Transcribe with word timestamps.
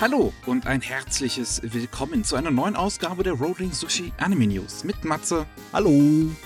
Hallo 0.00 0.32
und 0.46 0.68
ein 0.68 0.80
herzliches 0.80 1.60
Willkommen 1.64 2.22
zu 2.22 2.36
einer 2.36 2.52
neuen 2.52 2.76
Ausgabe 2.76 3.24
der 3.24 3.32
Rolling 3.32 3.72
Sushi 3.72 4.12
Anime 4.18 4.46
News 4.46 4.84
mit 4.84 5.04
Matze. 5.04 5.44
Hallo. 5.72 5.90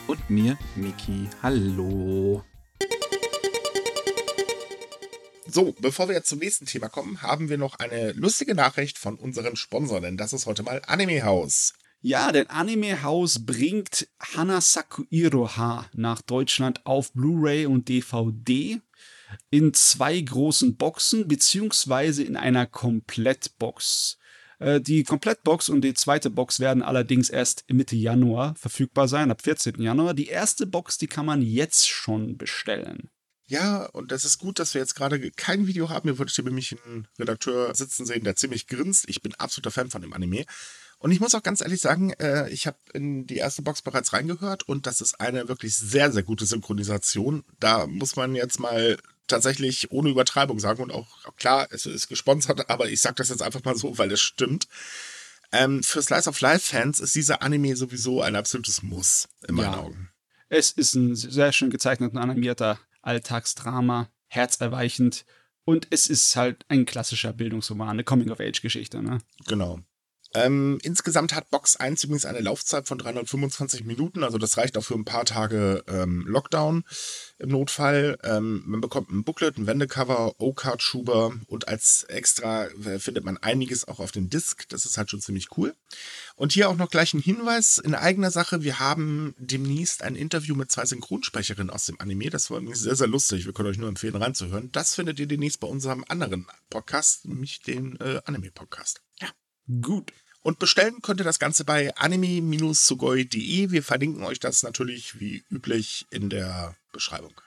Und 0.06 0.30
mir, 0.30 0.56
Miki. 0.74 1.28
Hallo. 1.42 2.42
So, 5.46 5.74
bevor 5.80 6.08
wir 6.08 6.14
jetzt 6.14 6.30
zum 6.30 6.38
nächsten 6.38 6.64
Thema 6.64 6.88
kommen, 6.88 7.20
haben 7.20 7.50
wir 7.50 7.58
noch 7.58 7.74
eine 7.78 8.12
lustige 8.12 8.54
Nachricht 8.54 8.96
von 8.96 9.16
unserem 9.16 9.54
Sponsor, 9.54 10.00
denn 10.00 10.16
das 10.16 10.32
ist 10.32 10.46
heute 10.46 10.62
mal 10.62 10.80
Anime 10.86 11.22
House. 11.22 11.74
Ja, 12.00 12.32
denn 12.32 12.48
Anime 12.48 13.02
House 13.02 13.44
bringt 13.44 14.08
Hanasaku 14.34 15.04
Iroha 15.10 15.90
nach 15.92 16.22
Deutschland 16.22 16.86
auf 16.86 17.12
Blu-ray 17.12 17.66
und 17.66 17.90
DVD 17.90 18.80
in 19.50 19.74
zwei 19.74 20.20
großen 20.20 20.76
Boxen 20.76 21.28
beziehungsweise 21.28 22.22
in 22.22 22.36
einer 22.36 22.66
Komplettbox. 22.66 24.18
Äh, 24.58 24.80
die 24.80 25.04
Komplettbox 25.04 25.68
und 25.68 25.82
die 25.82 25.94
zweite 25.94 26.30
Box 26.30 26.60
werden 26.60 26.82
allerdings 26.82 27.30
erst 27.30 27.64
Mitte 27.68 27.96
Januar 27.96 28.54
verfügbar 28.56 29.08
sein, 29.08 29.30
ab 29.30 29.42
14. 29.42 29.80
Januar. 29.80 30.14
Die 30.14 30.28
erste 30.28 30.66
Box, 30.66 30.98
die 30.98 31.08
kann 31.08 31.26
man 31.26 31.42
jetzt 31.42 31.88
schon 31.88 32.36
bestellen. 32.36 33.10
Ja, 33.46 33.84
und 33.86 34.12
das 34.12 34.24
ist 34.24 34.38
gut, 34.38 34.58
dass 34.58 34.72
wir 34.72 34.80
jetzt 34.80 34.94
gerade 34.94 35.30
kein 35.32 35.66
Video 35.66 35.90
haben. 35.90 36.08
Ihr 36.08 36.18
würdet 36.18 36.34
hier 36.34 36.44
nämlich 36.44 36.74
einen 36.86 37.08
Redakteur 37.18 37.74
sitzen 37.74 38.06
sehen, 38.06 38.24
der 38.24 38.36
ziemlich 38.36 38.66
grinst. 38.66 39.08
Ich 39.08 39.20
bin 39.20 39.34
absoluter 39.34 39.70
Fan 39.70 39.90
von 39.90 40.00
dem 40.00 40.12
Anime. 40.12 40.46
Und 40.98 41.10
ich 41.10 41.18
muss 41.18 41.34
auch 41.34 41.42
ganz 41.42 41.60
ehrlich 41.60 41.80
sagen, 41.80 42.12
äh, 42.20 42.48
ich 42.50 42.68
habe 42.68 42.78
in 42.94 43.26
die 43.26 43.36
erste 43.36 43.62
Box 43.62 43.82
bereits 43.82 44.12
reingehört 44.12 44.68
und 44.68 44.86
das 44.86 45.00
ist 45.00 45.20
eine 45.20 45.48
wirklich 45.48 45.76
sehr, 45.76 46.12
sehr 46.12 46.22
gute 46.22 46.46
Synchronisation. 46.46 47.44
Da 47.58 47.88
muss 47.88 48.14
man 48.14 48.36
jetzt 48.36 48.60
mal 48.60 48.96
tatsächlich 49.26 49.90
ohne 49.90 50.10
Übertreibung 50.10 50.58
sagen 50.58 50.82
und 50.82 50.92
auch 50.92 51.06
klar, 51.36 51.68
es 51.70 51.86
ist 51.86 52.08
gesponsert, 52.08 52.68
aber 52.70 52.88
ich 52.88 53.00
sage 53.00 53.16
das 53.16 53.28
jetzt 53.28 53.42
einfach 53.42 53.64
mal 53.64 53.76
so, 53.76 53.98
weil 53.98 54.10
es 54.12 54.20
stimmt. 54.20 54.68
Ähm, 55.52 55.82
für 55.82 56.00
Slice 56.00 56.28
of 56.28 56.40
Life 56.40 56.72
Fans 56.72 56.98
ist 56.98 57.14
dieser 57.14 57.42
Anime 57.42 57.76
sowieso 57.76 58.22
ein 58.22 58.36
absolutes 58.36 58.82
Muss 58.82 59.28
in 59.46 59.54
meinen 59.54 59.72
ja. 59.72 59.80
Augen. 59.80 60.10
Es 60.48 60.70
ist 60.70 60.94
ein 60.94 61.14
sehr 61.14 61.52
schön 61.52 61.70
gezeichneter 61.70 62.20
animierter 62.20 62.78
Alltagsdrama, 63.02 64.10
herzerweichend 64.28 65.24
und 65.64 65.86
es 65.90 66.08
ist 66.08 66.34
halt 66.36 66.64
ein 66.68 66.86
klassischer 66.86 67.32
Bildungsroman, 67.32 67.90
eine 67.90 68.04
Coming-of-Age-Geschichte. 68.04 69.02
Ne? 69.02 69.18
Genau. 69.46 69.80
Ähm, 70.34 70.78
insgesamt 70.82 71.34
hat 71.34 71.50
Box 71.50 71.76
1 71.76 72.04
übrigens 72.04 72.24
eine 72.24 72.40
Laufzeit 72.40 72.88
von 72.88 72.98
325 72.98 73.84
Minuten, 73.84 74.24
also 74.24 74.38
das 74.38 74.56
reicht 74.56 74.78
auch 74.78 74.84
für 74.84 74.94
ein 74.94 75.04
paar 75.04 75.26
Tage 75.26 75.84
ähm, 75.88 76.24
Lockdown 76.26 76.84
im 77.38 77.48
Notfall. 77.50 78.18
Ähm, 78.22 78.62
man 78.66 78.80
bekommt 78.80 79.10
ein 79.10 79.24
Booklet, 79.24 79.58
ein 79.58 79.66
Wendecover, 79.66 80.40
O-Card-Schuber 80.40 81.34
und 81.48 81.68
als 81.68 82.04
extra 82.04 82.66
äh, 82.66 82.98
findet 82.98 83.24
man 83.24 83.36
einiges 83.36 83.86
auch 83.86 84.00
auf 84.00 84.12
dem 84.12 84.30
Disc. 84.30 84.68
Das 84.70 84.86
ist 84.86 84.96
halt 84.96 85.10
schon 85.10 85.20
ziemlich 85.20 85.48
cool. 85.56 85.74
Und 86.34 86.52
hier 86.52 86.70
auch 86.70 86.76
noch 86.76 86.90
gleich 86.90 87.12
ein 87.12 87.20
Hinweis 87.20 87.76
in 87.78 87.94
eigener 87.94 88.30
Sache. 88.30 88.62
Wir 88.62 88.78
haben 88.78 89.34
demnächst 89.38 90.02
ein 90.02 90.16
Interview 90.16 90.54
mit 90.54 90.70
zwei 90.70 90.86
Synchronsprecherinnen 90.86 91.70
aus 91.70 91.86
dem 91.86 92.00
Anime. 92.00 92.30
Das 92.30 92.50
war 92.50 92.58
übrigens 92.58 92.80
sehr, 92.80 92.96
sehr 92.96 93.06
lustig. 93.06 93.44
Wir 93.44 93.52
können 93.52 93.68
euch 93.68 93.78
nur 93.78 93.88
empfehlen, 93.88 94.16
reinzuhören. 94.16 94.70
Das 94.72 94.94
findet 94.94 95.20
ihr 95.20 95.26
demnächst 95.26 95.60
bei 95.60 95.68
unserem 95.68 96.04
anderen 96.08 96.46
Podcast, 96.70 97.26
nämlich 97.26 97.60
den 97.60 98.00
äh, 98.00 98.20
Anime-Podcast. 98.24 99.02
Gut. 99.80 100.12
Und 100.42 100.58
bestellen 100.58 101.00
könnt 101.02 101.20
ihr 101.20 101.24
das 101.24 101.38
Ganze 101.38 101.64
bei 101.64 101.94
anime-sugoi.de. 101.96 103.70
Wir 103.70 103.82
verlinken 103.82 104.24
euch 104.24 104.40
das 104.40 104.62
natürlich 104.62 105.20
wie 105.20 105.44
üblich 105.50 106.06
in 106.10 106.30
der 106.30 106.76
Beschreibung. 106.92 107.40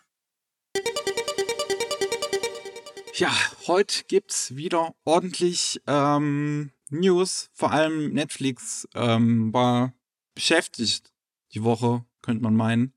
Ja, 3.16 3.34
heute 3.68 4.04
gibt's 4.08 4.56
wieder 4.56 4.94
ordentlich 5.04 5.82
ähm, 5.88 6.72
News. 6.90 7.50
Vor 7.54 7.72
allem 7.72 8.14
Netflix 8.14 8.88
ähm, 8.94 9.54
war 9.54 9.94
beschäftigt 10.34 11.14
die 11.54 11.64
Woche, 11.64 12.06
könnte 12.22 12.44
man 12.44 12.56
meinen. 12.56 12.94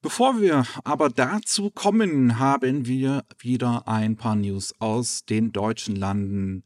Bevor 0.00 0.40
wir 0.40 0.64
aber 0.84 1.08
dazu 1.10 1.70
kommen, 1.70 2.38
haben 2.38 2.86
wir 2.86 3.24
wieder 3.38 3.88
ein 3.88 4.16
paar 4.16 4.36
News 4.36 4.74
aus 4.78 5.24
den 5.24 5.52
deutschen 5.52 5.96
Landen. 5.96 6.62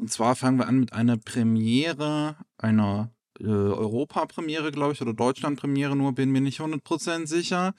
Und 0.00 0.10
zwar 0.10 0.34
fangen 0.34 0.58
wir 0.58 0.66
an 0.66 0.80
mit 0.80 0.94
einer 0.94 1.18
Premiere, 1.18 2.36
einer 2.56 3.10
äh, 3.38 3.44
Europa-Premiere, 3.44 4.72
glaube 4.72 4.94
ich, 4.94 5.02
oder 5.02 5.12
Deutschland-Premiere, 5.12 5.94
nur 5.94 6.14
bin 6.14 6.30
mir 6.30 6.40
nicht 6.40 6.60
100% 6.60 7.26
sicher, 7.26 7.74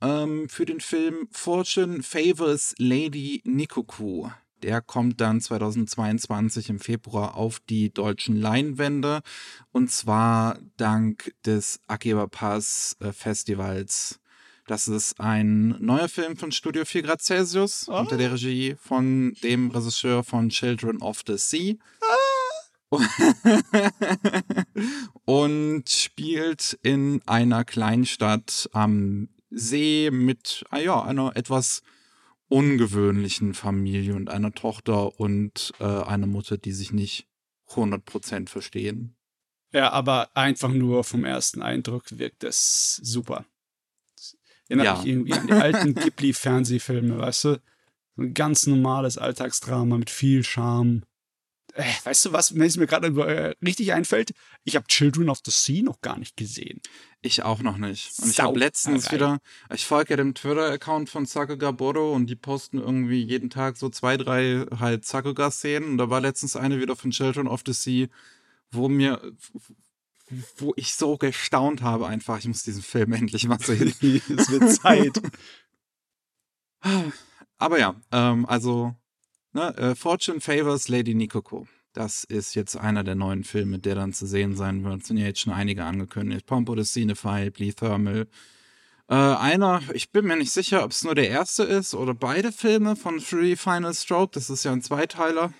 ähm, 0.00 0.48
für 0.48 0.66
den 0.66 0.78
Film 0.78 1.26
Fortune 1.32 2.04
Favors 2.04 2.76
Lady 2.78 3.42
Nikoku. 3.44 4.28
Der 4.62 4.80
kommt 4.80 5.20
dann 5.20 5.40
2022 5.40 6.70
im 6.70 6.78
Februar 6.78 7.34
auf 7.34 7.58
die 7.58 7.92
deutschen 7.92 8.36
Leinwände 8.36 9.22
und 9.72 9.90
zwar 9.90 10.60
dank 10.76 11.34
des 11.44 11.80
Akiba 11.88 12.28
Pass 12.28 12.96
äh, 13.00 13.10
Festivals 13.10 14.20
das 14.68 14.86
ist 14.86 15.18
ein 15.18 15.76
neuer 15.80 16.08
Film 16.08 16.36
von 16.36 16.52
Studio 16.52 16.84
4 16.84 17.02
Grad 17.02 17.22
Celsius 17.22 17.88
oh. 17.88 17.98
unter 17.98 18.18
der 18.18 18.32
Regie 18.32 18.76
von 18.78 19.34
dem 19.42 19.70
Regisseur 19.70 20.22
von 20.22 20.50
Children 20.50 20.98
of 20.98 21.22
the 21.26 21.38
Sea. 21.38 21.74
Ah. 22.02 22.16
und 25.24 25.88
spielt 25.88 26.78
in 26.82 27.20
einer 27.26 27.64
Kleinstadt 27.64 28.68
am 28.72 29.28
See 29.50 30.10
mit 30.12 30.64
ah 30.70 30.78
ja, 30.78 31.02
einer 31.02 31.34
etwas 31.36 31.82
ungewöhnlichen 32.48 33.54
Familie 33.54 34.14
und 34.14 34.30
einer 34.30 34.52
Tochter 34.52 35.18
und 35.18 35.72
äh, 35.80 35.84
einer 35.84 36.26
Mutter, 36.26 36.56
die 36.56 36.72
sich 36.72 36.92
nicht 36.92 37.26
100% 37.70 38.48
verstehen. 38.48 39.16
Ja, 39.72 39.92
aber 39.92 40.30
einfach 40.34 40.70
nur 40.70 41.04
vom 41.04 41.24
ersten 41.24 41.62
Eindruck 41.62 42.18
wirkt 42.18 42.44
es 42.44 43.00
super. 43.02 43.44
Erinnert 44.68 44.86
ja. 44.86 44.96
mich 44.96 45.06
irgendwie 45.06 45.32
an 45.32 45.46
die 45.46 45.52
alten 45.52 45.94
Ghibli-Fernsehfilme, 45.94 47.18
weißt 47.18 47.44
du? 47.44 47.60
So 48.16 48.22
ein 48.22 48.34
ganz 48.34 48.66
normales 48.66 49.18
Alltagsdrama 49.18 49.96
mit 49.96 50.10
viel 50.10 50.44
Charme. 50.44 51.02
Äh, 51.74 51.84
weißt 52.04 52.26
du 52.26 52.32
was, 52.32 52.54
wenn 52.54 52.62
es 52.62 52.76
mir 52.76 52.86
gerade 52.86 53.08
äh, 53.08 53.54
richtig 53.64 53.92
einfällt? 53.92 54.32
Ich 54.64 54.74
habe 54.74 54.86
Children 54.88 55.28
of 55.28 55.38
the 55.44 55.52
Sea 55.52 55.82
noch 55.82 56.00
gar 56.00 56.18
nicht 56.18 56.36
gesehen. 56.36 56.80
Ich 57.20 57.42
auch 57.42 57.60
noch 57.60 57.78
nicht. 57.78 58.18
Und 58.20 58.30
ich 58.30 58.40
habe 58.40 58.58
letztens 58.58 59.12
wieder, 59.12 59.38
ich 59.72 59.86
folge 59.86 60.10
ja 60.10 60.16
dem 60.16 60.34
Twitter-Account 60.34 61.08
von 61.08 61.24
Sakuga 61.24 61.70
Bodo 61.70 62.12
und 62.12 62.26
die 62.26 62.36
posten 62.36 62.78
irgendwie 62.78 63.22
jeden 63.22 63.48
Tag 63.48 63.76
so 63.76 63.88
zwei, 63.90 64.16
drei 64.16 64.66
halt 64.78 65.04
Sakuga-Szenen. 65.04 65.90
Und 65.90 65.98
da 65.98 66.10
war 66.10 66.20
letztens 66.20 66.56
eine 66.56 66.80
wieder 66.80 66.96
von 66.96 67.12
Children 67.12 67.46
of 67.46 67.62
the 67.64 67.72
Sea, 67.72 68.08
wo 68.70 68.88
mir, 68.88 69.20
wo 70.56 70.72
ich 70.76 70.94
so 70.94 71.16
gestaunt 71.16 71.82
habe 71.82 72.06
einfach, 72.06 72.38
ich 72.38 72.48
muss 72.48 72.62
diesen 72.62 72.82
Film 72.82 73.12
endlich 73.12 73.46
mal 73.46 73.58
sehen. 73.60 73.88
es 73.88 74.50
wird 74.50 74.72
Zeit. 74.72 75.20
Aber 77.58 77.78
ja, 77.78 77.96
ähm, 78.12 78.46
also 78.46 78.94
ne, 79.52 79.76
äh, 79.76 79.94
Fortune 79.94 80.40
Favors 80.40 80.88
Lady 80.88 81.14
Nikoko. 81.14 81.66
Das 81.92 82.22
ist 82.24 82.54
jetzt 82.54 82.76
einer 82.76 83.02
der 83.02 83.14
neuen 83.16 83.42
Filme, 83.44 83.78
der 83.78 83.96
dann 83.96 84.12
zu 84.12 84.26
sehen 84.26 84.54
sein 84.54 84.84
wird. 84.84 85.02
Es 85.02 85.08
sind 85.08 85.16
ja 85.16 85.26
jetzt 85.26 85.40
schon 85.40 85.52
einige 85.52 85.84
angekündigt. 85.84 86.46
Pompo 86.46 86.76
the 86.76 86.84
Cinephile, 86.84 87.50
Blee 87.50 87.72
Thermal. 87.72 88.28
Äh, 89.08 89.14
einer, 89.14 89.80
ich 89.94 90.12
bin 90.12 90.26
mir 90.26 90.36
nicht 90.36 90.52
sicher, 90.52 90.84
ob 90.84 90.92
es 90.92 91.02
nur 91.02 91.14
der 91.14 91.30
erste 91.30 91.64
ist 91.64 91.94
oder 91.94 92.14
beide 92.14 92.52
Filme 92.52 92.94
von 92.94 93.20
Free 93.20 93.56
Final 93.56 93.94
Stroke. 93.94 94.32
Das 94.34 94.50
ist 94.50 94.64
ja 94.64 94.72
ein 94.72 94.82
Zweiteiler. 94.82 95.52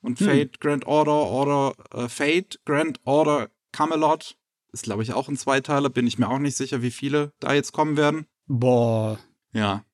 Und 0.00 0.20
hm. 0.20 0.26
Fate, 0.26 0.60
Grand 0.60 0.86
Order, 0.86 1.12
Order, 1.12 1.74
äh, 1.92 2.08
Fate, 2.08 2.60
Grand 2.64 3.00
Order 3.04 3.48
Camelot 3.72 4.36
ist, 4.72 4.84
glaube 4.84 5.02
ich, 5.02 5.12
auch 5.12 5.28
ein 5.28 5.36
Zweiteiler. 5.36 5.90
Bin 5.90 6.06
ich 6.06 6.18
mir 6.18 6.28
auch 6.28 6.38
nicht 6.38 6.56
sicher, 6.56 6.82
wie 6.82 6.90
viele 6.90 7.32
da 7.40 7.54
jetzt 7.54 7.72
kommen 7.72 7.96
werden. 7.96 8.26
Boah. 8.46 9.18
Ja. 9.52 9.84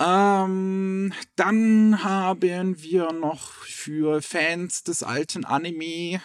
Ähm, 0.00 1.12
dann 1.36 2.02
haben 2.02 2.82
wir 2.82 3.12
noch 3.12 3.50
für 3.50 4.22
Fans 4.22 4.82
des 4.82 5.02
alten 5.02 5.44
Anime. 5.44 6.20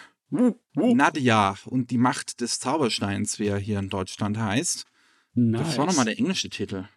Nadia 0.74 1.56
und 1.66 1.90
die 1.90 1.98
Macht 1.98 2.40
des 2.40 2.58
Zaubersteins, 2.58 3.38
wie 3.38 3.46
er 3.46 3.58
hier 3.58 3.78
in 3.78 3.90
Deutschland 3.90 4.38
heißt. 4.38 4.86
Nice. 5.34 5.62
Das 5.62 5.78
war 5.78 5.86
nochmal 5.86 6.06
der 6.06 6.18
englische 6.18 6.50
Titel. 6.50 6.88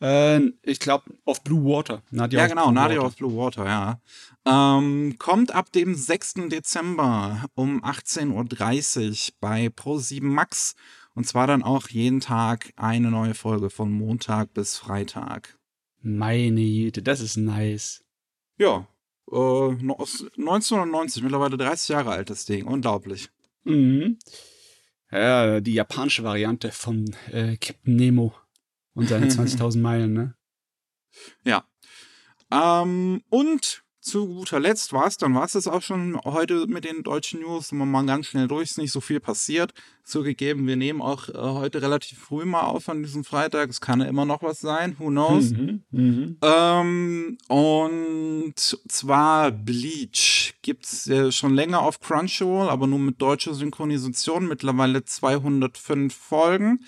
Äh, 0.00 0.40
ich 0.62 0.78
glaube, 0.78 1.04
auf 1.24 1.42
Blue 1.42 1.64
Water. 1.64 2.02
Nadia 2.10 2.40
ja, 2.40 2.46
genau, 2.46 2.64
Blue 2.64 2.74
Nadia 2.74 2.96
Water. 2.98 3.06
auf 3.06 3.16
Blue 3.16 3.36
Water, 3.36 3.64
ja. 3.64 4.00
Ähm, 4.44 5.16
kommt 5.18 5.52
ab 5.52 5.72
dem 5.72 5.94
6. 5.94 6.34
Dezember 6.48 7.46
um 7.54 7.82
18.30 7.82 9.28
Uhr 9.28 9.34
bei 9.40 9.66
Pro7 9.66 10.22
Max. 10.22 10.74
Und 11.14 11.26
zwar 11.26 11.46
dann 11.46 11.62
auch 11.62 11.88
jeden 11.88 12.20
Tag 12.20 12.72
eine 12.76 13.10
neue 13.10 13.34
Folge 13.34 13.70
von 13.70 13.90
Montag 13.90 14.52
bis 14.52 14.76
Freitag. 14.76 15.58
Meine 16.02 16.60
Güte, 16.60 17.02
das 17.02 17.20
ist 17.20 17.38
nice. 17.38 18.04
Ja, 18.58 18.86
äh, 19.32 19.34
1990, 19.34 21.22
mittlerweile 21.22 21.56
30 21.56 21.88
Jahre 21.88 22.10
alt, 22.10 22.30
das 22.30 22.44
Ding. 22.44 22.66
Unglaublich. 22.66 23.30
Mhm. 23.64 24.18
Ja, 25.10 25.60
die 25.60 25.74
japanische 25.74 26.22
Variante 26.22 26.70
von 26.70 27.14
äh, 27.32 27.56
Captain 27.56 27.96
Nemo 27.96 28.34
und 28.96 29.08
seine 29.08 29.26
20.000 29.30 29.78
Meilen, 29.78 30.12
ne? 30.12 30.34
Ja. 31.44 31.64
Ähm, 32.50 33.22
und 33.28 33.84
zu 34.06 34.28
guter 34.28 34.60
Letzt 34.60 34.92
war 34.92 35.08
es, 35.08 35.16
dann 35.16 35.34
war 35.34 35.44
es 35.44 35.52
das 35.52 35.66
auch 35.66 35.82
schon 35.82 36.16
heute 36.24 36.68
mit 36.68 36.84
den 36.84 37.02
deutschen 37.02 37.40
News. 37.40 37.72
Und 37.72 37.78
mal 37.78 38.06
ganz 38.06 38.26
schnell 38.26 38.46
durch, 38.46 38.70
ist 38.70 38.78
nicht 38.78 38.92
so 38.92 39.00
viel 39.00 39.18
passiert. 39.18 39.74
Zugegeben, 40.04 40.68
wir 40.68 40.76
nehmen 40.76 41.02
auch 41.02 41.28
äh, 41.28 41.32
heute 41.34 41.82
relativ 41.82 42.20
früh 42.20 42.44
mal 42.44 42.60
auf 42.60 42.88
an 42.88 43.02
diesem 43.02 43.24
Freitag. 43.24 43.68
Es 43.68 43.80
kann 43.80 44.00
ja 44.00 44.06
immer 44.06 44.24
noch 44.24 44.44
was 44.44 44.60
sein, 44.60 44.94
who 45.00 45.08
knows. 45.08 45.50
Mhm, 45.50 45.82
mhm. 45.90 46.36
Ähm, 46.40 47.38
und 47.48 48.54
zwar 48.56 49.50
Bleach 49.50 50.54
gibt's 50.62 51.08
äh, 51.08 51.32
schon 51.32 51.56
länger 51.56 51.80
auf 51.80 51.98
Crunchyroll, 51.98 52.68
aber 52.68 52.86
nur 52.86 53.00
mit 53.00 53.20
deutscher 53.20 53.54
Synchronisation. 53.54 54.46
Mittlerweile 54.46 55.04
205 55.04 56.14
Folgen. 56.14 56.78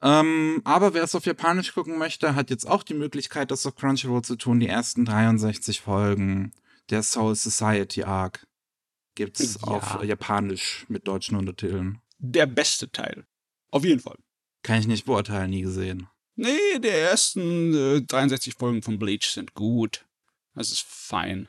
Ähm, 0.00 0.60
aber 0.64 0.94
wer 0.94 1.02
es 1.02 1.14
auf 1.14 1.26
Japanisch 1.26 1.72
gucken 1.74 1.98
möchte, 1.98 2.34
hat 2.34 2.50
jetzt 2.50 2.66
auch 2.68 2.82
die 2.82 2.94
Möglichkeit, 2.94 3.50
das 3.50 3.66
auf 3.66 3.74
Crunchyroll 3.74 4.22
zu 4.22 4.36
tun. 4.36 4.60
Die 4.60 4.68
ersten 4.68 5.04
63 5.04 5.80
Folgen 5.80 6.52
der 6.90 7.02
Soul 7.02 7.34
Society 7.34 8.04
Arc 8.04 8.46
gibt's 9.16 9.58
Ja. 9.60 9.66
auf 9.68 10.04
Japanisch 10.04 10.86
mit 10.88 11.08
deutschen 11.08 11.36
Untertiteln. 11.36 12.00
Der 12.18 12.46
beste 12.46 12.90
Teil. 12.90 13.26
Auf 13.70 13.84
jeden 13.84 14.00
Fall. 14.00 14.16
Kann 14.62 14.78
ich 14.80 14.86
nicht 14.86 15.04
beurteilen, 15.06 15.50
nie 15.50 15.62
gesehen. 15.62 16.08
Nee, 16.36 16.78
die 16.78 16.88
ersten 16.88 17.74
äh, 17.74 18.02
63 18.02 18.54
Folgen 18.54 18.82
von 18.82 18.98
Bleach 18.98 19.26
sind 19.30 19.54
gut. 19.54 20.06
Das 20.54 20.70
ist 20.70 20.82
fein. 20.86 21.48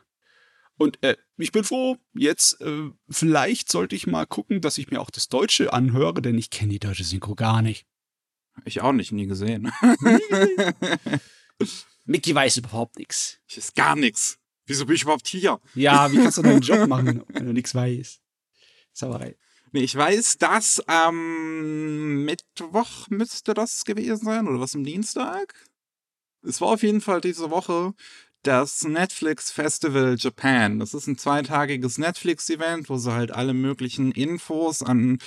Und 0.78 1.02
äh, 1.04 1.16
ich 1.38 1.52
bin 1.52 1.63
froh, 1.63 1.98
jetzt 2.13 2.60
äh, 2.62 2.90
vielleicht 3.10 3.69
sollte 3.72 3.95
ich 3.95 4.07
mal 4.07 4.25
gucken, 4.25 4.62
dass 4.62 4.78
ich 4.80 4.90
mir 4.90 5.02
auch 5.02 5.10
das 5.12 5.28
Deutsche 5.28 5.74
anhöre, 5.74 6.22
denn 6.22 6.38
ich 6.38 6.50
kenne 6.50 6.72
die 6.72 6.80
deutsche 6.80 7.04
Synchro 7.04 7.36
gar 7.36 7.62
nicht. 7.62 7.86
Ich 8.66 8.82
auch 8.82 8.92
nicht, 8.92 9.12
nie 9.12 9.28
gesehen. 9.28 9.72
Mickey 12.06 12.34
weiß 12.34 12.58
überhaupt 12.58 12.98
nichts. 12.98 13.40
Ich 13.48 13.58
ist 13.58 13.76
gar 13.76 13.96
nichts. 13.96 14.38
Wieso 14.66 14.86
bin 14.86 14.96
ich 14.96 15.04
überhaupt 15.04 15.28
hier? 15.28 15.60
Ja, 15.76 16.12
wie 16.12 16.18
kannst 16.18 16.38
du 16.38 16.42
deinen 16.42 16.62
Job 16.62 16.88
machen, 16.88 17.24
wenn 17.30 17.46
du 17.46 17.54
nichts 17.54 17.74
weißt? 17.74 18.22
Sauerei. 18.94 19.36
Nee, 19.72 19.82
ich 19.82 19.96
weiß, 19.96 20.38
dass 20.40 20.80
am 20.88 22.26
Mittwoch 22.26 23.08
müsste 23.10 23.54
das 23.54 23.86
gewesen 23.86 24.26
sein 24.26 24.48
oder 24.48 24.60
was 24.60 24.76
am 24.76 24.84
Dienstag. 24.84 25.54
Es 26.42 26.62
war 26.62 26.70
auf 26.70 26.84
jeden 26.84 27.02
Fall 27.02 27.22
diese 27.22 27.52
Woche 27.52 27.94
das 28.44 28.84
Netflix 28.84 29.52
Festival 29.52 30.16
Japan. 30.18 30.80
Das 30.80 30.94
ist 30.94 31.08
ein 31.08 31.18
zweitagiges 31.18 31.98
Netflix-Event, 31.98 32.90
wo 32.90 32.98
sie 32.98 33.14
halt 33.14 33.32
alle 33.32 33.54
möglichen 33.54 34.12
Infos 34.12 34.82
an 34.82 35.20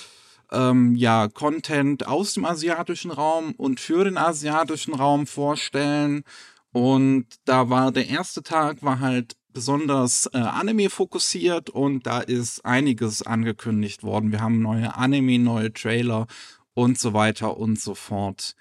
ähm, 0.53 0.95
ja, 0.95 1.27
Content 1.27 2.07
aus 2.07 2.35
dem 2.35 2.45
asiatischen 2.45 3.11
Raum 3.11 3.53
und 3.57 3.79
für 3.79 4.03
den 4.05 4.17
asiatischen 4.17 4.93
Raum 4.93 5.27
vorstellen. 5.27 6.23
Und 6.71 7.25
da 7.45 7.69
war 7.69 7.91
der 7.91 8.07
erste 8.07 8.43
Tag 8.43 8.81
war 8.83 8.99
halt 8.99 9.35
besonders 9.53 10.27
äh, 10.33 10.37
Anime 10.37 10.89
fokussiert 10.89 11.69
und 11.69 12.05
da 12.07 12.19
ist 12.19 12.65
einiges 12.65 13.21
angekündigt 13.21 14.03
worden. 14.03 14.31
Wir 14.31 14.41
haben 14.41 14.61
neue 14.61 14.95
Anime, 14.95 15.39
neue 15.39 15.71
Trailer 15.71 16.27
und 16.73 16.99
so 16.99 17.13
weiter 17.13 17.57
und 17.57 17.79
so 17.79 17.93
fort. 17.93 18.55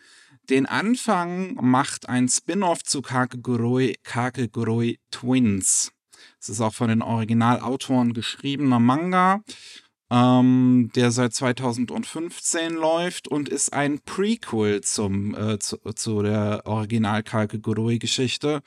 Den 0.51 0.67
Anfang 0.67 1.55
macht 1.55 2.09
ein 2.09 2.29
Spin-off 2.29 2.83
zu 2.85 3.01
Kakegurui, 3.01 3.97
Kakegurui 4.03 4.99
Twins. 5.11 5.93
Es 6.41 6.49
ist 6.49 6.61
auch 6.61 6.75
von 6.75 6.89
den 6.89 7.03
Originalautoren 7.03 8.13
geschriebener 8.13 8.81
Manga, 8.81 9.43
ähm, 10.13 10.91
der 10.95 11.11
seit 11.11 11.33
2015 11.33 12.75
läuft 12.75 13.29
und 13.29 13.49
ist 13.49 13.73
ein 13.73 14.01
Prequel 14.01 14.83
zum, 14.83 15.35
äh, 15.35 15.59
zu, 15.59 15.79
zu 15.95 16.23
der 16.23 16.63
Original 16.67 17.23
Kakegurui-Geschichte 17.23 18.63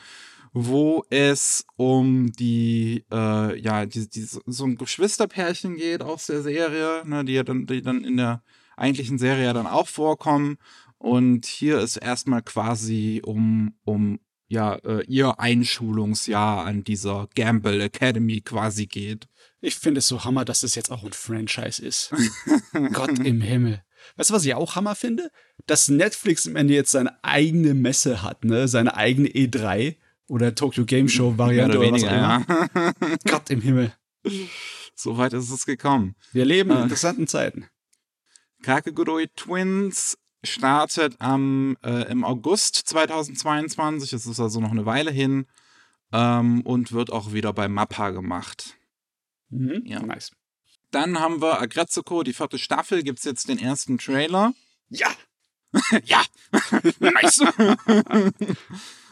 wo 0.57 1.03
es 1.09 1.65
um 1.75 2.31
die, 2.31 3.03
äh, 3.12 3.59
ja, 3.59 3.86
die, 3.86 4.09
die, 4.09 4.21
so 4.21 4.63
ein 4.63 4.77
Geschwisterpärchen 4.77 5.75
geht 5.75 6.01
aus 6.01 6.27
der 6.27 6.42
Serie, 6.44 7.03
ne, 7.06 7.25
die 7.25 7.44
dann, 7.44 7.65
die 7.65 7.81
dann 7.81 8.06
in 8.06 8.15
der 8.15 8.41
eigentlichen 8.77 9.18
Serie 9.18 9.44
ja 9.44 9.53
dann 9.53 9.68
auch 9.68 9.89
vorkommen. 9.89 10.56
Und 10.98 11.45
hier 11.45 11.80
ist 11.80 11.98
erstmal 11.98 12.41
quasi 12.41 13.21
um, 13.25 13.74
um 13.83 14.21
ja, 14.48 14.75
äh, 14.75 15.03
ihr 15.07 15.41
Einschulungsjahr 15.41 16.65
an 16.65 16.86
dieser 16.86 17.27
Gamble 17.36 17.81
Academy 17.81 18.39
quasi 18.39 18.86
geht. 18.86 19.27
Ich 19.65 19.75
finde 19.75 20.00
es 20.00 20.07
so 20.07 20.23
Hammer, 20.23 20.45
dass 20.45 20.62
das 20.62 20.75
jetzt 20.75 20.91
auch 20.91 21.03
ein 21.03 21.13
Franchise 21.13 21.83
ist. 21.83 22.13
Gott 22.94 23.17
im 23.19 23.41
Himmel. 23.41 23.83
Weißt 24.15 24.29
du, 24.29 24.33
was 24.35 24.45
ich 24.45 24.53
auch 24.53 24.75
Hammer 24.75 24.94
finde? 24.95 25.31
Dass 25.65 25.89
Netflix 25.89 26.47
am 26.47 26.56
Ende 26.56 26.73
jetzt 26.75 26.91
seine 26.91 27.23
eigene 27.23 27.73
Messe 27.73 28.21
hat, 28.21 28.45
ne? 28.45 28.67
Seine 28.67 28.95
eigene 28.95 29.27
E3 29.29 29.95
oder 30.27 30.53
Tokyo 30.53 30.85
Game 30.85 31.09
Show 31.09 31.38
Variante 31.38 31.79
oder, 31.79 31.88
oder 31.89 31.95
was 31.95 32.03
auch 32.03 32.12
immer. 32.12 32.45
ja. 32.75 33.17
Gott 33.27 33.50
im 33.50 33.62
Himmel. 33.62 33.91
so 34.95 35.17
weit 35.17 35.33
ist 35.33 35.50
es 35.50 35.65
gekommen. 35.65 36.15
Wir 36.31 36.45
leben 36.45 36.69
in 36.71 36.77
Ah. 36.77 36.83
interessanten 36.83 37.25
Zeiten. 37.27 37.65
Kakegurui 38.62 39.27
Twins 39.35 40.17
startet 40.44 41.15
am, 41.19 41.75
äh, 41.83 42.09
im 42.12 42.23
August 42.23 42.75
2022. 42.75 44.13
Es 44.13 44.25
ist 44.27 44.39
also 44.39 44.59
noch 44.59 44.71
eine 44.71 44.85
Weile 44.85 45.12
hin. 45.12 45.47
Ähm, 46.13 46.62
und 46.62 46.91
wird 46.91 47.12
auch 47.12 47.33
wieder 47.33 47.51
bei 47.51 47.67
Mappa 47.67 48.12
gemacht. 48.12 48.75
Mhm. 49.50 49.83
Ja. 49.86 50.01
Nice. 50.01 50.31
Dann 50.92 51.19
haben 51.19 51.42
wir 51.42 51.59
Agretsuko, 51.59 52.24
die 52.24 52.33
vierte 52.33 52.57
Staffel, 52.57 53.03
gibt 53.03 53.19
es 53.19 53.25
jetzt 53.25 53.50
den 53.50 53.59
ersten 53.59 53.97
Trailer. 53.97 54.53
Ja. 54.89 55.09
ja, 56.06 56.24
nice. 57.00 57.42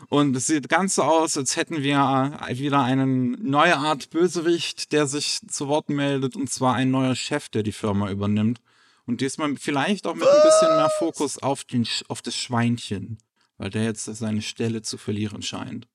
Und 0.10 0.36
es 0.36 0.48
sieht 0.48 0.70
ganz 0.70 0.96
so 0.96 1.04
aus, 1.04 1.38
als 1.38 1.56
hätten 1.56 1.82
wir 1.82 2.40
wieder 2.52 2.84
eine 2.84 3.06
neue 3.06 3.78
Art 3.78 4.10
Bösewicht, 4.10 4.92
der 4.92 5.08
sich 5.08 5.40
zu 5.48 5.68
Wort 5.68 5.90
meldet, 5.90 6.36
und 6.36 6.50
zwar 6.52 6.76
ein 6.76 6.92
neuer 6.92 7.16
Chef, 7.16 7.50
der 7.50 7.64
die 7.64 7.72
Firma 7.72 8.10
übernimmt. 8.10 8.62
Und 9.06 9.22
diesmal 9.22 9.56
vielleicht 9.58 10.08
auch 10.08 10.16
mit 10.16 10.28
ein 10.28 10.44
bisschen 10.44 10.76
mehr 10.76 10.92
Fokus 11.00 11.38
auf, 11.38 11.64
den, 11.64 11.88
auf 12.08 12.22
das 12.22 12.36
Schweinchen, 12.36 13.18
weil 13.58 13.70
der 13.70 13.84
jetzt 13.84 14.06
seine 14.06 14.42
Stelle 14.42 14.82
zu 14.82 14.98
verlieren 14.98 15.42
scheint. 15.42 15.88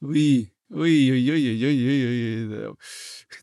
Ui. 0.00 0.50
Ui, 0.72 1.10
ui, 1.10 1.30
ui, 1.30 1.48
ui, 1.48 1.64
ui, 1.66 2.66
ui. 2.66 2.74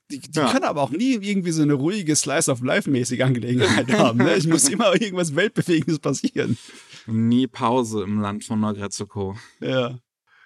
Die, 0.10 0.20
die 0.20 0.40
Ja. 0.40 0.50
können 0.52 0.64
aber 0.66 0.82
auch 0.82 0.92
nie 0.92 1.14
irgendwie 1.16 1.52
so 1.52 1.62
eine 1.62 1.74
ruhige 1.74 2.16
Slice 2.16 2.50
of 2.50 2.62
Life-mäßige 2.62 3.22
Angelegenheit 3.22 3.92
haben. 3.94 4.20
Ne? 4.20 4.32
Es 4.32 4.48
muss 4.48 4.70
immer 4.70 4.94
irgendwas 4.94 5.36
Weltbewegendes 5.36 6.00
passieren. 6.00 6.58
Nie 7.06 7.48
Pause 7.48 8.04
im 8.04 8.20
Land 8.22 8.46
von 8.46 8.64
Agretsuko. 8.64 9.38
Ja. 9.60 10.00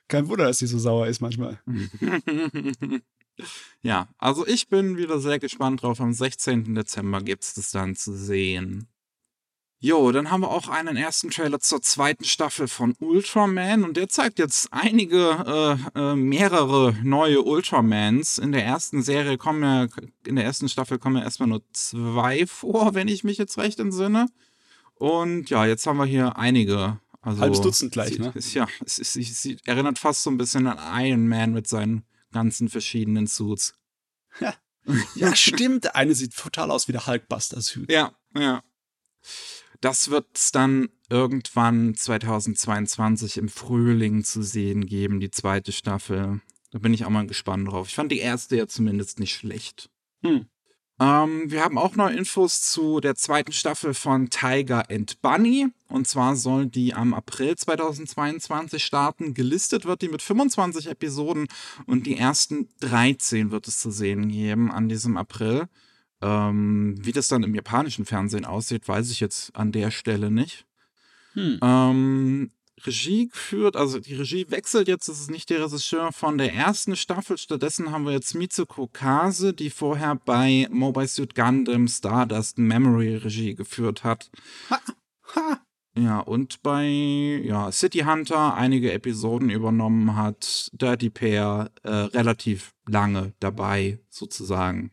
Kein 0.08 0.28
Wunder, 0.28 0.46
dass 0.46 0.58
die 0.58 0.68
so 0.68 0.78
sauer 0.80 1.08
ist 1.08 1.22
manchmal. 1.22 1.60
ja, 3.82 4.10
also 4.18 4.46
ich 4.46 4.68
bin 4.68 4.98
wieder 4.98 5.20
sehr 5.20 5.40
gespannt 5.40 5.82
drauf. 5.84 6.02
Am 6.02 6.14
16. 6.14 6.76
Dezember 6.76 7.22
gibt 7.22 7.44
es 7.44 7.54
das 7.54 7.72
dann 7.72 7.96
zu 7.96 8.14
sehen. 8.16 8.88
Jo, 9.84 10.12
dann 10.12 10.30
haben 10.30 10.42
wir 10.42 10.52
auch 10.52 10.68
einen 10.68 10.96
ersten 10.96 11.32
Trailer 11.32 11.60
zur 11.60 11.82
zweiten 11.82 12.24
Staffel 12.24 12.68
von 12.68 12.96
Ultraman 13.00 13.84
und 13.84 13.98
der 13.98 14.10
zeigt 14.10 14.38
jetzt 14.38 14.72
einige, 14.72 15.80
äh, 15.96 16.00
äh, 16.00 16.16
mehrere 16.16 16.96
neue 17.02 17.42
Ultramans. 17.42 18.38
In 18.38 18.52
der 18.52 18.64
ersten 18.64 19.02
Serie 19.02 19.40
kommen 19.40 19.64
ja, 19.64 19.88
in 20.28 20.36
der 20.36 20.46
ersten 20.46 20.70
Staffel 20.70 21.00
kommen 21.00 21.18
ja 21.18 21.24
erstmal 21.24 21.50
nur 21.50 21.64
zwei 21.74 22.46
vor, 22.46 22.94
wenn 22.94 23.08
ich 23.08 23.24
mich 23.24 23.40
jetzt 23.40 23.58
recht 23.58 23.80
entsinne. 23.80 24.28
Und 24.94 25.50
ja, 25.50 25.66
jetzt 25.66 25.88
haben 25.88 25.98
wir 25.98 26.06
hier 26.06 26.38
einige. 26.38 27.00
Also, 27.24 27.42
Halbes 27.42 27.62
Dutzend 27.62 27.92
gleich, 27.92 28.10
sieht, 28.10 28.20
ne? 28.20 28.32
Ist, 28.36 28.54
ja, 28.54 28.68
es, 28.86 29.00
ist, 29.00 29.16
es 29.16 29.42
sieht, 29.42 29.68
erinnert 29.68 29.98
fast 29.98 30.22
so 30.22 30.30
ein 30.30 30.38
bisschen 30.38 30.68
an 30.68 31.04
Iron 31.04 31.28
Man 31.28 31.54
mit 31.54 31.68
seinen 31.68 32.06
ganzen 32.32 32.70
verschiedenen 32.70 33.26
Suits. 33.26 33.74
Ja, 35.14 35.36
stimmt. 35.36 35.84
Der 35.84 35.96
eine 35.96 36.16
sieht 36.16 36.36
total 36.36 36.72
aus 36.72 36.88
wie 36.88 36.92
der 36.92 37.06
Hulkbuster-Suit. 37.06 37.92
Ja, 37.92 38.16
ja. 38.36 38.64
Das 39.82 40.12
wird 40.12 40.28
es 40.36 40.52
dann 40.52 40.90
irgendwann 41.10 41.96
2022 41.96 43.38
im 43.38 43.50
Frühling 43.50 44.24
zu 44.24 44.44
sehen 44.44 44.86
geben, 44.86 45.20
die 45.20 45.32
zweite 45.32 45.72
Staffel. 45.72 46.42
Da 46.72 46.80
bin 46.80 46.94
ich 46.94 47.04
auch 47.04 47.10
mal 47.10 47.28
gespannt 47.28 47.68
drauf. 47.68 47.88
Ich 47.88 47.96
fand 47.96 48.12
die 48.12 48.20
erste 48.20 48.56
ja 48.56 48.68
zumindest 48.68 49.20
nicht 49.20 49.34
schlecht. 49.34 49.90
Hm. 50.24 50.46
Ähm, 51.00 51.50
wir 51.50 51.64
haben 51.64 51.80
auch 51.80 51.96
noch 51.96 52.12
Infos 52.12 52.62
zu 52.62 53.00
der 53.00 53.16
zweiten 53.16 53.54
Staffel 53.54 53.96
von 53.96 54.30
Tiger 54.30 54.90
and 54.92 55.20
Bunny. 55.24 55.68
Und 55.88 56.08
zwar 56.08 56.36
soll 56.36 56.68
die 56.68 56.94
am 56.94 57.16
April 57.16 57.56
2022 57.56 58.86
starten. 58.86 59.34
Gelistet 59.34 59.86
wird 59.86 60.04
die 60.04 60.10
mit 60.10 60.22
25 60.22 60.88
Episoden 60.88 61.48
und 61.88 62.06
die 62.06 62.18
ersten 62.18 62.70
13 62.82 63.50
wird 63.50 63.68
es 63.68 63.80
zu 63.80 63.90
sehen 63.90 64.30
geben 64.30 64.72
an 64.72 64.90
diesem 64.90 65.18
April. 65.18 65.68
Ähm, 66.22 66.96
wie 67.00 67.12
das 67.12 67.28
dann 67.28 67.44
im 67.44 67.56
japanischen 67.56 68.06
Fernsehen 68.06 68.46
aussieht, 68.46 68.88
weiß 68.88 69.12
ich 69.12 69.20
jetzt 69.20 69.56
an 69.56 69.72
der 69.72 69.92
Stelle 69.92 70.30
nicht. 70.32 70.66
Hm. 71.34 71.60
Ähm, 71.62 72.51
Regie 72.86 73.28
geführt, 73.28 73.75
also 73.75 74.00
die 74.00 74.16
Regie 74.16 74.50
wechselt 74.50 74.88
jetzt, 74.88 75.08
das 75.08 75.20
ist 75.20 75.32
nicht 75.32 75.50
der 75.50 75.63
Regisseur 75.63 76.12
von 76.12 76.38
der 76.38 76.54
ersten 76.54 76.96
Staffel, 76.96 77.38
stattdessen 77.38 77.92
haben 77.92 78.06
wir 78.06 78.13
jetzt 78.13 78.34
Mitsuko 78.34 78.88
Kase, 78.88 79.54
die 79.54 79.70
vorher 79.70 80.16
bei 80.16 80.68
Mobile 80.72 81.08
Suit 81.08 81.36
Gundam 81.36 81.88
Stardust 81.88 82.58
Memory 82.58 83.18
Regie 83.18 83.56
geführt 83.56 84.04
hat. 84.04 84.32
Ha. 85.36 85.62
Ja, 85.94 86.20
und 86.20 86.62
bei 86.62 86.86
ja, 86.88 87.70
City 87.72 88.00
Hunter 88.00 88.56
einige 88.56 88.94
Episoden 88.94 89.50
übernommen 89.50 90.16
hat, 90.16 90.70
Dirty 90.74 91.10
Pair 91.10 91.70
äh, 91.84 91.90
relativ 91.90 92.74
lange 92.88 93.34
dabei, 93.40 94.00
sozusagen. 94.10 94.92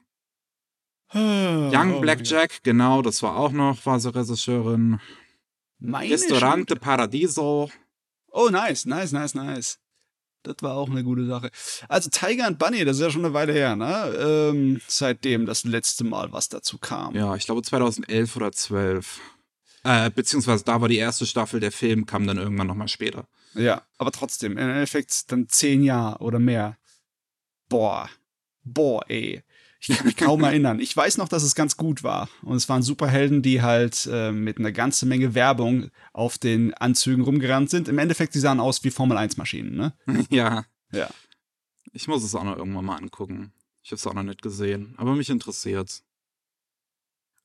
Young 1.15 1.95
Oh 1.97 2.01
Blackjack, 2.01 2.63
genau, 2.63 3.03
das 3.03 3.23
war 3.23 3.37
auch 3.37 3.53
noch, 3.53 3.85
war 3.87 3.99
sie 3.99 4.15
Regisseurin. 4.15 5.01
Meine 5.79 6.13
Restaurante 6.13 6.75
Schuld. 6.75 6.81
Paradiso. 6.81 7.71
Oh, 8.31 8.49
nice, 8.51 8.85
nice, 8.85 9.13
nice, 9.13 9.35
nice. 9.35 9.79
Das 10.43 10.57
war 10.61 10.75
auch 10.75 10.91
eine 10.91 11.03
gute 11.03 11.27
Sache. 11.27 11.51
Also 11.89 12.11
Tiger 12.11 12.47
and 12.47 12.59
Bunny, 12.59 12.85
das 12.85 12.97
ist 12.97 13.03
ja 13.03 13.11
schon 13.11 13.25
eine 13.25 13.35
Weile 13.35 13.53
her, 13.53 13.75
ne? 13.77 14.15
Ähm, 14.19 14.81
seitdem 14.87 15.47
das 15.47 15.65
letzte 15.65 16.05
Mal 16.05 16.33
was 16.33 16.49
dazu 16.49 16.79
kam. 16.79 17.15
Ja, 17.15 17.35
ich 17.35 17.47
glaube 17.47 17.63
2011 17.63 18.37
oder 18.37 18.53
12. 18.53 19.21
Äh, 19.85 20.11
beziehungsweise 20.11 20.65
da 20.65 20.81
war 20.81 20.89
die 20.89 20.99
erste 20.99 21.27
Staffel, 21.27 21.61
der 21.61 21.73
Film 21.73 22.07
kam 22.07 22.27
dann 22.27 22.39
irgendwann 22.39 22.67
nochmal 22.67 22.89
später. 22.89 23.27
Ja, 23.55 23.83
aber 23.97 24.13
trotzdem, 24.13 24.53
im 24.53 24.59
Endeffekt 24.59 25.31
dann 25.33 25.49
zehn 25.49 25.83
Jahre 25.83 26.19
oder 26.19 26.39
mehr. 26.39 26.77
Boah. 27.69 28.09
Boah, 28.65 29.05
ey. 29.09 29.43
Ich 29.81 29.97
kann 29.97 30.07
mich 30.07 30.17
kaum 30.17 30.43
erinnern. 30.43 30.81
Ich 30.81 30.97
weiß 30.97 31.19
noch, 31.19 31.29
dass 31.29 31.43
es 31.45 31.55
ganz 31.55 31.77
gut 31.77 32.03
war. 32.03 32.29
Und 32.43 32.57
es 32.57 32.69
waren 32.69 32.83
Superhelden, 32.83 33.43
die 33.43 33.63
halt 33.63 34.09
äh, 34.13 34.33
mit 34.33 34.59
einer 34.59 34.73
ganzen 34.73 35.09
Menge 35.09 35.35
Werbung 35.35 35.91
auf 36.13 36.37
den 36.37 36.75
Anzügen 36.75 37.23
rumgerannt 37.25 37.71
sind. 37.71 37.89
Im 37.89 37.99
Endeffekt, 37.99 38.35
die 38.35 38.41
sahen 38.41 38.59
aus 38.61 38.83
wie 38.83 38.91
Formel-1-Maschinen, 38.91 39.77
ne? 39.77 39.93
ja, 40.31 40.65
Ja. 40.91 41.09
ich 41.93 42.09
muss 42.09 42.25
es 42.25 42.35
auch 42.35 42.45
noch 42.45 42.57
irgendwann 42.57 42.85
mal 42.87 42.97
angucken. 42.97 43.53
Ich 43.83 43.91
habe 43.93 43.97
es 43.97 44.07
auch 44.07 44.15
noch 44.15 44.25
nicht 44.25 44.43
gesehen, 44.43 44.95
aber 44.99 45.15
mich 45.15 45.31
interessiert's. 45.31 46.03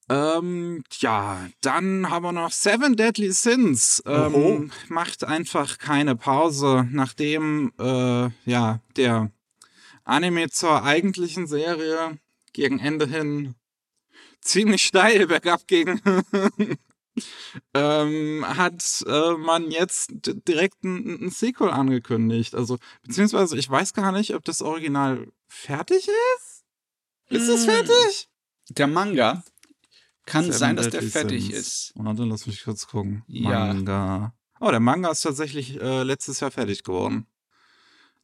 Ähm, 0.09 0.83
ja, 0.99 1.47
dann 1.61 2.09
haben 2.09 2.23
wir 2.23 2.33
noch 2.33 2.51
Seven 2.51 2.97
Deadly 2.97 3.31
Sins. 3.31 4.03
Oho. 4.05 4.11
Ähm, 4.55 4.71
macht 4.89 5.23
einfach 5.23 5.77
keine 5.77 6.15
Pause, 6.17 6.87
nachdem 6.91 7.71
äh, 7.79 8.29
ja 8.45 8.81
der 8.97 9.31
Anime 10.03 10.49
zur 10.49 10.83
eigentlichen 10.83 11.47
Serie 11.47 12.17
gegen 12.53 12.79
Ende 12.79 13.07
hin 13.07 13.55
ziemlich 14.41 14.83
steil 14.83 15.27
bergab 15.27 15.67
ging. 15.67 16.01
ähm, 17.73 18.43
hat 18.47 19.03
äh, 19.07 19.33
man 19.37 19.69
jetzt 19.71 20.11
direkt 20.47 20.83
ein, 20.83 21.25
ein 21.25 21.29
Sequel 21.29 21.69
angekündigt. 21.69 22.55
Also, 22.55 22.77
beziehungsweise 23.03 23.57
ich 23.57 23.69
weiß 23.69 23.93
gar 23.93 24.11
nicht, 24.11 24.33
ob 24.35 24.43
das 24.43 24.61
Original 24.61 25.27
fertig 25.47 26.07
ist. 26.07 26.63
Ist 27.29 27.47
es 27.47 27.65
Mm. 27.65 27.69
fertig? 27.69 28.29
Der 28.69 28.87
Manga 28.87 29.43
kann 30.25 30.45
Seven 30.45 30.57
sein, 30.57 30.75
dass 30.75 30.89
der 30.89 31.03
fertig 31.03 31.45
Sins. 31.45 31.57
ist. 31.57 31.93
Und 31.95 32.05
dann 32.05 32.29
lass 32.29 32.47
mich 32.47 32.63
kurz 32.63 32.87
gucken. 32.87 33.23
Ja. 33.27 33.73
Manga. 33.73 34.33
Oh, 34.59 34.71
der 34.71 34.79
Manga 34.79 35.11
ist 35.11 35.21
tatsächlich 35.21 35.79
äh, 35.81 36.03
letztes 36.03 36.39
Jahr 36.39 36.51
fertig 36.51 36.83
geworden. 36.83 37.27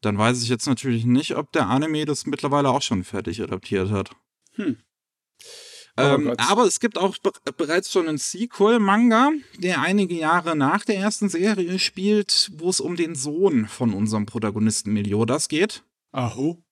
Dann 0.02 0.18
weiß 0.18 0.42
ich 0.42 0.50
jetzt 0.50 0.68
natürlich 0.68 1.06
nicht, 1.06 1.36
ob 1.36 1.52
der 1.52 1.68
Anime 1.68 2.06
das 2.06 2.26
mittlerweile 2.26 2.70
auch 2.70 2.82
schon 2.82 3.04
fertig 3.04 3.42
adaptiert 3.42 3.92
hat. 3.92 4.12
Hm. 4.54 4.78
Oh 5.98 6.02
Ähm, 6.02 6.34
aber 6.38 6.64
es 6.66 6.80
gibt 6.80 6.98
auch 6.98 7.18
be 7.18 7.32
bereits 7.58 7.92
schon 7.92 8.08
einen 8.08 8.18
Sequel-Manga, 8.18 9.32
der 9.58 9.82
einige 9.82 10.16
Jahre 10.16 10.56
nach 10.56 10.86
der 10.86 10.98
ersten 10.98 11.28
Serie 11.28 11.78
spielt, 11.80 12.52
wo 12.56 12.70
es 12.70 12.80
um 12.80 12.96
den 12.96 13.16
Sohn 13.16 13.68
von 13.68 13.94
unserem 13.94 14.26
Protagonisten 14.26 14.94
Meliodas 14.94 15.50
geht. 15.50 15.84
Aho. 16.12 16.64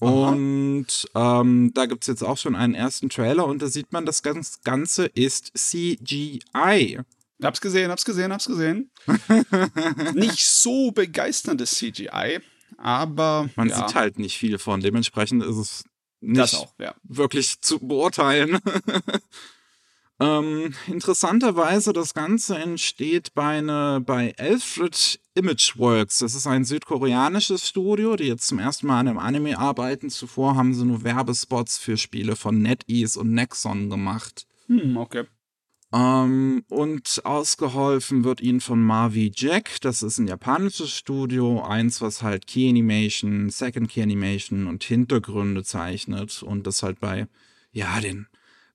Und 0.00 0.88
ähm, 1.14 1.70
da 1.74 1.86
gibt 1.86 2.02
es 2.02 2.08
jetzt 2.08 2.24
auch 2.24 2.36
schon 2.36 2.56
einen 2.56 2.74
ersten 2.74 3.08
Trailer 3.08 3.46
und 3.46 3.62
da 3.62 3.68
sieht 3.68 3.92
man, 3.92 4.04
das 4.04 4.24
ganz- 4.24 4.60
Ganze 4.64 5.06
ist 5.06 5.52
CGI. 5.56 6.98
Hab's 7.40 7.60
gesehen, 7.60 7.90
hab's 7.90 8.04
gesehen, 8.04 8.32
hab's 8.32 8.46
gesehen. 8.46 8.90
Nicht 10.14 10.44
so 10.44 10.90
begeisterndes 10.90 11.76
CGI, 11.76 12.40
aber 12.78 13.48
Man 13.56 13.68
ja, 13.68 13.76
sieht 13.76 13.94
halt 13.94 14.18
nicht 14.18 14.38
viel 14.38 14.58
von, 14.58 14.80
dementsprechend 14.80 15.42
ist 15.44 15.56
es 15.56 15.84
nicht 16.20 16.54
auch, 16.54 16.72
ja. 16.78 16.94
wirklich 17.02 17.60
zu 17.60 17.80
beurteilen. 17.80 18.58
ähm, 20.20 20.72
interessanterweise, 20.86 21.92
das 21.92 22.14
Ganze 22.14 22.56
entsteht 22.56 23.34
bei, 23.34 23.60
ne, 23.60 24.00
bei 24.04 24.34
Alfred 24.38 25.20
Imageworks. 25.34 26.18
Das 26.18 26.34
ist 26.34 26.46
ein 26.46 26.64
südkoreanisches 26.64 27.66
Studio, 27.68 28.14
die 28.14 28.28
jetzt 28.28 28.46
zum 28.46 28.60
ersten 28.60 28.86
Mal 28.86 29.00
an 29.00 29.08
einem 29.08 29.18
Anime 29.18 29.58
arbeiten. 29.58 30.10
Zuvor 30.10 30.54
haben 30.54 30.74
sie 30.74 30.84
nur 30.84 31.02
Werbespots 31.02 31.78
für 31.78 31.96
Spiele 31.96 32.36
von 32.36 32.62
NetEase 32.62 33.18
und 33.18 33.32
Nexon 33.32 33.90
gemacht. 33.90 34.46
Hm, 34.68 34.96
okay. 34.96 35.24
Ähm, 35.94 36.64
und 36.68 37.20
ausgeholfen 37.24 38.24
wird 38.24 38.40
ihnen 38.40 38.60
von 38.60 38.82
Mavi 38.82 39.30
Jack. 39.34 39.80
Das 39.82 40.02
ist 40.02 40.18
ein 40.18 40.26
japanisches 40.26 40.90
Studio. 40.90 41.62
Eins, 41.62 42.00
was 42.00 42.22
halt 42.22 42.46
Key 42.46 42.68
Animation, 42.68 43.50
Second 43.50 43.90
Key 43.90 44.02
Animation 44.02 44.66
und 44.66 44.84
Hintergründe 44.84 45.64
zeichnet. 45.64 46.42
Und 46.42 46.66
das 46.66 46.82
halt 46.82 46.98
bei, 47.00 47.28
ja, 47.72 48.00
den, 48.00 48.26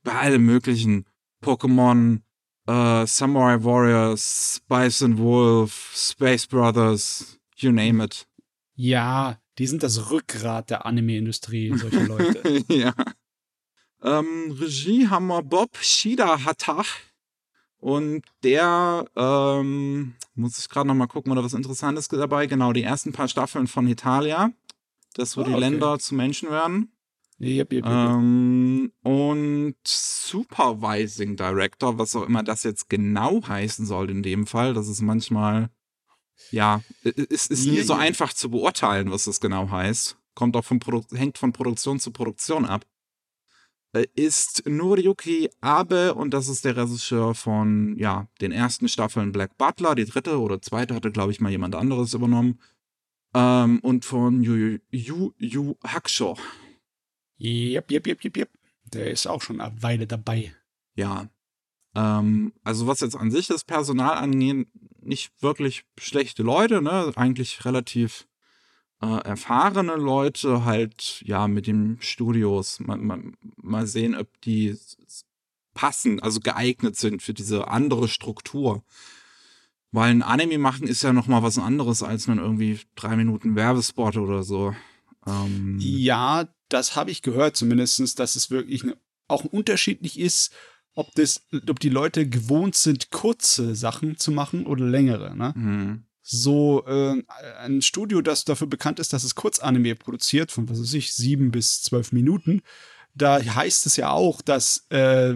bei 0.04 0.14
allem 0.14 0.46
möglichen 0.46 1.06
Pokémon, 1.42 2.22
äh, 2.68 3.08
Samurai 3.08 3.64
Warriors, 3.64 4.62
Bison 4.68 5.18
Wolf, 5.18 5.94
Space 5.96 6.46
Brothers, 6.46 7.40
you 7.56 7.72
name 7.72 8.04
it. 8.04 8.28
Ja, 8.76 9.40
die 9.58 9.66
sind 9.66 9.82
das 9.82 10.12
Rückgrat 10.12 10.70
der 10.70 10.86
Anime-Industrie, 10.86 11.76
solche 11.76 12.04
Leute. 12.06 12.64
ja. 12.72 12.94
Ähm, 14.04 14.56
Regie 14.60 15.08
haben 15.08 15.26
wir 15.28 15.42
Bob 15.42 15.76
Shida 15.78 16.46
Und 17.80 18.24
der, 18.44 19.06
ähm, 19.16 20.16
muss 20.34 20.58
ich 20.58 20.68
gerade 20.70 20.88
noch 20.88 20.96
mal 20.96 21.08
gucken, 21.08 21.32
oder 21.32 21.44
was 21.44 21.54
Interessantes 21.54 22.08
dabei. 22.08 22.48
Genau, 22.48 22.74
die 22.74 22.84
ersten 22.84 23.12
paar 23.12 23.28
Staffeln 23.28 23.68
von 23.68 23.88
Italia. 23.88 24.52
Das, 25.14 25.38
wo 25.38 25.42
Ah, 25.42 25.46
die 25.46 25.52
okay. 25.52 25.60
Länder 25.60 26.00
zu 26.00 26.16
Menschen 26.16 26.50
werden. 26.50 26.92
Jep, 27.40 27.72
jep, 27.72 27.86
jep. 27.86 27.94
Ähm, 27.94 28.92
und 29.04 29.76
Supervising 29.86 31.36
Director, 31.36 32.00
was 32.00 32.16
auch 32.16 32.24
immer 32.26 32.42
das 32.44 32.64
jetzt 32.64 32.90
genau 32.90 33.48
heißen 33.48 33.86
soll 33.86 34.10
in 34.10 34.24
dem 34.24 34.48
Fall. 34.48 34.74
Das 34.74 34.88
ist 34.88 35.02
manchmal, 35.02 35.70
ja, 36.50 36.82
es 37.04 37.48
ist 37.48 37.68
nie 37.68 37.82
so 37.82 37.94
einfach 37.94 38.34
zu 38.34 38.50
beurteilen, 38.50 39.12
was 39.12 39.26
das 39.26 39.40
genau 39.40 39.70
heißt. 39.70 40.18
Kommt 40.34 40.56
auch 40.56 40.66
von 40.66 40.80
Produ 40.80 41.16
hängt 41.16 41.38
von 41.38 41.54
Produktion 41.54 42.00
zu 42.00 42.12
Produktion 42.12 42.66
ab. 42.66 42.86
Äh, 43.94 44.06
Ist 44.16 44.64
Noriyuki 44.66 45.50
Abe 45.62 46.14
und 46.14 46.34
das 46.34 46.48
ist 46.48 46.66
der 46.66 46.76
Regisseur 46.76 47.36
von, 47.36 47.98
ja, 47.98 48.28
den 48.42 48.52
ersten 48.52 48.88
Staffeln 48.88 49.32
Black 49.32 49.58
Butler. 49.58 49.96
Die 49.96 50.06
dritte 50.06 50.40
oder 50.40 50.62
zweite 50.62 50.96
hatte, 50.96 51.12
glaube 51.12 51.32
ich, 51.32 51.40
mal 51.40 51.52
jemand 51.52 51.76
anderes 51.76 52.14
übernommen. 52.14 52.60
Ähm, 53.34 53.80
und 53.80 54.06
von 54.06 54.44
Yu 54.44 54.80
Yu, 54.90 55.32
Yu 55.38 55.76
Hakusho. 55.86 56.38
Jep, 57.38 57.92
jep, 57.92 58.08
jep, 58.08 58.24
jep, 58.24 58.38
jep. 58.38 58.50
Der 58.86 59.12
ist 59.12 59.28
auch 59.28 59.42
schon 59.42 59.62
eine 59.62 59.82
Weile 59.82 60.08
dabei. 60.08 60.54
Ja. 60.96 61.30
Ähm, 61.96 62.54
also 62.64 62.88
was 62.88 63.02
jetzt 63.02 63.16
an 63.16 63.32
sich 63.32 63.48
das 63.48 63.64
Personal 63.64 64.18
angeht, 64.18 64.68
nicht 65.02 65.32
wirklich 65.42 65.86
schlechte 65.98 66.44
Leute, 66.44 66.82
ne? 66.82 67.12
Eigentlich 67.16 67.64
relativ 67.66 68.27
äh, 69.02 69.22
erfahrene 69.24 69.96
Leute, 69.96 70.66
halt, 70.66 71.22
ja, 71.26 71.48
mit 71.48 71.68
den 71.68 71.98
Studios. 72.00 72.80
Mal, 72.80 72.98
mal, 72.98 73.22
mal 73.58 73.88
sehen, 73.88 74.16
ob 74.16 74.28
die 74.42 74.76
passen, 75.74 76.20
also 76.20 76.40
geeignet 76.40 76.96
sind 76.96 77.22
für 77.22 77.34
diese 77.34 77.68
andere 77.68 78.08
Struktur. 78.08 78.84
Weil 79.92 80.12
ein 80.12 80.24
Anime 80.24 80.58
machen 80.58 80.88
ist 80.88 81.04
ja 81.04 81.14
noch 81.14 81.28
mal 81.28 81.44
was 81.44 81.58
anderes 81.58 82.04
als 82.04 82.28
man 82.28 82.40
irgendwie 82.40 82.80
drei 82.96 83.16
Minuten 83.16 83.56
Werbespot 83.56 84.18
oder 84.18 84.44
so. 84.44 84.76
Ähm, 85.26 85.78
Ja, 85.80 86.50
das 86.70 86.96
habe 86.96 87.12
ich 87.12 87.22
gehört 87.22 87.56
zumindest, 87.56 88.20
dass 88.20 88.36
es 88.36 88.50
wirklich 88.52 88.84
ne, 88.84 88.98
auch 89.28 89.46
unterschiedlich 89.46 90.20
ist, 90.20 90.54
ob, 90.94 91.14
das, 91.14 91.46
ob 91.70 91.80
die 91.80 91.90
Leute 91.90 92.28
gewohnt 92.28 92.76
sind, 92.76 93.12
kurze 93.12 93.76
Sachen 93.76 94.18
zu 94.18 94.32
machen 94.32 94.66
oder 94.66 94.86
längere. 94.86 95.38
Ne? 95.38 95.54
hm. 95.54 96.07
So 96.30 96.86
äh, 96.86 97.24
ein 97.60 97.82
Studio, 97.82 98.22
das 98.22 98.44
dafür 98.44 98.68
bekannt 98.68 99.00
ist, 99.00 99.14
dass 99.14 99.24
es 99.24 99.36
Kurzanime 99.36 99.96
produziert, 99.96 100.52
von 100.52 100.68
was 100.68 100.82
weiß 100.82 100.94
ich, 100.96 101.14
sieben 101.14 101.52
bis 101.52 101.82
zwölf 101.82 102.12
Minuten, 102.12 102.62
da 103.16 103.42
heißt 103.42 103.86
es 103.86 103.96
ja 103.96 104.10
auch, 104.12 104.42
dass 104.42 104.86
äh, 104.90 105.36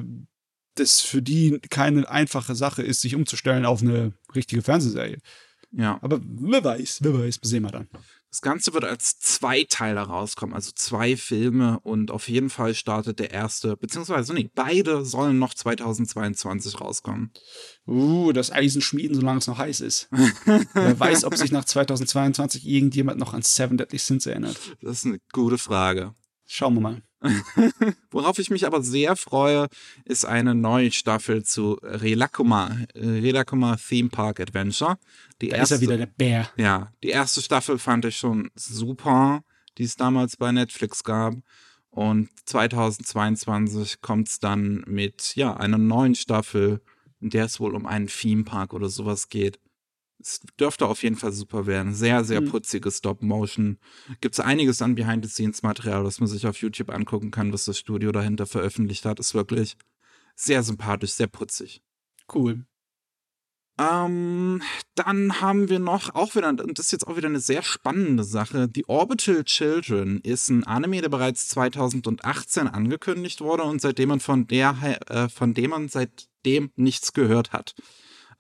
das 0.76 1.00
für 1.00 1.22
die 1.22 1.60
keine 1.70 2.10
einfache 2.10 2.56
Sache 2.56 2.82
ist, 2.84 3.02
sich 3.02 3.16
umzustellen 3.16 3.66
auf 3.66 3.82
eine 3.82 4.14
richtige 4.36 4.62
Fernsehserie. 4.62 5.20
Ja. 5.72 5.98
Aber 6.02 6.20
wer 6.22 6.64
weiß, 6.64 7.00
wer 7.04 7.14
weiß, 7.14 7.40
sehen 7.42 7.64
wir 7.64 7.72
dann. 7.72 7.88
Das 8.32 8.42
Ganze 8.42 8.74
wird 8.74 8.86
als 8.86 9.20
Zweiteiler 9.20 10.04
rauskommen, 10.04 10.56
also 10.56 10.72
zwei 10.74 11.18
Filme 11.18 11.82
und 11.82 12.12
auf 12.12 12.30
jeden 12.30 12.50
Fall 12.50 12.74
startet 12.74 13.20
der 13.20 13.32
erste, 13.32 13.76
beziehungsweise 13.76 14.34
nee, 14.34 14.50
beide 14.56 15.04
sollen 15.04 15.38
noch 15.38 15.54
2022 15.54 16.80
rauskommen. 16.80 17.34
Uh, 17.86 18.32
das 18.32 18.50
Eisen 18.50 18.82
schmieden, 18.82 19.16
solange 19.16 19.40
es 19.40 19.48
noch 19.48 19.58
heiß 19.58 19.82
ist. 19.82 20.08
Wer 20.74 20.98
weiß, 20.98 21.26
ob 21.26 21.36
sich 21.36 21.52
nach 21.52 21.66
2022 21.66 22.66
irgendjemand 22.66 23.20
noch 23.20 23.34
an 23.34 23.42
Seven 23.42 23.78
Deadly 23.78 24.00
Sins 24.00 24.26
erinnert. 24.26 24.58
Das 24.82 25.00
ist 25.00 25.06
eine 25.06 25.20
gute 25.34 25.58
Frage. 25.58 26.16
Schauen 26.46 26.76
wir 26.76 26.82
mal. 26.82 27.04
Worauf 28.12 28.40
ich 28.40 28.50
mich 28.50 28.66
aber 28.66 28.82
sehr 28.82 29.16
freue, 29.16 29.68
ist 30.06 30.26
eine 30.26 30.56
neue 30.56 30.92
Staffel 30.92 31.44
zu 31.44 31.78
Relakuma, 31.84 32.76
Relakuma 32.96 33.76
Theme 33.78 34.10
Park 34.10 34.40
Adventure. 34.40 34.98
Die 35.42 35.50
da 35.50 35.58
erste, 35.58 35.76
ist 35.76 35.82
er 35.82 35.84
wieder 35.84 35.98
der 35.98 36.06
Bär. 36.08 36.50
Ja, 36.58 36.92
die 37.04 37.10
erste 37.10 37.42
Staffel 37.42 37.78
fand 37.78 38.06
ich 38.06 38.18
schon 38.18 38.50
super, 38.56 39.44
die 39.78 39.84
es 39.84 39.96
damals 39.96 40.38
bei 40.38 40.52
Netflix 40.52 41.04
gab. 41.04 41.36
Und 41.92 42.30
2022 42.46 44.02
kommt 44.02 44.30
es 44.30 44.40
dann 44.40 44.84
mit 44.88 45.36
ja, 45.36 45.56
einer 45.56 45.78
neuen 45.78 46.16
Staffel, 46.16 46.82
in 47.20 47.30
der 47.30 47.46
es 47.46 47.60
wohl 47.60 47.76
um 47.76 47.86
einen 47.86 48.08
Theme 48.08 48.46
Park 48.46 48.74
oder 48.74 48.90
sowas 48.90 49.30
geht 49.30 49.60
es 50.22 50.40
dürfte 50.60 50.88
auf 50.88 51.04
jeden 51.04 51.16
Fall 51.16 51.32
super 51.32 51.66
werden. 51.66 51.94
Sehr, 51.94 52.24
sehr 52.24 52.42
mhm. 52.42 52.50
putzige 52.50 52.92
Stop-Motion. 52.92 53.78
Gibt 54.22 54.36
es 54.36 54.40
einiges 54.40 54.82
an 54.82 54.96
Behind-the-Scenes-Material, 54.96 56.04
das 56.04 56.20
man 56.20 56.28
sich 56.28 56.48
auf 56.48 56.58
YouTube 56.58 56.90
angucken 56.90 57.32
kann, 57.32 57.54
was 57.54 57.66
das 57.66 57.78
Studio 57.78 58.12
dahinter 58.12 58.46
veröffentlicht 58.46 59.06
hat. 59.06 59.20
Ist 59.20 59.34
wirklich 59.34 59.78
sehr 60.36 60.64
sympathisch, 60.64 61.12
sehr 61.12 61.28
putzig. 61.28 61.82
Cool. 62.34 62.66
Ähm, 63.80 64.62
dann 64.96 65.42
haben 65.42 65.70
wir 65.70 65.80
noch, 65.80 66.14
auch 66.14 66.36
wieder, 66.36 66.50
und 66.50 66.78
das 66.78 66.88
ist 66.88 66.92
jetzt 66.92 67.08
auch 67.08 67.18
wieder 67.18 67.30
eine 67.30 67.40
sehr 67.40 67.64
spannende 67.64 68.24
Sache. 68.24 68.70
The 68.74 68.86
Orbital 68.88 69.44
Children 69.44 70.20
ist 70.22 70.50
ein 70.50 70.66
Anime, 70.66 71.02
der 71.02 71.10
bereits 71.10 71.48
2018 71.50 72.68
angekündigt 72.68 73.42
wurde 73.42 73.64
und 73.64 73.82
seitdem 73.82 74.10
man 74.10 74.20
von 74.20 74.46
der, 74.46 74.76
äh, 75.08 75.30
von 75.30 75.54
dem 75.54 75.72
man 75.72 75.88
seitdem 75.88 76.72
nichts 76.76 77.14
gehört 77.14 77.54
hat. 77.54 77.74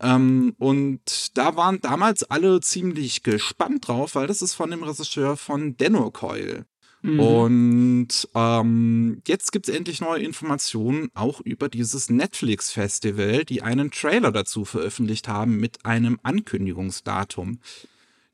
Ähm, 0.01 0.55
und 0.57 1.37
da 1.37 1.55
waren 1.55 1.79
damals 1.79 2.23
alle 2.23 2.59
ziemlich 2.59 3.23
gespannt 3.23 3.87
drauf, 3.87 4.15
weil 4.15 4.27
das 4.27 4.41
ist 4.41 4.55
von 4.55 4.71
dem 4.71 4.83
Regisseur 4.83 5.37
von 5.37 5.77
Denocoil. 5.77 6.65
Mhm. 7.03 7.19
Und 7.19 8.29
ähm, 8.35 9.21
jetzt 9.27 9.51
gibt 9.51 9.67
es 9.67 9.75
endlich 9.75 10.01
neue 10.01 10.23
Informationen 10.23 11.09
auch 11.13 11.39
über 11.41 11.69
dieses 11.69 12.09
Netflix-Festival, 12.09 13.45
die 13.45 13.61
einen 13.61 13.91
Trailer 13.91 14.31
dazu 14.31 14.65
veröffentlicht 14.65 15.27
haben 15.27 15.57
mit 15.57 15.85
einem 15.85 16.19
Ankündigungsdatum. 16.23 17.59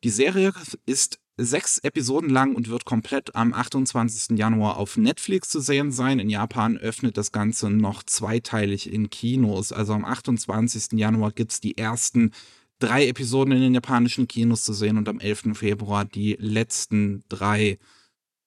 Die 0.04 0.10
Serie 0.10 0.54
ist 0.86 1.20
sechs 1.38 1.77
Episoden 1.77 2.29
lang 2.29 2.56
und 2.56 2.67
wird 2.67 2.86
komplett 2.86 3.36
am 3.36 3.53
28. 3.53 4.38
Januar 4.38 4.77
auf 4.77 4.98
Netflix 4.98 5.50
zu 5.50 5.60
sehen 5.60 5.91
sein. 5.91 6.20
In 6.20 6.29
Japan 6.29 6.77
öffnet 6.77 7.17
das 7.17 7.32
Ganze 7.32 7.70
noch 7.70 8.03
zweiteilig 8.03 8.91
in 8.91 9.10
Kinos. 9.10 9.72
Also 9.72 9.94
am 9.94 10.03
28. 10.03 10.94
Januar 10.94 11.32
gibt 11.32 11.51
es 11.51 11.62
die 11.62 11.77
ersten 11.77 12.32
drei 12.79 13.08
Episoden 13.08 13.53
in 13.53 13.62
den 13.62 13.74
japanischen 13.74 14.27
Kinos 14.27 14.63
zu 14.63 14.74
sehen 14.74 14.98
und 14.98 15.08
am 15.08 15.20
11. 15.20 15.58
Februar 15.58 16.06
die 16.06 16.36
letzten 16.39 17.24
drei. 17.29 17.77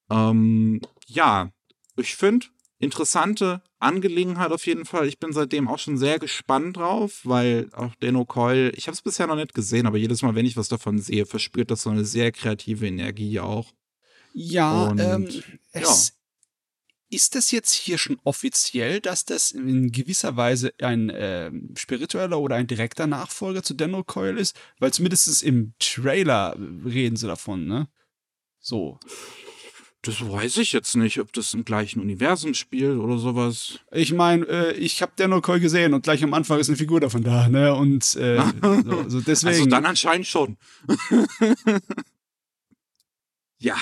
Ähm, 0.09 0.81
ja, 1.07 1.51
ich 1.95 2.15
finde, 2.15 2.47
interessante 2.81 3.61
Angelegenheit 3.79 4.51
auf 4.51 4.65
jeden 4.65 4.85
Fall. 4.85 5.07
Ich 5.07 5.19
bin 5.19 5.33
seitdem 5.33 5.67
auch 5.67 5.79
schon 5.79 5.97
sehr 5.97 6.19
gespannt 6.19 6.77
drauf, 6.77 7.21
weil 7.23 7.69
auch 7.73 7.95
Deno 7.95 8.25
Coil, 8.25 8.71
ich 8.75 8.87
habe 8.87 8.93
es 8.93 9.01
bisher 9.01 9.27
noch 9.27 9.35
nicht 9.35 9.53
gesehen, 9.53 9.87
aber 9.87 9.97
jedes 9.97 10.21
Mal, 10.21 10.35
wenn 10.35 10.45
ich 10.45 10.57
was 10.57 10.67
davon 10.67 10.99
sehe, 10.99 11.25
verspürt 11.25 11.71
das 11.71 11.83
so 11.83 11.89
eine 11.89 12.05
sehr 12.05 12.31
kreative 12.31 12.87
Energie 12.87 13.39
auch. 13.39 13.73
Ja, 14.33 14.87
Und, 14.87 14.99
ähm, 14.99 15.29
es, 15.71 16.09
ja. 16.09 16.15
Ist 17.13 17.35
das 17.35 17.51
jetzt 17.51 17.73
hier 17.73 17.97
schon 17.97 18.19
offiziell, 18.23 19.01
dass 19.01 19.25
das 19.25 19.51
in 19.51 19.91
gewisser 19.91 20.37
Weise 20.37 20.73
ein 20.79 21.09
äh, 21.09 21.51
spiritueller 21.75 22.39
oder 22.39 22.55
ein 22.55 22.67
direkter 22.67 23.05
Nachfolger 23.05 23.63
zu 23.63 23.73
Deno 23.73 24.05
Coil 24.05 24.37
ist? 24.37 24.57
Weil 24.79 24.93
zumindest 24.93 25.43
im 25.43 25.73
Trailer 25.77 26.55
reden 26.85 27.17
sie 27.17 27.27
davon, 27.27 27.67
ne? 27.67 27.89
So. 28.61 28.97
Das 30.03 30.19
weiß 30.27 30.57
ich 30.57 30.71
jetzt 30.71 30.95
nicht, 30.95 31.19
ob 31.19 31.31
das 31.31 31.53
im 31.53 31.63
gleichen 31.63 31.99
Universum 32.01 32.55
spielt 32.55 32.97
oder 32.97 33.19
sowas. 33.19 33.79
Ich 33.91 34.13
meine, 34.13 34.45
äh, 34.47 34.73
ich 34.73 35.03
habe 35.03 35.41
Coy 35.41 35.59
gesehen 35.59 35.93
und 35.93 36.01
gleich 36.03 36.23
am 36.23 36.33
Anfang 36.33 36.59
ist 36.59 36.69
eine 36.69 36.77
Figur 36.77 36.99
davon 36.99 37.23
da, 37.23 37.47
ne? 37.49 37.75
Und 37.75 38.15
äh, 38.15 38.41
so, 38.61 39.09
so, 39.09 39.21
deswegen. 39.21 39.53
Also 39.53 39.65
dann 39.67 39.85
anscheinend 39.85 40.25
schon. 40.25 40.57
ja, 43.59 43.75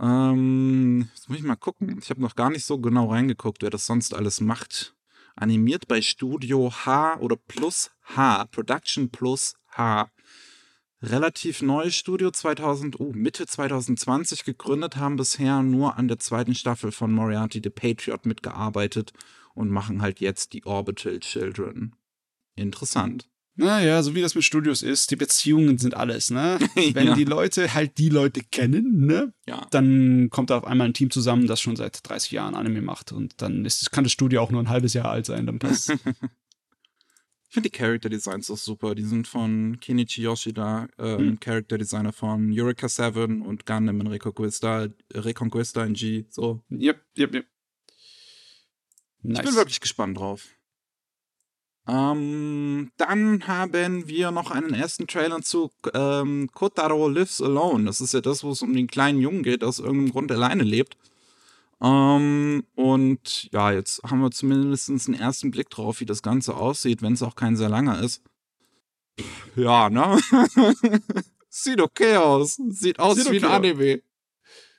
ähm, 0.00 1.08
jetzt 1.12 1.28
muss 1.28 1.38
ich 1.38 1.44
mal 1.44 1.56
gucken. 1.56 1.98
Ich 2.00 2.10
habe 2.10 2.20
noch 2.20 2.36
gar 2.36 2.50
nicht 2.50 2.64
so 2.64 2.78
genau 2.78 3.10
reingeguckt, 3.10 3.62
wer 3.62 3.70
das 3.70 3.86
sonst 3.86 4.14
alles 4.14 4.40
macht. 4.40 4.94
Animiert 5.34 5.88
bei 5.88 6.00
Studio 6.00 6.72
H 6.72 7.18
oder 7.18 7.34
Plus 7.34 7.90
H, 8.14 8.44
Production 8.52 9.10
Plus 9.10 9.54
H 9.72 10.08
relativ 11.10 11.62
neues 11.62 11.94
Studio, 11.94 12.30
2000, 12.30 12.98
oh, 13.00 13.12
Mitte 13.14 13.46
2020 13.46 14.44
gegründet, 14.44 14.96
haben 14.96 15.16
bisher 15.16 15.62
nur 15.62 15.96
an 15.96 16.08
der 16.08 16.18
zweiten 16.18 16.54
Staffel 16.54 16.92
von 16.92 17.12
Moriarty 17.12 17.60
the 17.62 17.70
Patriot 17.70 18.26
mitgearbeitet 18.26 19.12
und 19.54 19.70
machen 19.70 20.02
halt 20.02 20.20
jetzt 20.20 20.52
die 20.52 20.64
Orbital 20.66 21.20
Children. 21.20 21.94
Interessant. 22.56 23.28
Naja, 23.56 24.02
so 24.02 24.16
wie 24.16 24.20
das 24.20 24.34
mit 24.34 24.42
Studios 24.42 24.82
ist, 24.82 25.12
die 25.12 25.16
Beziehungen 25.16 25.78
sind 25.78 25.94
alles, 25.94 26.30
ne? 26.30 26.58
Wenn 26.92 27.06
ja. 27.08 27.14
die 27.14 27.24
Leute 27.24 27.72
halt 27.72 27.98
die 27.98 28.08
Leute 28.08 28.40
kennen, 28.50 29.06
ne? 29.06 29.32
Ja. 29.46 29.66
Dann 29.70 30.28
kommt 30.30 30.50
da 30.50 30.58
auf 30.58 30.64
einmal 30.64 30.88
ein 30.88 30.94
Team 30.94 31.10
zusammen, 31.10 31.46
das 31.46 31.60
schon 31.60 31.76
seit 31.76 32.08
30 32.08 32.32
Jahren 32.32 32.56
Anime 32.56 32.82
macht 32.82 33.12
und 33.12 33.34
dann 33.40 33.64
ist, 33.64 33.92
kann 33.92 34.02
das 34.02 34.12
Studio 34.12 34.42
auch 34.42 34.50
nur 34.50 34.60
ein 34.60 34.70
halbes 34.70 34.92
Jahr 34.94 35.08
alt 35.08 35.26
sein, 35.26 35.46
dann 35.46 35.60
passt 35.60 35.92
Ich 37.54 37.56
finde 37.56 37.70
die 37.70 37.78
Character 37.78 38.08
Designs 38.08 38.50
auch 38.50 38.56
super. 38.56 38.96
Die 38.96 39.04
sind 39.04 39.28
von 39.28 39.78
Kenichi 39.78 40.22
Yoshida, 40.22 40.88
ähm, 40.98 41.24
mhm. 41.24 41.38
Character 41.38 41.78
Designer 41.78 42.12
von 42.12 42.50
Eureka 42.52 42.88
7 42.88 43.42
und 43.42 43.64
Gundam 43.64 44.00
in 44.00 44.08
Reconquista, 44.08 44.88
Reconquista 45.12 45.84
in 45.84 45.94
G. 45.94 46.24
So. 46.30 46.64
Yep, 46.72 47.00
yep, 47.16 47.32
yep. 47.32 47.46
Nice. 49.22 49.38
Ich 49.38 49.44
bin 49.44 49.54
wirklich 49.54 49.80
gespannt 49.80 50.18
drauf. 50.18 50.48
Ähm, 51.86 52.90
dann 52.96 53.46
haben 53.46 54.08
wir 54.08 54.32
noch 54.32 54.50
einen 54.50 54.74
ersten 54.74 55.06
Trailer 55.06 55.40
zu 55.40 55.70
ähm, 55.94 56.50
Kotaro 56.52 57.08
Lives 57.08 57.40
Alone. 57.40 57.84
Das 57.84 58.00
ist 58.00 58.14
ja 58.14 58.20
das, 58.20 58.42
wo 58.42 58.50
es 58.50 58.62
um 58.62 58.74
den 58.74 58.88
kleinen 58.88 59.20
Jungen 59.20 59.44
geht, 59.44 59.62
der 59.62 59.68
aus 59.68 59.78
irgendeinem 59.78 60.10
Grund 60.10 60.32
alleine 60.32 60.64
lebt. 60.64 60.96
Ähm, 61.84 62.64
und 62.74 63.52
ja, 63.52 63.70
jetzt 63.70 64.02
haben 64.04 64.20
wir 64.20 64.30
zumindest 64.30 64.88
einen 64.88 65.14
ersten 65.14 65.50
Blick 65.50 65.68
drauf, 65.68 66.00
wie 66.00 66.06
das 66.06 66.22
Ganze 66.22 66.54
aussieht, 66.56 67.02
wenn 67.02 67.12
es 67.12 67.22
auch 67.22 67.36
kein 67.36 67.56
sehr 67.56 67.68
langer 67.68 68.00
ist. 68.00 68.22
Ja, 69.54 69.90
ne? 69.90 70.18
Sieht 71.50 71.80
okay 71.82 72.16
aus. 72.16 72.58
Sieht 72.70 72.98
aus 72.98 73.16
Sieht 73.16 73.30
wie 73.30 73.36
okay 73.36 73.46
ein 73.46 73.52
Anime. 73.52 74.02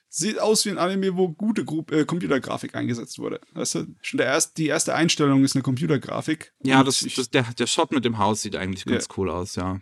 Sieht 0.08 0.40
aus 0.40 0.64
wie 0.64 0.70
ein 0.70 0.78
Anime, 0.78 1.16
wo 1.16 1.28
gute 1.28 1.64
Gru 1.64 1.84
äh, 1.90 2.04
Computergrafik 2.04 2.74
eingesetzt 2.74 3.18
wurde. 3.20 3.40
Weißt 3.52 3.76
du, 3.76 3.86
schon 4.02 4.18
der 4.18 4.26
erst, 4.26 4.58
die 4.58 4.66
erste 4.66 4.94
Einstellung 4.94 5.44
ist 5.44 5.54
eine 5.54 5.62
Computergrafik. 5.62 6.54
Ja, 6.64 6.82
das, 6.82 7.06
das, 7.14 7.30
der, 7.30 7.44
der 7.56 7.66
Shot 7.66 7.92
mit 7.92 8.04
dem 8.04 8.18
Haus 8.18 8.42
sieht 8.42 8.56
eigentlich 8.56 8.84
ganz 8.84 9.04
yeah. 9.04 9.14
cool 9.16 9.30
aus, 9.30 9.54
ja. 9.54 9.80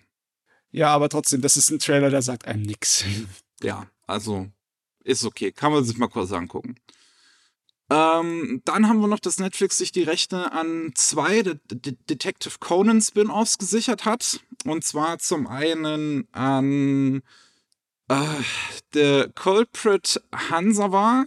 Ja, 0.73 0.89
aber 0.89 1.09
trotzdem, 1.09 1.41
das 1.41 1.57
ist 1.57 1.71
ein 1.71 1.79
Trailer, 1.79 2.11
der 2.11 2.21
sagt 2.21 2.47
einem 2.47 2.63
nichts. 2.63 3.05
Ja, 3.63 3.87
also 4.07 4.49
ist 5.05 5.25
okay. 5.25 5.53
Kann 5.53 5.73
man 5.73 5.85
sich 5.85 5.97
mal 5.97 6.09
kurz 6.09 6.33
angucken. 6.33 6.75
Ähm, 7.91 8.63
dann 8.65 8.89
haben 8.89 9.01
wir 9.01 9.09
noch, 9.09 9.21
dass 9.21 9.39
Netflix 9.39 9.79
sich 9.79 9.93
die 9.93 10.03
Rechte 10.03 10.53
an 10.53 10.93
zwei 10.95 11.43
De 11.43 11.59
De 11.71 11.95
Detective 12.09 12.55
Conan 12.59 13.01
Spin-offs 13.01 13.59
gesichert 13.59 14.05
hat. 14.05 14.41
Und 14.65 14.85
zwar 14.85 15.19
zum 15.19 15.47
einen 15.47 16.27
an 16.33 17.23
äh, 18.09 18.43
The 18.95 19.27
Culprit 19.35 20.23
Hansawa. 20.35 21.25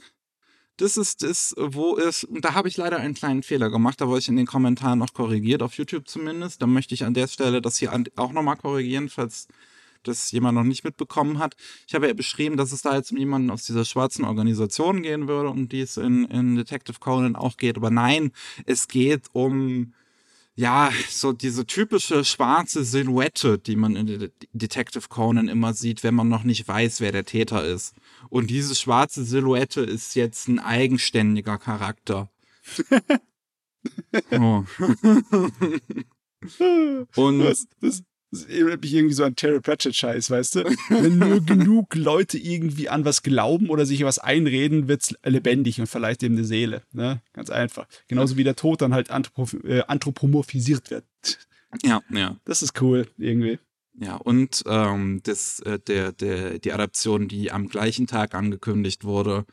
Das 0.77 0.95
ist 0.95 1.23
es, 1.23 1.55
wo 1.57 1.97
es, 1.97 2.23
und 2.23 2.45
da 2.45 2.53
habe 2.53 2.67
ich 2.67 2.77
leider 2.77 2.97
einen 2.97 3.15
kleinen 3.15 3.41
Fehler 3.41 3.71
gemacht, 3.71 3.99
da 3.99 4.07
wurde 4.07 4.19
ich 4.19 4.27
in 4.27 4.35
den 4.35 4.45
Kommentaren 4.45 4.99
noch 4.99 5.13
korrigiert, 5.13 5.63
auf 5.63 5.73
YouTube 5.73 6.07
zumindest. 6.07 6.61
Da 6.61 6.67
möchte 6.67 6.93
ich 6.93 7.03
an 7.03 7.15
der 7.15 7.27
Stelle 7.27 7.61
das 7.63 7.77
hier 7.77 7.91
auch 8.15 8.31
nochmal 8.31 8.57
korrigieren, 8.57 9.09
falls 9.09 9.47
das 10.03 10.31
jemand 10.31 10.55
noch 10.55 10.63
nicht 10.63 10.83
mitbekommen 10.83 11.39
hat. 11.39 11.55
Ich 11.87 11.95
habe 11.95 12.07
ja 12.07 12.13
beschrieben, 12.13 12.57
dass 12.57 12.71
es 12.71 12.81
da 12.81 12.95
jetzt 12.95 13.11
um 13.11 13.17
jemanden 13.17 13.49
aus 13.49 13.65
dieser 13.65 13.85
schwarzen 13.85 14.25
Organisation 14.25 15.01
gehen 15.01 15.27
würde, 15.27 15.49
um 15.49 15.69
die 15.69 15.81
es 15.81 15.97
in, 15.97 16.25
in 16.25 16.55
Detective 16.55 16.99
Conan 16.99 17.35
auch 17.35 17.57
geht. 17.57 17.77
Aber 17.77 17.89
nein, 17.89 18.31
es 18.65 18.87
geht 18.87 19.23
um 19.33 19.93
ja, 20.57 20.91
so 21.07 21.31
diese 21.33 21.67
typische 21.67 22.25
schwarze 22.25 22.83
Silhouette, 22.83 23.59
die 23.59 23.75
man 23.75 23.95
in 23.95 24.31
Detective 24.53 25.07
Conan 25.07 25.49
immer 25.49 25.75
sieht, 25.75 26.01
wenn 26.01 26.15
man 26.15 26.29
noch 26.29 26.43
nicht 26.43 26.67
weiß, 26.67 26.99
wer 26.99 27.11
der 27.11 27.25
Täter 27.25 27.63
ist. 27.63 27.93
Und 28.29 28.49
diese 28.49 28.73
schwarze 28.73 29.23
Silhouette 29.23 29.81
ist 29.81 30.15
jetzt 30.15 30.47
ein 30.47 30.57
eigenständiger 30.57 31.59
Charakter. 31.59 32.31
oh. 34.31 34.63
Und 37.15 37.39
das, 37.39 37.67
das 37.79 38.03
erinnert 38.45 38.81
mich 38.81 38.93
irgendwie 38.93 39.13
so 39.13 39.23
an 39.23 39.35
Terry 39.35 39.59
Pratchett-Scheiß, 39.59 40.29
weißt 40.29 40.55
du? 40.55 40.63
Wenn 40.89 41.17
nur 41.17 41.41
genug 41.41 41.95
Leute 41.95 42.37
irgendwie 42.37 42.89
an 42.89 43.05
was 43.05 43.23
glauben 43.23 43.69
oder 43.69 43.85
sich 43.85 44.03
was 44.03 44.19
einreden, 44.19 44.87
wird's 44.87 45.15
lebendig 45.23 45.79
und 45.79 45.87
verleiht 45.87 46.21
dem 46.21 46.33
eine 46.33 46.43
Seele. 46.43 46.81
Ne? 46.91 47.21
Ganz 47.33 47.49
einfach. 47.49 47.87
Genauso 48.07 48.37
wie 48.37 48.43
der 48.43 48.55
Tod 48.55 48.81
dann 48.81 48.93
halt 48.93 49.11
anthropo 49.11 49.57
äh, 49.65 49.83
anthropomorphisiert 49.87 50.91
wird. 50.91 51.05
Ja, 51.83 52.01
ja. 52.09 52.37
Das 52.45 52.61
ist 52.61 52.81
cool, 52.81 53.07
irgendwie. 53.17 53.59
Ja, 53.99 54.15
und 54.15 54.63
ähm, 54.67 55.21
das, 55.23 55.59
äh, 55.61 55.79
der, 55.79 56.11
der, 56.11 56.59
die 56.59 56.71
Adaption, 56.71 57.27
die 57.27 57.51
am 57.51 57.67
gleichen 57.67 58.05
Tag 58.05 58.35
angekündigt 58.35 59.03
wurde, 59.03 59.45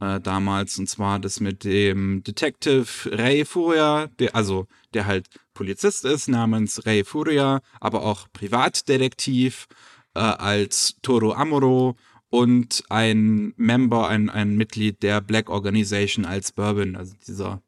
äh, 0.00 0.20
damals. 0.20 0.78
Und 0.78 0.88
zwar 0.88 1.18
das 1.18 1.40
mit 1.40 1.64
dem 1.64 2.22
Detective 2.22 2.86
Ray 3.06 3.44
Furia, 3.44 4.08
der, 4.18 4.34
also 4.34 4.66
der 4.94 5.06
halt 5.06 5.28
Polizist 5.54 6.04
ist, 6.04 6.28
namens 6.28 6.86
Ray 6.86 7.04
Furia, 7.04 7.60
aber 7.80 8.02
auch 8.02 8.26
Privatdetektiv 8.32 9.66
äh, 10.14 10.20
als 10.20 10.96
Toro 11.02 11.32
Amuro 11.32 11.96
und 12.30 12.84
ein 12.88 13.52
Member, 13.56 14.08
ein, 14.08 14.30
ein 14.30 14.56
Mitglied 14.56 15.02
der 15.02 15.20
Black 15.20 15.50
Organization 15.50 16.24
als 16.24 16.52
Bourbon, 16.52 16.96
also 16.96 17.14
dieser 17.26 17.62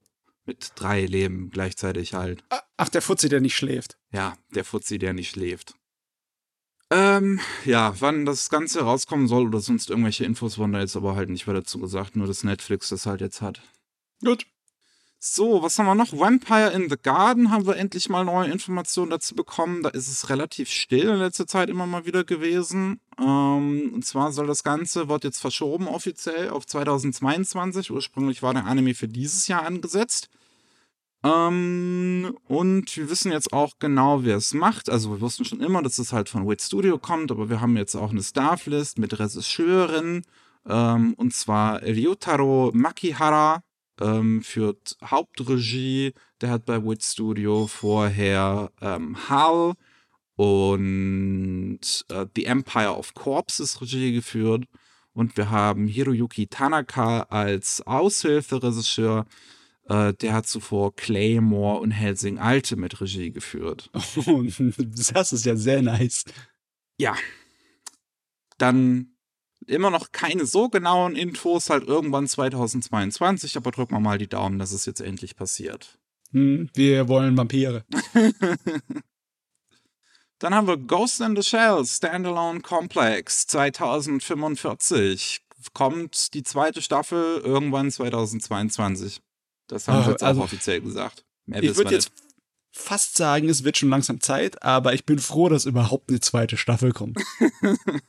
mit 0.44 0.72
drei 0.74 1.04
Leben 1.06 1.50
gleichzeitig 1.50 2.14
halt. 2.14 2.44
Ach, 2.76 2.88
der 2.88 3.02
Fuzzi, 3.02 3.28
der 3.28 3.40
nicht 3.40 3.56
schläft. 3.56 3.96
Ja, 4.10 4.36
der 4.54 4.64
Fuzzi, 4.64 4.98
der 4.98 5.12
nicht 5.12 5.30
schläft. 5.30 5.74
Ähm, 6.94 7.40
ja, 7.64 7.94
wann 8.00 8.26
das 8.26 8.50
Ganze 8.50 8.82
rauskommen 8.82 9.26
soll 9.26 9.46
oder 9.46 9.60
sonst 9.60 9.88
irgendwelche 9.88 10.26
Infos 10.26 10.58
wurden 10.58 10.72
da 10.72 10.80
jetzt 10.80 10.94
aber 10.94 11.16
halt 11.16 11.30
nicht 11.30 11.46
weiter 11.46 11.60
dazu 11.60 11.78
gesagt, 11.78 12.16
nur 12.16 12.26
dass 12.26 12.44
Netflix 12.44 12.90
das 12.90 13.06
halt 13.06 13.22
jetzt 13.22 13.40
hat. 13.40 13.62
Gut. 14.22 14.44
So, 15.18 15.62
was 15.62 15.78
haben 15.78 15.86
wir 15.86 15.94
noch? 15.94 16.12
Vampire 16.12 16.70
in 16.72 16.90
the 16.90 16.96
Garden 17.02 17.50
haben 17.50 17.64
wir 17.66 17.76
endlich 17.76 18.10
mal 18.10 18.24
neue 18.26 18.50
Informationen 18.50 19.10
dazu 19.10 19.34
bekommen. 19.34 19.82
Da 19.82 19.88
ist 19.88 20.08
es 20.08 20.28
relativ 20.28 20.68
still 20.68 21.08
in 21.08 21.16
letzter 21.16 21.46
Zeit 21.46 21.70
immer 21.70 21.86
mal 21.86 22.04
wieder 22.04 22.24
gewesen. 22.24 23.00
Ähm, 23.18 23.92
und 23.94 24.04
zwar 24.04 24.32
soll 24.32 24.46
das 24.46 24.62
Ganze, 24.62 25.08
wird 25.08 25.24
jetzt 25.24 25.40
verschoben 25.40 25.88
offiziell 25.88 26.50
auf 26.50 26.66
2022. 26.66 27.90
Ursprünglich 27.90 28.42
war 28.42 28.52
der 28.52 28.66
Anime 28.66 28.94
für 28.94 29.08
dieses 29.08 29.48
Jahr 29.48 29.64
angesetzt. 29.64 30.28
Ähm, 31.24 32.36
und 32.48 32.96
wir 32.96 33.08
wissen 33.08 33.30
jetzt 33.30 33.52
auch 33.52 33.74
genau, 33.78 34.24
wer 34.24 34.36
es 34.36 34.54
macht. 34.54 34.90
Also 34.90 35.10
wir 35.10 35.20
wussten 35.20 35.44
schon 35.44 35.60
immer, 35.60 35.82
dass 35.82 35.98
es 35.98 36.12
halt 36.12 36.28
von 36.28 36.48
Wit 36.48 36.62
Studio 36.62 36.98
kommt, 36.98 37.30
aber 37.30 37.48
wir 37.48 37.60
haben 37.60 37.76
jetzt 37.76 37.94
auch 37.94 38.10
eine 38.10 38.22
Stafflist 38.22 38.98
mit 38.98 39.18
Regisseurin. 39.18 40.22
Ähm, 40.68 41.14
und 41.14 41.34
zwar 41.34 41.82
Ryutaro 41.82 42.70
Makihara 42.74 43.62
ähm, 44.00 44.42
führt 44.42 44.96
Hauptregie. 45.04 46.12
Der 46.40 46.50
hat 46.50 46.64
bei 46.66 46.82
Wit 46.84 47.04
Studio 47.04 47.68
vorher 47.68 48.72
ähm, 48.80 49.16
Hal 49.28 49.74
und 50.36 51.80
äh, 52.08 52.26
The 52.34 52.46
Empire 52.46 52.96
of 52.96 53.14
Corpses 53.14 53.80
Regie 53.80 54.12
geführt. 54.12 54.64
Und 55.14 55.36
wir 55.36 55.50
haben 55.50 55.86
Hiroyuki 55.86 56.46
Tanaka 56.48 57.22
als 57.24 57.86
Aushilferegisseur. 57.86 59.26
Äh, 59.92 60.14
der 60.14 60.32
hat 60.32 60.46
zuvor 60.46 60.96
Claymore 60.96 61.80
und 61.80 61.90
Helsing 61.90 62.38
Ultimate 62.38 62.98
Regie 63.02 63.30
geführt. 63.30 63.90
Oh, 64.26 64.42
das 64.78 65.32
ist 65.34 65.44
ja 65.44 65.54
sehr 65.54 65.82
nice. 65.82 66.24
Ja. 66.98 67.14
Dann 68.56 69.14
immer 69.66 69.90
noch 69.90 70.10
keine 70.10 70.46
so 70.46 70.70
genauen 70.70 71.14
Infos, 71.14 71.68
halt 71.68 71.86
irgendwann 71.86 72.26
2022, 72.26 73.58
aber 73.58 73.70
drücken 73.70 73.94
wir 73.94 74.00
mal 74.00 74.16
die 74.16 74.28
Daumen, 74.28 74.58
dass 74.58 74.72
es 74.72 74.86
jetzt 74.86 75.02
endlich 75.02 75.36
passiert. 75.36 75.98
Hm, 76.30 76.70
wir 76.72 77.08
wollen 77.08 77.36
Vampire. 77.36 77.84
Dann 80.38 80.54
haben 80.54 80.68
wir 80.68 80.78
Ghost 80.78 81.20
in 81.20 81.36
the 81.36 81.42
Shell 81.42 81.84
Standalone 81.84 82.62
Complex 82.62 83.46
2045. 83.46 85.42
Kommt 85.74 86.32
die 86.32 86.42
zweite 86.42 86.80
Staffel 86.80 87.42
irgendwann 87.44 87.90
2022. 87.90 89.20
Das 89.66 89.88
haben 89.88 90.04
sie 90.04 90.10
jetzt 90.10 90.22
also- 90.22 90.40
auch 90.40 90.44
offiziell 90.44 90.80
gesagt. 90.80 91.24
Mehr 91.46 91.62
Ich 91.62 91.76
würde 91.76 91.92
jetzt 91.92 92.12
fast 92.70 93.16
sagen, 93.16 93.48
es 93.48 93.64
wird 93.64 93.76
schon 93.76 93.90
langsam 93.90 94.20
Zeit, 94.20 94.62
aber 94.62 94.94
ich 94.94 95.04
bin 95.04 95.18
froh, 95.18 95.48
dass 95.48 95.66
überhaupt 95.66 96.08
eine 96.08 96.20
zweite 96.20 96.56
Staffel 96.56 96.92
kommt. 96.92 97.18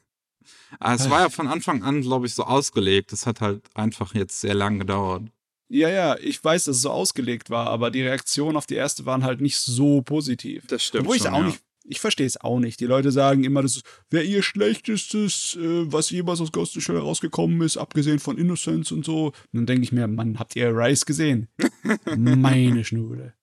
Ah, 0.79 0.95
es 0.95 1.09
war 1.09 1.21
ja 1.21 1.29
von 1.29 1.47
Anfang 1.47 1.83
an, 1.83 2.01
glaube 2.01 2.25
ich, 2.25 2.33
so 2.33 2.43
ausgelegt. 2.43 3.11
Das 3.11 3.25
hat 3.25 3.41
halt 3.41 3.61
einfach 3.75 4.13
jetzt 4.15 4.41
sehr 4.41 4.53
lang 4.55 4.79
gedauert. 4.79 5.23
Ja, 5.69 5.89
ja, 5.89 6.17
ich 6.17 6.43
weiß, 6.43 6.65
dass 6.65 6.77
es 6.77 6.81
so 6.81 6.89
ausgelegt 6.89 7.49
war, 7.49 7.67
aber 7.67 7.91
die 7.91 8.01
Reaktionen 8.01 8.57
auf 8.57 8.65
die 8.65 8.75
erste 8.75 9.05
waren 9.05 9.23
halt 9.23 9.39
nicht 9.41 9.57
so 9.57 10.01
positiv. 10.01 10.65
Das 10.67 10.83
stimmt 10.83 11.03
Obwohl 11.05 11.15
ich 11.17 11.23
schon, 11.23 11.33
auch 11.33 11.39
ja. 11.39 11.45
nicht, 11.45 11.61
ich 11.83 11.99
verstehe 11.99 12.25
es 12.25 12.39
auch 12.39 12.59
nicht. 12.59 12.79
Die 12.79 12.85
Leute 12.85 13.11
sagen 13.11 13.43
immer, 13.43 13.61
das 13.61 13.81
wäre 14.09 14.23
ihr 14.23 14.43
schlechtestes, 14.43 15.57
äh, 15.59 15.91
was 15.91 16.09
jemals 16.09 16.41
aus 16.41 16.51
Ghost 16.51 16.75
in 16.75 16.81
the 16.81 16.85
Shell 16.85 16.97
rausgekommen 16.97 17.61
ist, 17.61 17.77
abgesehen 17.77 18.19
von 18.19 18.37
Innocence 18.37 18.91
und 18.91 19.05
so. 19.05 19.27
Und 19.27 19.33
dann 19.53 19.65
denke 19.65 19.83
ich 19.83 19.91
mir, 19.91 20.07
Mann, 20.07 20.39
habt 20.39 20.55
ihr 20.55 20.75
Rise 20.75 21.05
gesehen? 21.05 21.47
Meine 22.15 22.83
Schnude. 22.85 23.33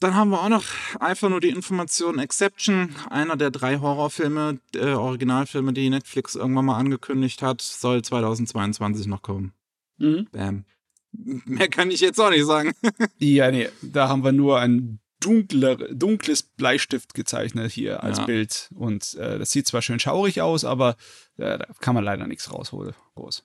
Dann 0.00 0.14
haben 0.14 0.30
wir 0.30 0.40
auch 0.40 0.48
noch 0.48 0.64
einfach 1.00 1.28
nur 1.28 1.40
die 1.40 1.48
Information 1.48 2.20
Exception, 2.20 2.94
einer 3.10 3.36
der 3.36 3.50
drei 3.50 3.78
Horrorfilme, 3.80 4.60
äh, 4.74 4.92
Originalfilme, 4.92 5.72
die 5.72 5.90
Netflix 5.90 6.36
irgendwann 6.36 6.66
mal 6.66 6.78
angekündigt 6.78 7.42
hat, 7.42 7.60
soll 7.60 8.02
2022 8.02 9.08
noch 9.08 9.22
kommen. 9.22 9.52
Mhm. 9.98 10.28
Bam. 10.30 10.64
Mehr 11.10 11.68
kann 11.68 11.90
ich 11.90 12.00
jetzt 12.00 12.20
auch 12.20 12.30
nicht 12.30 12.46
sagen. 12.46 12.72
Ja, 13.18 13.50
nee, 13.50 13.68
da 13.82 14.08
haben 14.08 14.22
wir 14.22 14.30
nur 14.30 14.60
ein 14.60 15.00
dunkler, 15.20 15.76
dunkles 15.94 16.42
Bleistift 16.42 17.14
gezeichnet 17.14 17.72
hier 17.72 18.02
als 18.02 18.18
Ja. 18.18 18.24
Bild. 18.26 18.70
Und 18.74 19.14
äh, 19.14 19.38
das 19.38 19.50
sieht 19.50 19.66
zwar 19.66 19.82
schön 19.82 19.98
schaurig 20.00 20.40
aus, 20.42 20.64
aber 20.64 20.96
äh, 21.36 21.58
da 21.58 21.66
kann 21.80 21.94
man 21.94 22.04
leider 22.04 22.26
nichts 22.26 22.52
rausholen. 22.52 22.94
Groß. 23.14 23.44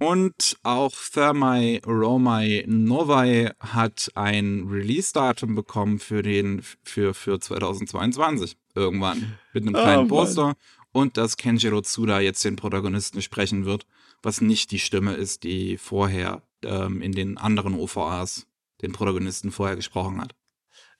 Und 0.00 0.56
auch 0.64 0.92
Thermae 1.12 1.80
Romai 1.86 2.64
Novai 2.66 3.52
hat 3.60 4.10
ein 4.16 4.66
Release-Datum 4.68 5.54
bekommen 5.54 6.00
für 6.00 6.22
den 6.22 6.62
für, 6.82 7.14
für 7.14 7.38
2022. 7.40 8.56
Irgendwann. 8.74 9.38
Mit 9.52 9.62
einem 9.62 9.74
Oh, 9.76 9.78
kleinen 9.78 9.96
Mann. 10.00 10.08
Poster. 10.08 10.56
Und 10.90 11.16
dass 11.16 11.36
Kenjiro 11.36 11.80
Tsuda 11.80 12.20
jetzt 12.20 12.44
den 12.44 12.56
Protagonisten 12.56 13.22
sprechen 13.22 13.64
wird, 13.64 13.86
was 14.22 14.40
nicht 14.40 14.70
die 14.72 14.78
Stimme 14.78 15.14
ist, 15.14 15.42
die 15.44 15.76
vorher 15.78 16.42
ähm, 16.64 17.00
in 17.02 17.12
den 17.12 17.36
anderen 17.38 17.74
OVAs 17.74 18.46
den 18.82 18.92
Protagonisten 18.92 19.50
vorher 19.52 19.76
gesprochen 19.76 20.20
hat. 20.20 20.34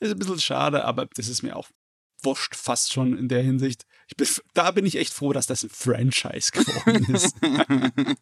Ist 0.01 0.13
ein 0.13 0.19
bisschen 0.19 0.41
schade, 0.41 0.85
aber 0.85 1.07
das 1.15 1.29
ist 1.29 1.43
mir 1.43 1.57
auch 1.57 1.69
wurscht 2.23 2.57
fast 2.57 2.93
schon 2.93 3.17
in 3.19 3.29
der 3.29 3.43
Hinsicht. 3.43 3.85
Ich 4.09 4.17
bin, 4.17 4.27
da 4.55 4.71
bin 4.71 4.87
ich 4.87 4.97
echt 4.97 5.13
froh, 5.13 5.33
dass 5.33 5.47
das 5.47 5.63
ein 5.63 5.69
Franchise 5.71 6.53
geworden 6.53 7.15
ist. 7.15 7.37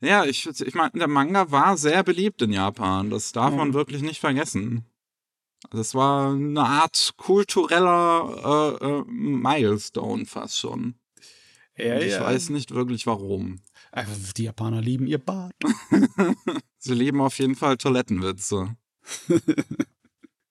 ja, 0.00 0.24
ich, 0.24 0.46
ich 0.46 0.74
meine, 0.74 0.90
der 0.94 1.06
Manga 1.08 1.50
war 1.50 1.76
sehr 1.76 2.02
beliebt 2.02 2.42
in 2.42 2.52
Japan. 2.52 3.10
Das 3.10 3.32
darf 3.32 3.54
man 3.54 3.68
Mhm. 3.68 3.74
wirklich 3.74 4.02
nicht 4.02 4.20
vergessen. 4.20 4.86
Das 5.70 5.94
war 5.94 6.32
eine 6.32 6.62
Art 6.64 7.12
kultureller 7.16 8.78
äh, 8.80 8.84
äh, 8.86 9.04
Milestone 9.06 10.24
fast 10.26 10.58
schon. 10.58 10.94
ja, 11.76 11.98
ich 11.98 12.12
ja. 12.12 12.22
weiß 12.24 12.48
nicht 12.50 12.74
wirklich 12.74 13.06
warum. 13.06 13.60
Äh, 13.92 14.04
Die 14.36 14.44
Japaner 14.44 14.80
lieben 14.80 15.06
ihr 15.06 15.18
Bart. 15.18 15.54
Sie 16.78 16.94
lieben 16.94 17.20
auf 17.20 17.38
jeden 17.38 17.56
Fall 17.56 17.76
Toilettenwitze. 17.76 18.74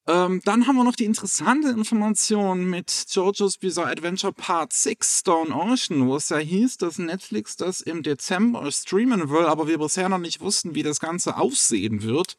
ähm, 0.10 0.41
dann 0.43 0.65
haben 0.65 0.76
wir 0.76 0.84
noch 0.84 0.95
die 0.95 1.06
interessante 1.06 1.69
Information 1.69 2.67
mit 2.67 3.06
JoJo's 3.10 3.58
Bizarre 3.58 3.91
Adventure 3.91 4.34
Part 4.34 4.74
6 4.74 5.19
Stone 5.19 5.54
Ocean, 5.54 6.08
wo 6.08 6.15
es 6.15 6.30
ja 6.30 6.38
hieß, 6.38 6.78
dass 6.78 6.98
Netflix 6.98 7.58
das 7.58 7.82
im 7.82 8.02
Dezember 8.02 8.72
streamen 8.72 9.30
will, 9.30 9.45
aber 9.45 9.67
wir 9.67 9.78
bisher 9.78 10.10
noch 10.10 10.17
nicht 10.17 10.41
wussten, 10.41 10.74
wie 10.74 10.82
das 10.82 11.00
Ganze 11.00 11.38
aussehen 11.38 12.02
wird. 12.02 12.38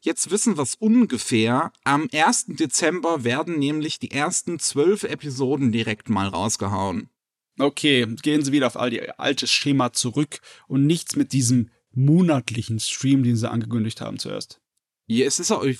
Jetzt 0.00 0.32
wissen 0.32 0.56
wir 0.56 0.64
es 0.64 0.74
ungefähr. 0.74 1.72
Am 1.84 2.08
1. 2.12 2.46
Dezember 2.48 3.22
werden 3.22 3.56
nämlich 3.56 4.00
die 4.00 4.10
ersten 4.10 4.58
zwölf 4.58 5.04
Episoden 5.04 5.70
direkt 5.70 6.08
mal 6.08 6.26
rausgehauen. 6.26 7.08
Okay, 7.56 8.06
gehen 8.22 8.44
Sie 8.44 8.50
wieder 8.50 8.66
auf 8.66 8.76
all 8.76 8.90
die 8.90 9.10
altes 9.10 9.52
Schema 9.52 9.92
zurück 9.92 10.40
und 10.66 10.86
nichts 10.86 11.14
mit 11.14 11.32
diesem 11.32 11.70
monatlichen 11.92 12.80
Stream, 12.80 13.22
den 13.22 13.36
Sie 13.36 13.48
angekündigt 13.48 14.00
haben 14.00 14.18
zuerst. 14.18 14.60
Ja, 15.06 15.26
es 15.26 15.38
ist 15.38 15.52
auch, 15.52 15.62
ich 15.62 15.78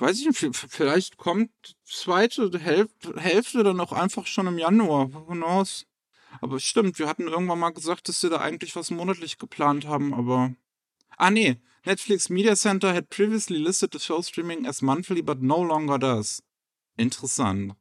weiß 0.00 0.20
ich 0.20 0.26
nicht, 0.26 0.56
vielleicht 0.68 1.16
kommt 1.16 1.50
zweite 1.84 2.50
Hälfte, 2.58 3.14
Hälfte 3.20 3.62
dann 3.62 3.80
auch 3.80 3.92
einfach 3.92 4.26
schon 4.26 4.46
im 4.46 4.58
Januar. 4.58 5.12
Who 5.12 5.32
knows? 5.32 5.86
Aber 6.40 6.60
stimmt, 6.60 6.98
wir 6.98 7.08
hatten 7.08 7.26
irgendwann 7.26 7.58
mal 7.58 7.70
gesagt, 7.70 8.08
dass 8.08 8.20
sie 8.20 8.30
da 8.30 8.40
eigentlich 8.40 8.76
was 8.76 8.90
monatlich 8.90 9.38
geplant 9.38 9.86
haben, 9.86 10.14
aber. 10.14 10.54
Ah, 11.16 11.30
nee. 11.30 11.56
Netflix 11.84 12.28
Media 12.28 12.54
Center 12.54 12.94
had 12.94 13.08
previously 13.08 13.58
listed 13.58 13.92
the 13.92 13.98
show 13.98 14.20
streaming 14.22 14.66
as 14.66 14.82
monthly, 14.82 15.22
but 15.22 15.42
no 15.42 15.64
longer 15.64 15.98
does. 15.98 16.42
Interessant. 16.96 17.74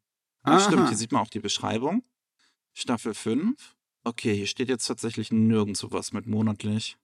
Ah, 0.43 0.55
Aha. 0.55 0.59
stimmt, 0.59 0.87
hier 0.87 0.97
sieht 0.97 1.11
man 1.11 1.21
auch 1.21 1.29
die 1.29 1.39
Beschreibung. 1.39 2.03
Staffel 2.73 3.13
5. 3.13 3.75
Okay, 4.05 4.35
hier 4.35 4.47
steht 4.47 4.69
jetzt 4.69 4.87
tatsächlich 4.87 5.31
nirgendwo 5.31 5.91
was 5.91 6.13
mit 6.13 6.27
monatlich. 6.27 6.97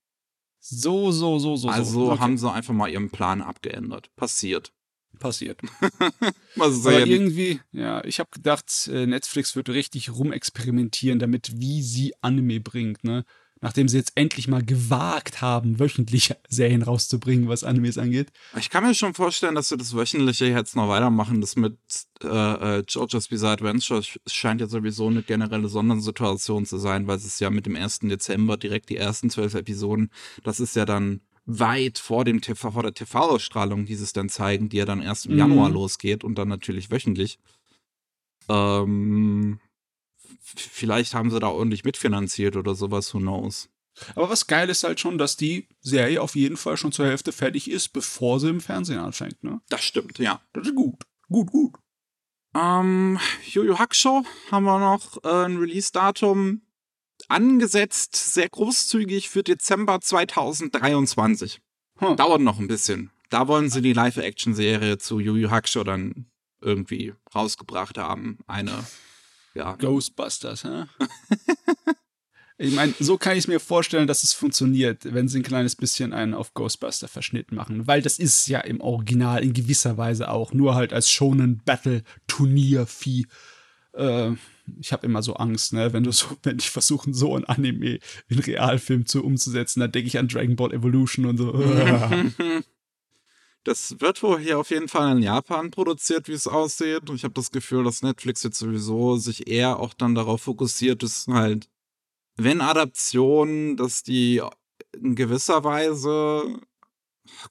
So, 0.59 1.11
so, 1.11 1.37
so, 1.37 1.57
so. 1.57 1.69
also 1.69 1.91
so. 1.91 2.11
Okay. 2.11 2.21
haben 2.21 2.37
sie 2.37 2.51
einfach 2.51 2.73
mal 2.73 2.89
ihren 2.89 3.09
Plan 3.11 3.41
abgeändert. 3.41 4.09
Passiert. 4.15 4.73
Passiert. 5.15 5.61
Mal 6.55 6.69
Aber 6.69 7.05
irgendwie, 7.05 7.59
ja, 7.71 8.03
ich 8.05 8.19
habe 8.19 8.29
gedacht, 8.31 8.89
äh, 8.91 9.05
Netflix 9.05 9.55
wird 9.55 9.69
richtig 9.69 10.11
rumexperimentieren 10.11 11.19
damit, 11.19 11.59
wie 11.59 11.81
sie 11.81 12.13
Anime 12.21 12.59
bringt, 12.59 13.03
ne? 13.03 13.25
nachdem 13.61 13.87
sie 13.87 13.97
jetzt 13.97 14.11
endlich 14.15 14.47
mal 14.47 14.63
gewagt 14.63 15.41
haben, 15.41 15.79
wöchentlich 15.79 16.35
Serien 16.49 16.83
rauszubringen, 16.83 17.47
was 17.47 17.63
Animes 17.63 17.97
angeht. 17.97 18.31
Ich 18.59 18.69
kann 18.69 18.83
mir 18.83 18.93
schon 18.93 19.13
vorstellen, 19.13 19.55
dass 19.55 19.71
wir 19.71 19.77
das 19.77 19.95
wöchentliche 19.95 20.45
jetzt 20.45 20.75
noch 20.75 20.87
weitermachen. 20.87 21.41
Das 21.41 21.55
mit 21.55 21.77
äh, 22.23 22.27
äh, 22.27 22.83
JoJo's 22.87 23.27
Bizarre 23.27 23.53
Adventure 23.53 24.03
scheint 24.27 24.61
ja 24.61 24.67
sowieso 24.67 25.07
eine 25.07 25.23
generelle 25.23 25.67
Sondersituation 25.67 26.65
zu 26.65 26.77
sein, 26.77 27.07
weil 27.07 27.17
es 27.17 27.25
ist 27.25 27.39
ja 27.39 27.49
mit 27.49 27.65
dem 27.65 27.75
1. 27.75 27.99
Dezember 27.99 28.57
direkt 28.57 28.89
die 28.89 28.97
ersten 28.97 29.29
zwölf 29.31 29.55
Episoden. 29.55 30.11
Das 30.43 30.59
ist 30.59 30.75
ja 30.75 30.85
dann 30.85 31.21
weit 31.45 31.99
vor 31.99 32.25
dem 32.25 32.41
TV, 32.41 32.71
vor 32.71 32.83
der 32.83 32.93
TV-Ausstrahlung 32.93 33.85
dieses 33.85 34.13
dann 34.13 34.29
zeigen, 34.29 34.69
die 34.69 34.77
ja 34.77 34.85
dann 34.85 35.01
erst 35.01 35.25
im 35.27 35.33
Mhm. 35.33 35.37
Januar 35.39 35.69
losgeht 35.69 36.23
und 36.23 36.35
dann 36.35 36.47
natürlich 36.47 36.89
wöchentlich. 36.91 37.39
Ähm, 38.49 39.59
vielleicht 40.41 41.13
haben 41.13 41.31
sie 41.31 41.39
da 41.39 41.47
ordentlich 41.47 41.83
mitfinanziert 41.83 42.55
oder 42.55 42.75
sowas, 42.75 43.13
who 43.13 43.19
knows. 43.19 43.69
Aber 44.15 44.29
was 44.29 44.47
geil 44.47 44.69
ist 44.69 44.83
halt 44.83 44.99
schon, 44.99 45.17
dass 45.17 45.37
die 45.37 45.67
Serie 45.81 46.21
auf 46.21 46.35
jeden 46.35 46.57
Fall 46.57 46.75
schon 46.77 46.91
zur 46.91 47.05
Hälfte 47.05 47.31
fertig 47.31 47.69
ist, 47.69 47.89
bevor 47.89 48.39
sie 48.39 48.49
im 48.49 48.59
Fernsehen 48.59 48.99
anfängt, 48.99 49.41
ne? 49.43 49.61
Das 49.69 49.83
stimmt, 49.83 50.19
ja. 50.19 50.41
Das 50.53 50.67
ist 50.67 50.75
gut. 50.75 51.03
Gut, 51.29 51.49
gut. 51.51 51.75
Ähm, 52.53 53.19
Yu 53.45 53.77
Hakusho 53.77 54.23
haben 54.51 54.65
wir 54.65 54.79
noch 54.79 55.23
äh, 55.23 55.45
ein 55.45 55.57
Release-Datum 55.57 56.61
angesetzt, 57.27 58.15
sehr 58.15 58.49
großzügig 58.49 59.29
für 59.29 59.43
Dezember 59.43 60.01
2023. 60.01 61.61
Hm. 61.97 62.15
Dauert 62.17 62.41
noch 62.41 62.59
ein 62.59 62.67
bisschen. 62.67 63.11
Da 63.29 63.47
wollen 63.47 63.69
sie 63.69 63.81
die 63.81 63.93
Live-Action-Serie 63.93 64.97
zu 64.97 65.19
Yu 65.19 65.35
Yu 65.35 65.49
Hakusho 65.49 65.83
dann 65.83 66.27
irgendwie 66.61 67.13
rausgebracht 67.33 67.97
haben. 67.97 68.39
Eine, 68.47 68.85
ja. 69.53 69.75
Ghostbusters, 69.75 70.63
hä? 70.63 70.85
ich 72.57 72.73
meine, 72.73 72.93
so 72.99 73.17
kann 73.17 73.33
ich 73.33 73.39
es 73.39 73.47
mir 73.47 73.59
vorstellen, 73.59 74.07
dass 74.07 74.23
es 74.23 74.33
funktioniert, 74.33 75.13
wenn 75.13 75.27
sie 75.27 75.39
ein 75.39 75.43
kleines 75.43 75.75
bisschen 75.75 76.13
einen 76.13 76.33
auf 76.33 76.53
Ghostbuster 76.53 77.07
Verschnitt 77.07 77.51
machen. 77.51 77.87
Weil 77.87 78.01
das 78.01 78.19
ist 78.19 78.47
ja 78.47 78.59
im 78.59 78.81
Original 78.81 79.43
in 79.43 79.53
gewisser 79.53 79.97
Weise 79.97 80.29
auch, 80.29 80.53
nur 80.53 80.75
halt 80.75 80.93
als 80.93 81.09
Shonen 81.09 81.61
Battle 81.63 82.03
Turniervieh. 82.27 83.27
Äh, 83.95 84.33
ich 84.79 84.91
habe 84.91 85.05
immer 85.05 85.21
so 85.21 85.35
Angst, 85.35 85.73
ne, 85.73 85.93
wenn 85.93 86.03
du 86.03 86.11
so, 86.11 86.27
wenn 86.43 86.57
die 86.57 86.67
versuchen, 86.67 87.13
so 87.13 87.35
ein 87.35 87.45
Anime 87.45 87.99
in 88.27 88.39
Realfilm 88.39 89.05
zu 89.05 89.23
umzusetzen, 89.23 89.79
dann 89.79 89.91
denke 89.91 90.07
ich 90.07 90.17
an 90.17 90.27
Dragon 90.27 90.55
Ball 90.55 90.73
Evolution 90.73 91.25
und 91.25 91.37
so. 91.37 91.53
Das 93.63 93.99
wird 93.99 94.21
wohl 94.21 94.39
hier 94.39 94.59
auf 94.59 94.69
jeden 94.69 94.87
Fall 94.87 95.17
in 95.17 95.23
Japan 95.23 95.71
produziert, 95.71 96.27
wie 96.27 96.33
es 96.33 96.45
aussieht. 96.47 97.09
Und 97.09 97.15
ich 97.15 97.23
habe 97.23 97.33
das 97.33 97.49
Gefühl, 97.49 97.83
dass 97.83 98.03
Netflix 98.03 98.43
jetzt 98.43 98.59
sowieso 98.59 99.17
sich 99.17 99.47
eher 99.47 99.79
auch 99.79 99.95
dann 99.95 100.13
darauf 100.13 100.43
fokussiert, 100.43 101.01
dass 101.01 101.25
halt, 101.27 101.67
wenn 102.35 102.61
Adaptionen, 102.61 103.75
dass 103.75 104.03
die 104.03 104.43
in 105.01 105.15
gewisser 105.15 105.63
Weise, 105.63 106.59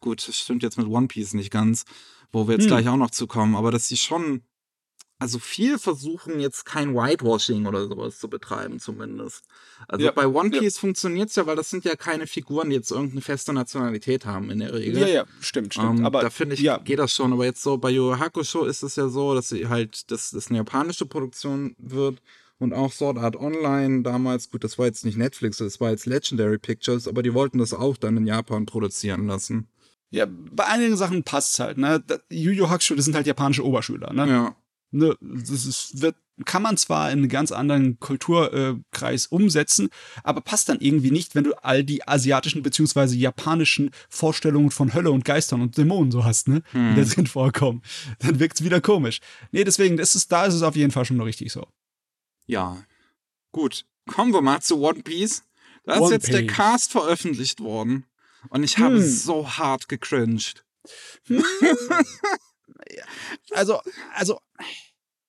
gut, 0.01 0.27
das 0.29 0.39
stimmt 0.39 0.63
jetzt 0.63 0.79
mit 0.79 0.87
One 0.87 1.09
Piece 1.09 1.35
nicht 1.35 1.51
ganz, 1.51 1.85
wo 2.31 2.47
wir 2.47 2.55
jetzt 2.55 2.65
Hm. 2.65 2.69
gleich 2.69 2.89
auch 2.89 2.97
noch 2.97 3.11
zu 3.11 3.27
kommen, 3.27 3.57
aber 3.57 3.73
dass 3.73 3.89
sie 3.89 3.97
schon, 3.97 4.43
also 5.19 5.39
viel 5.39 5.79
versuchen, 5.79 6.41
jetzt 6.41 6.65
kein 6.65 6.95
Whitewashing 6.95 7.67
oder 7.67 7.87
sowas 7.87 8.19
zu 8.19 8.29
betreiben, 8.29 8.81
zumindest. 8.81 9.45
Also 9.89 10.05
Ja, 10.05 10.13
bei 10.13 10.27
One 10.27 10.53
ja. 10.53 10.61
Piece 10.61 10.79
funktioniert's 10.79 11.37
ja, 11.37 11.47
weil 11.47 11.57
das 11.57 11.71
sind 11.71 11.85
ja 11.85 11.95
keine 11.95 12.27
Figuren, 12.27 12.71
die 12.71 12.77
jetzt 12.77 12.91
irgendeine 12.91 13.21
feste 13.21 13.53
Nationalität 13.53 14.27
haben 14.27 14.51
in 14.51 14.59
der 14.59 14.75
Regel. 14.75 15.01
ja, 15.01 15.07
ja, 15.07 15.25
stimmt, 15.41 15.75
stimmt. 15.75 16.01
Ähm, 16.01 16.07
Aber 16.07 16.21
da 16.21 16.31
finde 16.31 16.55
ich, 16.55 16.61
ja. 16.61 16.79
geht 16.79 16.99
das 16.99 17.15
schon. 17.15 17.33
Aber 17.33 17.45
jetzt 17.45 17.63
so 17.63 17.79
bei 17.79 17.91
Yu 17.91 18.19
Hakusho 18.19 18.65
ist 18.65 18.83
es 18.83 18.97
ja 18.97 19.09
so, 19.09 19.35
dass 19.35 19.49
sie 19.49 19.69
halt, 19.69 20.11
dass 20.11 20.31
das 20.31 20.49
eine 20.49 20.59
japanische 20.59 21.07
Produktion 21.07 21.77
wird 21.79 22.21
und 22.59 22.73
auch 22.73 22.93
Sword 22.93 23.19
Art 23.19 23.37
Online 23.37 24.03
damals, 24.03 24.51
gut, 24.51 24.65
das 24.65 24.79
war 24.79 24.87
jetzt 24.87 25.05
nicht 25.05 25.17
Netflix, 25.17 25.59
das 25.59 25.81
war 25.81 25.91
jetzt 25.91 26.07
Legendary 26.07 26.59
Pictures, 26.59 27.07
aber 27.07 27.23
die 27.23 27.35
wollten 27.35 27.59
das 27.59 27.73
auch 27.73 27.97
dann 27.97 28.17
in 28.17 28.27
Japan 28.27 28.67
produzieren 28.67 29.27
lassen. 29.27 29.69
Ja, 30.11 30.27
bei 30.29 30.67
einigen 30.67 30.97
Sachen 30.97 31.25
passt's 31.25 31.59
halt, 31.59 31.79
ne? 31.79 32.03
Yu 32.31 32.53
Yu 32.53 32.69
Hakusho, 32.69 32.95
das 32.95 33.05
sind 33.05 33.15
halt 33.15 33.27
japanische 33.27 33.65
Oberschüler, 33.65 34.13
ne? 34.13 34.29
Ja. 34.29 34.57
Ne, 34.95 35.17
das 35.21 35.67
ist, 35.67 36.01
wird, 36.01 36.17
kann 36.45 36.63
man 36.63 36.77
zwar 36.77 37.11
in 37.11 37.19
einen 37.19 37.29
ganz 37.29 37.53
anderen 37.53 38.01
Kulturkreis 38.01 39.27
äh, 39.27 39.29
umsetzen, 39.35 39.89
aber 40.23 40.41
passt 40.41 40.69
dann 40.69 40.81
irgendwie 40.81 41.11
nicht, 41.11 41.35
wenn 41.35 41.45
du 41.45 41.53
all 41.63 41.85
die 41.85 42.07
asiatischen 42.09 42.63
beziehungsweise 42.63 43.17
japanischen 43.17 43.91
Vorstellungen 44.09 44.71
von 44.71 44.95
Hölle 44.95 45.11
und 45.11 45.25
Geistern 45.25 45.61
und 45.61 45.77
Dämonen 45.77 46.11
so 46.11 46.25
hast, 46.25 46.49
ne? 46.49 46.63
Die 46.73 46.95
da 46.97 47.05
drin 47.05 47.27
vorkommen. 47.27 47.83
Dann 48.19 48.41
wirkt's 48.41 48.65
wieder 48.65 48.81
komisch. 48.81 49.21
Nee, 49.53 49.65
deswegen, 49.65 49.99
ist, 49.99 50.33
da 50.33 50.47
ist 50.47 50.55
es 50.55 50.63
auf 50.63 50.77
jeden 50.77 50.91
Fall 50.91 51.05
schon 51.05 51.19
noch 51.19 51.27
richtig 51.27 51.53
so. 51.53 51.67
Ja. 52.47 52.83
Gut. 53.53 53.85
Kommen 54.07 54.33
wir 54.33 54.43
mal 54.43 54.61
zu 54.61 54.81
One 54.81 55.03
Piece. 55.03 55.45
Da 55.85 55.95
ist 55.95 56.01
One 56.01 56.15
jetzt 56.15 56.33
der 56.33 56.41
Piece. 56.41 56.53
Cast 56.53 56.93
veröffentlicht 56.93 57.61
worden. 57.61 58.07
Und 58.51 58.65
ich 58.65 58.79
habe 58.79 58.97
Hm. 58.97 59.07
so 59.07 59.49
hart 59.49 59.89
gecringed. 59.89 60.65
Also, 63.53 63.81
also, 64.15 64.41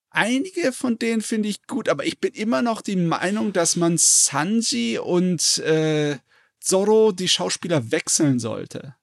einige 0.10 0.72
von 0.72 0.98
denen 0.98 1.22
finde 1.22 1.50
ich 1.50 1.68
gut, 1.68 1.90
aber 1.90 2.06
ich 2.06 2.20
bin 2.20 2.34
immer 2.34 2.62
noch 2.62 2.82
die 2.82 2.96
Meinung, 2.96 3.54
dass 3.54 3.76
man 3.76 3.98
Sanji 3.98 4.98
und 4.98 5.58
äh, 5.60 6.18
Zoro, 6.60 7.12
die 7.12 7.28
Schauspieler, 7.28 7.92
wechseln 7.92 8.40
sollte. 8.40 8.96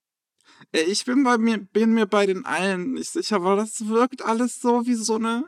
Ey, 0.73 0.85
Ich 0.85 1.05
bin 1.05 1.23
bei 1.23 1.39
mir, 1.39 1.59
bin 1.59 1.93
mir 1.93 2.07
bei 2.07 2.27
den 2.27 2.45
allen 2.45 2.95
nicht 2.95 3.11
sicher, 3.11 3.45
weil 3.45 3.57
das 3.57 3.87
wirkt 3.87 4.23
alles 4.23 4.61
so 4.61 4.87
wie 4.87 4.95
so 4.95 5.17
eine, 5.17 5.45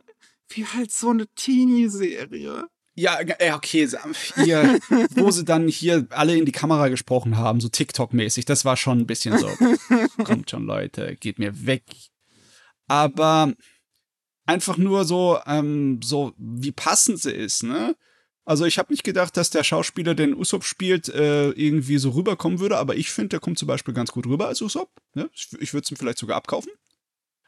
wie 0.48 0.66
halt 0.66 0.92
so 0.92 1.10
eine 1.10 1.26
Teenie-Serie. 1.34 2.68
Ja, 2.96 3.18
äh, 3.20 3.52
okay, 3.52 3.88
hier, 4.36 4.78
wo 5.16 5.30
sie 5.32 5.44
dann 5.44 5.66
hier 5.66 6.06
alle 6.10 6.36
in 6.36 6.44
die 6.44 6.52
Kamera 6.52 6.88
gesprochen 6.88 7.36
haben, 7.36 7.60
so 7.60 7.68
TikTok-mäßig, 7.68 8.44
das 8.44 8.64
war 8.64 8.76
schon 8.76 9.00
ein 9.00 9.06
bisschen 9.06 9.36
so. 9.36 9.48
Kommt 10.24 10.50
schon, 10.50 10.64
Leute, 10.64 11.16
geht 11.16 11.40
mir 11.40 11.66
weg. 11.66 11.82
Aber 12.86 13.52
einfach 14.46 14.76
nur 14.76 15.04
so, 15.04 15.38
ähm, 15.46 16.00
so 16.02 16.32
wie 16.36 16.72
passend 16.72 17.20
sie 17.20 17.32
ist, 17.32 17.62
ne? 17.62 17.96
Also 18.46 18.66
ich 18.66 18.78
habe 18.78 18.92
nicht 18.92 19.04
gedacht, 19.04 19.36
dass 19.38 19.48
der 19.48 19.64
Schauspieler, 19.64 20.14
den 20.14 20.34
Usopp 20.34 20.64
spielt, 20.64 21.08
äh, 21.08 21.50
irgendwie 21.52 21.96
so 21.96 22.10
rüberkommen 22.10 22.58
würde, 22.58 22.76
aber 22.76 22.94
ich 22.94 23.10
finde, 23.10 23.30
der 23.30 23.40
kommt 23.40 23.58
zum 23.58 23.68
Beispiel 23.68 23.94
ganz 23.94 24.12
gut 24.12 24.26
rüber 24.26 24.48
als 24.48 24.60
Usopp. 24.60 24.90
Ne? 25.14 25.30
Ich, 25.32 25.48
ich 25.58 25.72
würde 25.72 25.84
es 25.84 25.90
ihm 25.90 25.96
vielleicht 25.96 26.18
sogar 26.18 26.36
abkaufen. 26.36 26.70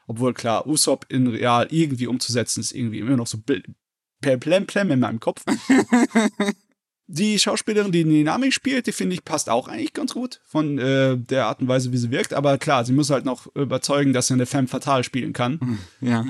Obwohl, 0.07 0.33
klar, 0.33 0.65
Usopp 0.65 1.05
in 1.09 1.27
real 1.27 1.67
irgendwie 1.69 2.07
umzusetzen, 2.07 2.61
ist 2.61 2.71
irgendwie 2.71 2.99
immer 2.99 3.15
noch 3.15 3.27
so 3.27 3.37
plem 3.37 4.65
plem 4.65 4.91
in 4.91 4.99
meinem 4.99 5.19
Kopf. 5.19 5.43
Die 7.09 7.39
Schauspielerin, 7.39 7.91
die 7.93 8.03
Ninami 8.03 8.51
spielt, 8.51 8.85
die 8.87 8.91
finde 8.91 9.13
ich 9.15 9.23
passt 9.23 9.49
auch 9.49 9.69
eigentlich 9.69 9.93
ganz 9.93 10.13
gut 10.13 10.41
von 10.45 10.77
äh, 10.77 11.17
der 11.17 11.45
Art 11.45 11.61
und 11.61 11.67
Weise, 11.69 11.91
wie 11.93 11.97
sie 11.97 12.11
wirkt. 12.11 12.33
Aber 12.33 12.57
klar, 12.57 12.83
sie 12.83 12.91
muss 12.91 13.09
halt 13.09 13.23
noch 13.23 13.47
überzeugen, 13.55 14.11
dass 14.11 14.27
sie 14.27 14.33
eine 14.33 14.45
Femme 14.45 14.67
fatale 14.67 15.05
spielen 15.05 15.31
kann, 15.31 15.79
Ja. 16.01 16.25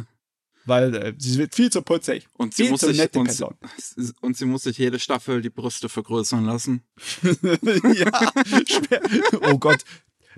weil 0.65 0.93
äh, 0.95 1.13
sie 1.17 1.39
wird 1.39 1.55
viel 1.55 1.71
zu 1.71 1.81
putzig. 1.81 2.27
Und 2.33 2.53
sie 2.53 2.63
Viel 2.63 2.71
muss 2.73 2.81
zu 2.81 2.87
sich, 2.87 2.97
nette 2.97 3.17
und, 3.19 3.31
sie- 3.31 3.43
und 4.21 4.37
sie 4.37 4.45
muss 4.45 4.63
sich 4.63 4.77
jede 4.77 4.99
Staffel 4.99 5.41
die 5.41 5.49
Brüste 5.49 5.89
vergrößern 5.89 6.45
lassen. 6.45 6.83
ja, 7.23 8.31
schwer. 8.67 9.01
Oh 9.49 9.57
Gott, 9.57 9.83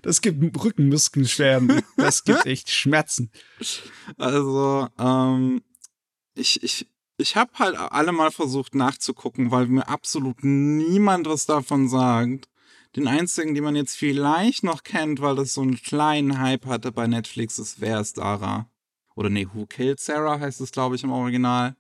das 0.04 0.22
gibt 0.22 0.64
Rückenmuskelschweren. 0.64 1.82
Das 1.98 2.24
gibt 2.24 2.46
echt 2.46 2.72
Schmerzen. 2.72 3.30
Also, 4.18 4.88
ähm, 4.98 5.62
ich, 6.36 6.64
ich, 6.64 6.88
ich 7.20 7.36
habe 7.36 7.52
halt 7.60 7.76
alle 7.78 8.14
mal 8.14 8.32
versucht 8.32 8.76
nachzugucken, 8.76 9.52
weil 9.52 9.68
mir 9.68 9.88
absolut 9.90 10.44
niemand 10.44 11.28
was 11.28 11.46
davon 11.46 11.90
sagt. 11.90 12.48
Den 12.96 13.08
einzigen, 13.08 13.54
den 13.54 13.64
man 13.64 13.76
jetzt 13.76 13.96
vielleicht 13.98 14.64
noch 14.64 14.84
kennt, 14.84 15.22
weil 15.22 15.36
das 15.36 15.54
so 15.54 15.62
einen 15.62 15.76
kleinen 15.76 16.40
Hype 16.40 16.66
hatte 16.66 16.92
bei 16.92 17.08
Netflix, 17.08 17.60
ist 17.60 17.82
Wer 17.82 18.00
ist 18.00 18.16
Sarah? 18.16 18.70
Oder 19.16 19.30
nee, 19.30 19.48
Who 19.54 19.66
Killed 19.66 20.00
Sarah 20.00 20.40
heißt 20.40 20.62
es, 20.62 20.72
glaube 20.72 20.96
ich, 20.96 21.04
im 21.04 21.12
Original. 21.12 21.76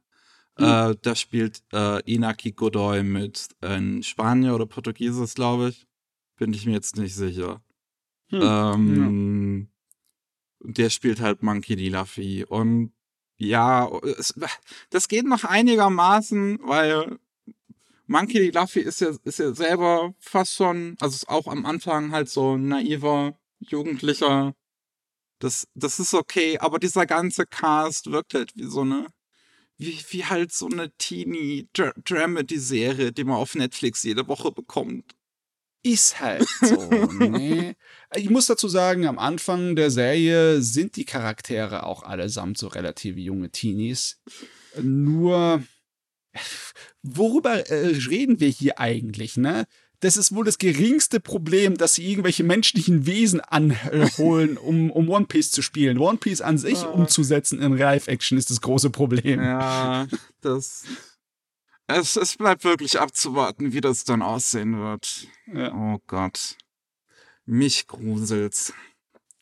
Äh, 0.57 0.95
da 1.01 1.15
spielt 1.15 1.63
äh, 1.71 2.01
Inaki 2.03 2.51
Godoy 2.51 3.01
mit 3.01 3.47
ein 3.61 4.03
Spanier 4.03 4.53
oder 4.55 4.65
Portugieses, 4.65 5.35
glaube 5.35 5.69
ich. 5.69 5.87
Bin 6.35 6.53
ich 6.53 6.65
mir 6.65 6.73
jetzt 6.73 6.97
nicht 6.97 7.15
sicher. 7.15 7.61
Hm. 8.29 8.41
Ähm, 8.43 9.69
Der 10.59 10.89
spielt 10.89 11.21
halt 11.21 11.43
Monkey 11.43 11.77
D. 11.77 11.87
Luffy. 11.87 12.43
Und 12.43 12.91
ja, 13.39 13.89
es, 14.17 14.35
das 14.91 15.07
geht 15.07 15.25
noch 15.25 15.45
einigermaßen, 15.45 16.59
weil 16.61 17.17
Monkey. 18.05 18.51
Luffy 18.51 18.81
ist 18.81 19.01
ja, 19.01 19.15
ist 19.23 19.39
ja 19.39 19.53
selber 19.53 20.13
fast 20.19 20.53
schon, 20.55 20.95
also 20.99 21.15
ist 21.15 21.29
auch 21.29 21.47
am 21.47 21.65
Anfang 21.65 22.11
halt 22.11 22.29
so 22.29 22.57
ein 22.57 22.67
naiver 22.67 23.39
Jugendlicher. 23.59 24.53
Das, 25.39 25.67
das 25.73 25.99
ist 25.99 26.13
okay, 26.13 26.59
aber 26.59 26.77
dieser 26.79 27.05
ganze 27.05 27.45
Cast 27.45 28.11
wirkt 28.11 28.33
halt 28.33 28.51
wie 28.55 28.65
so 28.65 28.81
eine, 28.81 29.07
wie, 29.77 29.97
wie 30.09 30.25
halt 30.25 30.51
so 30.51 30.67
eine 30.67 30.91
Teenie-Dramedy-Serie, 30.97 33.13
die 33.13 33.23
man 33.23 33.37
auf 33.37 33.55
Netflix 33.55 34.03
jede 34.03 34.27
Woche 34.27 34.51
bekommt. 34.51 35.15
Ist 35.81 36.19
halt 36.19 36.45
so, 36.61 36.89
ne? 37.11 37.75
Ich 38.15 38.29
muss 38.29 38.47
dazu 38.47 38.67
sagen, 38.67 39.05
am 39.05 39.17
Anfang 39.19 39.75
der 39.75 39.91
Serie 39.91 40.61
sind 40.61 40.95
die 40.95 41.05
Charaktere 41.05 41.83
auch 41.83 42.03
allesamt 42.03 42.57
so 42.57 42.67
relativ 42.67 43.17
junge 43.17 43.49
Teenies. 43.49 44.19
Nur, 44.81 45.63
worüber 47.01 47.69
äh, 47.69 47.95
reden 48.09 48.39
wir 48.39 48.49
hier 48.49 48.79
eigentlich, 48.79 49.37
ne? 49.37 49.65
das 50.01 50.15
ist 50.15 50.33
wohl 50.33 50.45
das 50.45 50.57
geringste 50.57 51.19
Problem, 51.19 51.75
dass 51.75 51.95
sie 51.95 52.09
irgendwelche 52.09 52.45
menschlichen 52.45 53.05
Wesen 53.05 53.41
anholen, 53.41 54.57
um, 54.57 54.91
um 54.91 55.09
One 55.09 55.25
Piece 55.25 55.51
zu 55.51 55.61
spielen. 55.61 55.97
One 55.97 56.17
Piece 56.17 56.39
an 56.39 56.57
sich 56.57 56.77
Ah. 56.79 56.87
umzusetzen 56.91 57.61
in 57.61 57.75
Live-Action 57.77 58.37
ist 58.37 58.49
das 58.49 58.61
große 58.61 58.91
Problem. 58.91 59.41
Ja, 59.41 60.07
das. 60.39 60.83
Es, 61.89 62.15
es 62.15 62.37
bleibt 62.37 62.63
wirklich 62.65 62.99
abzuwarten, 62.99 63.73
wie 63.73 63.81
das 63.81 64.03
dann 64.03 64.21
aussehen 64.21 64.79
wird. 64.79 65.27
Ja. 65.51 65.73
Oh 65.73 65.99
Gott. 66.05 66.55
Mich 67.45 67.87
gruselt's. 67.87 68.73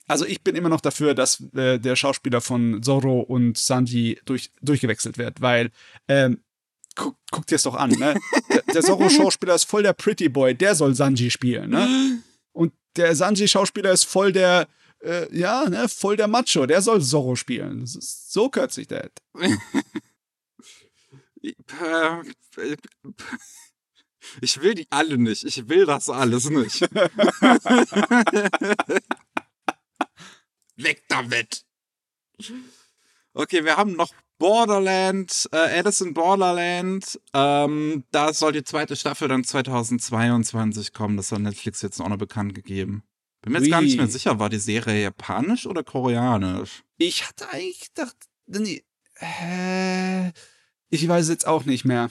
Also 0.08 0.26
ich 0.26 0.42
bin 0.42 0.56
immer 0.56 0.70
noch 0.70 0.80
dafür, 0.80 1.14
dass 1.14 1.42
äh, 1.54 1.78
der 1.78 1.98
Schauspieler 1.98 2.40
von 2.40 2.82
Zorro 2.82 3.20
und 3.20 3.58
Sanji 3.58 4.22
durch, 4.24 4.52
durchgewechselt 4.62 5.18
wird, 5.18 5.42
weil 5.42 5.72
ähm, 6.08 6.42
guck, 6.96 7.18
guck 7.32 7.46
dir 7.48 7.56
es 7.56 7.64
doch 7.64 7.76
an, 7.76 7.90
ne? 7.90 8.18
Der, 8.50 8.62
der 8.74 8.82
Zorro-Schauspieler 8.82 9.56
ist 9.56 9.66
voll 9.66 9.84
der 9.84 9.92
Pretty 9.92 10.30
Boy, 10.30 10.56
der 10.56 10.74
soll 10.74 10.96
Sanji 10.96 11.30
spielen, 11.30 11.72
ne? 11.72 12.22
Und 12.54 12.72
der 12.96 13.14
Sanji-Schauspieler 13.14 13.92
ist 13.92 14.06
voll 14.06 14.32
der, 14.32 14.70
äh, 15.04 15.28
ja, 15.38 15.68
ne, 15.70 15.90
voll 15.90 16.16
der 16.16 16.30
Macho, 16.30 16.66
der 16.66 16.82
soll 16.82 17.02
Zorro 17.02 17.36
spielen. 17.36 17.82
Das 17.82 17.94
ist, 17.96 18.32
so 18.32 18.48
kürzt 18.48 18.76
sich 18.76 18.88
der. 18.88 19.12
Ich 24.42 24.62
will 24.62 24.74
die 24.76 24.88
alle 24.90 25.18
nicht. 25.18 25.46
Ich 25.46 25.70
will 25.70 25.86
das 25.86 26.10
alles 26.10 26.50
nicht. 26.50 26.82
Weg 30.76 31.04
damit. 31.08 31.64
Okay, 33.34 33.64
wir 33.64 33.78
haben 33.78 33.94
noch 33.94 34.14
Borderland, 34.38 35.50
äh, 35.54 35.82
in 36.02 36.14
Borderland. 36.14 37.20
Ähm, 37.34 38.04
da 38.12 38.34
soll 38.34 38.52
die 38.52 38.64
zweite 38.64 38.96
Staffel 38.96 39.28
dann 39.28 39.44
2022 39.44 40.94
kommen. 40.94 41.18
Das 41.18 41.32
hat 41.32 41.40
Netflix 41.40 41.82
jetzt 41.82 42.00
auch 42.00 42.10
noch 42.10 42.18
bekannt 42.18 42.54
gegeben. 42.54 43.04
Bin 43.42 43.54
mir 43.54 43.60
jetzt 43.60 43.72
gar 43.72 43.82
nicht 43.82 43.98
mehr 43.98 44.08
sicher, 44.08 44.40
war 44.40 44.50
die 44.50 44.60
Serie 44.60 45.02
japanisch 45.04 45.66
oder 45.68 45.84
koreanisch? 45.84 46.84
Ich 46.98 47.28
hatte 47.28 47.50
eigentlich 47.50 47.94
gedacht, 47.94 48.16
nee, 48.48 48.84
äh, 49.16 50.32
ich 50.90 51.08
weiß 51.08 51.30
jetzt 51.30 51.48
auch 51.48 51.66
nicht 51.66 51.86
mehr. 51.86 52.10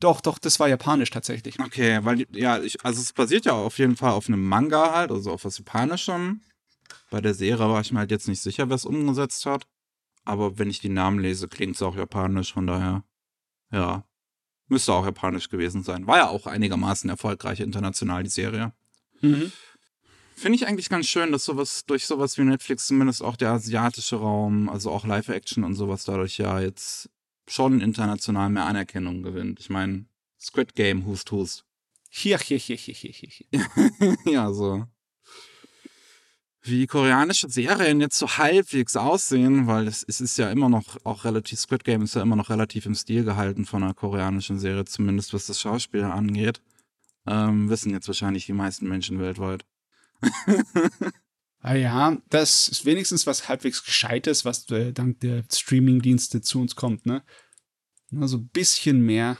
Doch, 0.00 0.20
doch, 0.20 0.38
das 0.38 0.58
war 0.60 0.68
japanisch 0.68 1.10
tatsächlich. 1.10 1.58
Okay, 1.60 2.00
weil, 2.02 2.26
ja, 2.32 2.60
ich, 2.60 2.84
also 2.84 3.00
es 3.00 3.12
basiert 3.12 3.44
ja 3.44 3.52
auf 3.52 3.78
jeden 3.78 3.96
Fall 3.96 4.12
auf 4.12 4.28
einem 4.28 4.46
Manga 4.46 4.92
halt, 4.94 5.10
also 5.10 5.32
auf 5.32 5.44
was 5.44 5.58
Japanischem. 5.58 6.42
Bei 7.10 7.20
der 7.20 7.34
Serie 7.34 7.68
war 7.68 7.80
ich 7.80 7.92
mir 7.92 8.00
halt 8.00 8.10
jetzt 8.10 8.28
nicht 8.28 8.40
sicher, 8.40 8.68
wer 8.68 8.76
es 8.76 8.84
umgesetzt 8.84 9.46
hat. 9.46 9.66
Aber 10.24 10.58
wenn 10.58 10.70
ich 10.70 10.80
die 10.80 10.88
Namen 10.88 11.18
lese, 11.20 11.48
klingt 11.48 11.76
es 11.76 11.82
auch 11.82 11.96
japanisch, 11.96 12.52
von 12.52 12.66
daher, 12.66 13.04
ja, 13.70 14.04
müsste 14.68 14.92
auch 14.92 15.04
japanisch 15.04 15.48
gewesen 15.48 15.82
sein. 15.82 16.06
War 16.06 16.18
ja 16.18 16.28
auch 16.28 16.46
einigermaßen 16.46 17.08
erfolgreich 17.10 17.60
international, 17.60 18.22
die 18.22 18.30
Serie. 18.30 18.72
Mhm. 19.20 19.52
Finde 20.34 20.56
ich 20.56 20.66
eigentlich 20.66 20.88
ganz 20.88 21.06
schön, 21.06 21.30
dass 21.30 21.44
sowas, 21.44 21.84
durch 21.86 22.06
sowas 22.06 22.36
wie 22.38 22.42
Netflix 22.42 22.86
zumindest 22.86 23.22
auch 23.22 23.36
der 23.36 23.52
asiatische 23.52 24.16
Raum, 24.16 24.68
also 24.68 24.90
auch 24.90 25.06
Live-Action 25.06 25.62
und 25.62 25.74
sowas 25.74 26.04
dadurch 26.04 26.38
ja 26.38 26.58
jetzt 26.58 27.08
schon 27.48 27.80
international 27.80 28.50
mehr 28.50 28.64
Anerkennung 28.64 29.22
gewinnt. 29.22 29.60
Ich 29.60 29.70
meine, 29.70 30.06
Squid 30.40 30.74
Game, 30.74 31.06
Hust, 31.06 31.30
Hust. 31.30 31.64
Hier, 32.10 32.38
hier, 32.38 32.58
hier, 32.58 32.76
hier, 32.76 32.94
hier, 32.94 33.10
hier. 33.10 34.16
ja, 34.26 34.52
so. 34.52 34.86
Wie 36.62 36.86
koreanische 36.86 37.50
Serien 37.50 38.00
jetzt 38.00 38.18
so 38.18 38.26
halbwegs 38.38 38.96
aussehen, 38.96 39.66
weil 39.66 39.86
es, 39.86 40.02
es 40.08 40.22
ist 40.22 40.38
ja 40.38 40.50
immer 40.50 40.70
noch 40.70 40.96
auch 41.04 41.24
relativ, 41.24 41.58
Squid 41.58 41.84
Game 41.84 42.02
ist 42.02 42.14
ja 42.14 42.22
immer 42.22 42.36
noch 42.36 42.48
relativ 42.48 42.86
im 42.86 42.94
Stil 42.94 43.24
gehalten 43.24 43.66
von 43.66 43.82
einer 43.82 43.92
koreanischen 43.92 44.58
Serie, 44.58 44.84
zumindest 44.86 45.34
was 45.34 45.46
das 45.46 45.60
Schauspiel 45.60 46.04
angeht. 46.04 46.62
Ähm, 47.26 47.68
wissen 47.68 47.92
jetzt 47.92 48.06
wahrscheinlich 48.06 48.46
die 48.46 48.52
meisten 48.54 48.88
Menschen 48.88 49.18
weltweit. 49.18 49.66
Ah 51.66 51.76
ja, 51.76 52.18
das 52.28 52.68
ist 52.68 52.84
wenigstens 52.84 53.26
was 53.26 53.48
halbwegs 53.48 53.82
Gescheites, 53.82 54.44
was 54.44 54.68
äh, 54.70 54.92
dank 54.92 55.20
der 55.20 55.44
Streaming-Dienste 55.50 56.42
zu 56.42 56.60
uns 56.60 56.76
kommt, 56.76 57.06
ne? 57.06 57.22
Nur 58.10 58.28
so 58.28 58.36
ein 58.36 58.48
bisschen 58.48 59.00
mehr 59.00 59.38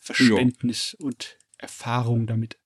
Verständnis 0.00 0.96
und 0.98 1.36
Erfahrung 1.58 2.26
damit. 2.26 2.58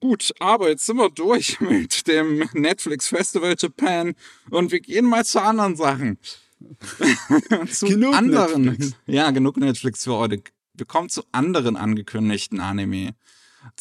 Gut, 0.00 0.34
aber 0.40 0.70
jetzt 0.70 0.86
sind 0.86 0.96
wir 0.96 1.08
durch 1.08 1.60
mit 1.60 2.08
dem 2.08 2.48
Netflix 2.52 3.06
Festival 3.06 3.54
Japan 3.56 4.16
und 4.50 4.72
wir 4.72 4.80
gehen 4.80 5.04
mal 5.04 5.24
zu 5.24 5.40
anderen 5.40 5.76
Sachen. 5.76 6.18
zu 7.70 7.86
Genug 7.86 8.12
anderen. 8.12 8.62
Netflix. 8.62 8.96
Ja, 9.06 9.30
genug 9.30 9.56
Netflix 9.56 10.02
für 10.02 10.14
heute. 10.14 10.42
Wir 10.74 10.86
kommen 10.86 11.10
zu 11.10 11.22
anderen 11.30 11.76
angekündigten 11.76 12.58
Anime. 12.58 13.14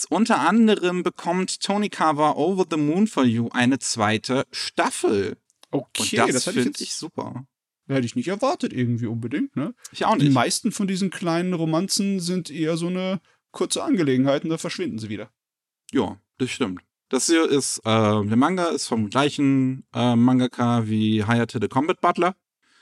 Unter 0.09 0.39
anderem 0.39 1.03
bekommt 1.03 1.61
Tony 1.61 1.89
Kawa 1.89 2.33
Over 2.33 2.65
the 2.69 2.77
Moon 2.77 3.07
for 3.07 3.23
You 3.25 3.49
eine 3.51 3.79
zweite 3.79 4.45
Staffel. 4.51 5.37
Okay, 5.71 6.21
und 6.21 6.33
das, 6.33 6.45
das, 6.45 6.53
finde 6.53 6.79
ich 6.79 6.95
super. 6.95 7.45
hätte 7.87 8.05
ich 8.05 8.15
nicht 8.15 8.27
erwartet 8.27 8.73
irgendwie 8.73 9.07
unbedingt, 9.07 9.55
ne? 9.55 9.73
Ich 9.91 10.05
auch 10.05 10.17
Die 10.17 10.25
nicht. 10.25 10.33
meisten 10.33 10.71
von 10.71 10.87
diesen 10.87 11.09
kleinen 11.09 11.53
Romanzen 11.53 12.19
sind 12.19 12.49
eher 12.49 12.77
so 12.77 12.87
eine 12.87 13.19
kurze 13.51 13.83
Angelegenheit 13.83 14.43
und 14.43 14.49
da 14.49 14.57
verschwinden 14.57 14.99
sie 14.99 15.09
wieder. 15.09 15.29
Ja, 15.91 16.19
das 16.37 16.49
stimmt. 16.49 16.81
Das 17.09 17.27
hier 17.27 17.49
ist, 17.49 17.79
äh, 17.79 17.81
der 17.83 18.35
Manga 18.35 18.65
ist 18.65 18.87
vom 18.87 19.09
gleichen 19.09 19.85
äh, 19.93 20.15
Mangaka 20.15 20.87
wie 20.87 21.23
Hayate 21.23 21.59
the 21.61 21.67
Combat 21.67 22.01
Butler. 22.01 22.35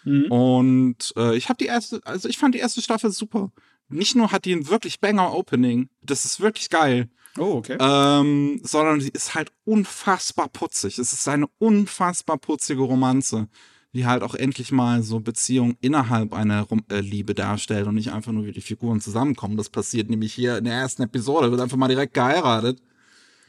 Mhm. 0.05 0.31
Und 0.31 1.13
äh, 1.17 1.35
ich 1.35 1.49
habe 1.49 1.57
die 1.57 1.65
erste, 1.65 2.01
also 2.05 2.29
ich 2.29 2.37
fand 2.37 2.55
die 2.55 2.59
erste 2.59 2.81
Staffel 2.81 3.11
super. 3.11 3.51
Nicht 3.89 4.15
nur 4.15 4.31
hat 4.31 4.45
die 4.45 4.53
ein 4.53 4.67
wirklich 4.69 4.99
banger 4.99 5.33
Opening, 5.33 5.89
das 6.01 6.25
ist 6.25 6.39
wirklich 6.39 6.69
geil, 6.69 7.09
Oh, 7.37 7.55
okay. 7.57 7.77
ähm, 7.79 8.59
sondern 8.63 9.01
sie 9.01 9.09
ist 9.09 9.33
halt 9.33 9.51
unfassbar 9.65 10.49
putzig. 10.49 10.99
Es 10.99 11.13
ist 11.13 11.27
eine 11.27 11.47
unfassbar 11.57 12.37
putzige 12.37 12.81
Romanze, 12.81 13.47
die 13.93 14.05
halt 14.05 14.21
auch 14.21 14.35
endlich 14.35 14.71
mal 14.71 15.01
so 15.01 15.19
Beziehung 15.19 15.75
innerhalb 15.81 16.33
einer 16.33 16.61
Rom 16.61 16.83
äh, 16.91 16.99
Liebe 16.99 17.33
darstellt 17.33 17.87
und 17.87 17.95
nicht 17.95 18.11
einfach 18.11 18.31
nur, 18.31 18.45
wie 18.45 18.51
die 18.51 18.61
Figuren 18.61 19.01
zusammenkommen. 19.01 19.57
Das 19.57 19.69
passiert 19.69 20.09
nämlich 20.09 20.33
hier 20.33 20.57
in 20.57 20.65
der 20.65 20.75
ersten 20.75 21.03
Episode, 21.03 21.49
wird 21.49 21.61
einfach 21.61 21.77
mal 21.77 21.87
direkt 21.87 22.13
geheiratet. 22.13 22.81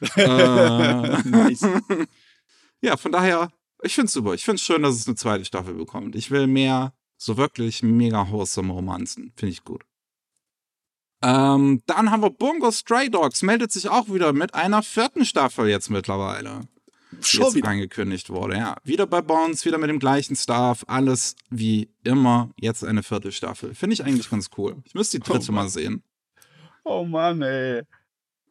äh, 0.17 1.23
nice. 1.29 1.67
ja, 2.81 2.97
von 2.97 3.13
daher, 3.13 3.51
ich 3.83 3.95
find's 3.95 4.13
super. 4.13 4.35
Ich 4.35 4.45
find's 4.45 4.63
schön, 4.63 4.83
dass 4.83 4.95
es 4.95 5.07
eine 5.07 5.17
zweite 5.17 5.45
Staffel 5.45 5.75
bekommt. 5.75 6.17
Ich 6.17 6.31
will 6.31 6.47
mehr 6.47 6.95
so 7.19 7.37
wirklich 7.37 7.83
mega 7.83 8.31
wholesome 8.31 8.73
Romanzen. 8.73 9.33
Finde 9.37 9.53
ich 9.53 9.63
gut. 9.65 9.85
Ähm, 11.25 11.83
dann 11.87 12.11
haben 12.11 12.23
wir 12.23 12.31
Bungo 12.31 12.71
Stray 12.71 13.09
Dogs, 13.11 13.43
meldet 13.43 13.73
sich 13.73 13.89
auch 13.89 14.13
wieder 14.13 14.33
mit 14.35 14.55
einer 14.55 14.83
vierten 14.83 15.25
Staffel 15.25 15.69
jetzt 15.69 15.89
mittlerweile. 15.89 16.61
die 17.13 17.25
Schon 17.25 17.45
jetzt 17.47 17.55
wieder. 17.55 17.69
angekündigt 17.69 18.29
wurde. 18.29 18.57
Ja, 18.57 18.77
wieder 18.85 19.07
bei 19.07 19.23
Bones, 19.23 19.65
wieder 19.65 19.79
mit 19.79 19.89
dem 19.89 19.99
gleichen 19.99 20.37
Staff, 20.37 20.85
alles 20.87 21.35
wie 21.49 21.89
immer. 22.03 22.51
Jetzt 22.61 22.85
eine 22.85 23.03
vierte 23.03 23.33
Staffel. 23.33 23.75
Finde 23.75 23.95
ich 23.95 24.05
eigentlich 24.05 24.29
ganz 24.29 24.51
cool. 24.59 24.77
Ich 24.85 24.95
müsste 24.95 25.19
die 25.19 25.25
dritte 25.25 25.47
Oh 25.51 25.53
mal 25.53 25.69
sehen. 25.69 26.03
Oh 26.85 27.05
Mann, 27.05 27.41
ey. 27.41 27.83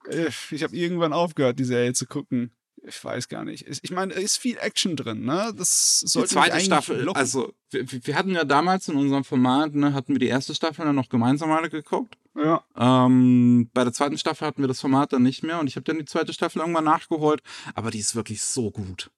Äh, 0.09 0.29
Ich 0.51 0.63
habe 0.63 0.75
irgendwann 0.75 1.13
aufgehört, 1.13 1.59
die 1.59 1.65
Serie 1.65 1.93
zu 1.93 2.07
gucken. 2.07 2.51
Ich 2.85 3.01
weiß 3.03 3.29
gar 3.29 3.45
nicht. 3.45 3.65
Ich 3.83 3.91
meine, 3.91 4.13
da 4.15 4.19
ist 4.19 4.37
viel 4.37 4.57
Action 4.57 4.95
drin, 4.97 5.23
ne? 5.23 5.53
Das 5.55 6.01
Die 6.03 6.07
sollte 6.09 6.29
zweite 6.29 6.45
mich 6.47 6.53
eigentlich 6.53 6.65
Staffel, 6.65 7.01
locken. 7.03 7.19
also 7.19 7.53
wir, 7.69 7.85
wir 7.89 8.15
hatten 8.15 8.31
ja 8.31 8.43
damals 8.43 8.87
in 8.89 8.95
unserem 8.95 9.23
Format, 9.23 9.73
ne, 9.75 9.93
hatten 9.93 10.11
wir 10.13 10.19
die 10.19 10.27
erste 10.27 10.53
Staffel 10.53 10.83
dann 10.83 10.95
noch 10.95 11.07
gemeinsam 11.07 11.51
alle 11.51 11.69
geguckt. 11.69 12.17
Ja. 12.35 12.63
Ähm, 12.75 13.69
bei 13.73 13.83
der 13.83 13.93
zweiten 13.93 14.17
Staffel 14.17 14.47
hatten 14.47 14.61
wir 14.61 14.67
das 14.67 14.81
Format 14.81 15.13
dann 15.13 15.23
nicht 15.23 15.43
mehr 15.43 15.59
und 15.59 15.67
ich 15.67 15.75
habe 15.75 15.83
dann 15.83 15.97
die 15.97 16.05
zweite 16.05 16.33
Staffel 16.33 16.59
irgendwann 16.59 16.83
nachgeholt, 16.83 17.41
aber 17.75 17.91
die 17.91 17.99
ist 17.99 18.15
wirklich 18.15 18.41
so 18.41 18.71
gut. 18.71 19.11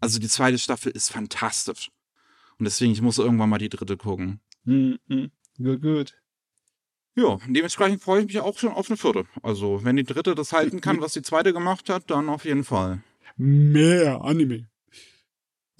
Also 0.00 0.18
die 0.18 0.28
zweite 0.28 0.58
Staffel 0.58 0.92
ist 0.92 1.10
fantastisch. 1.10 1.90
Und 2.58 2.64
deswegen, 2.64 2.92
ich 2.92 3.02
muss 3.02 3.18
irgendwann 3.18 3.50
mal 3.50 3.58
die 3.58 3.68
dritte 3.68 3.96
gucken. 3.96 4.40
Hm, 4.64 4.98
hm. 5.08 5.30
Gut, 5.58 5.82
gut. 5.82 6.14
Ja, 7.14 7.38
dementsprechend 7.46 8.02
freue 8.02 8.20
ich 8.20 8.26
mich 8.26 8.40
auch 8.40 8.58
schon 8.58 8.72
auf 8.72 8.88
eine 8.88 8.96
vierte. 8.96 9.26
Also, 9.42 9.84
wenn 9.84 9.96
die 9.96 10.04
dritte 10.04 10.34
das 10.34 10.52
halten 10.52 10.80
kann, 10.80 11.00
was 11.00 11.12
die 11.12 11.22
zweite 11.22 11.52
gemacht 11.52 11.90
hat, 11.90 12.10
dann 12.10 12.28
auf 12.28 12.44
jeden 12.44 12.64
Fall. 12.64 13.02
Mehr 13.36 14.22
Anime. 14.22 14.68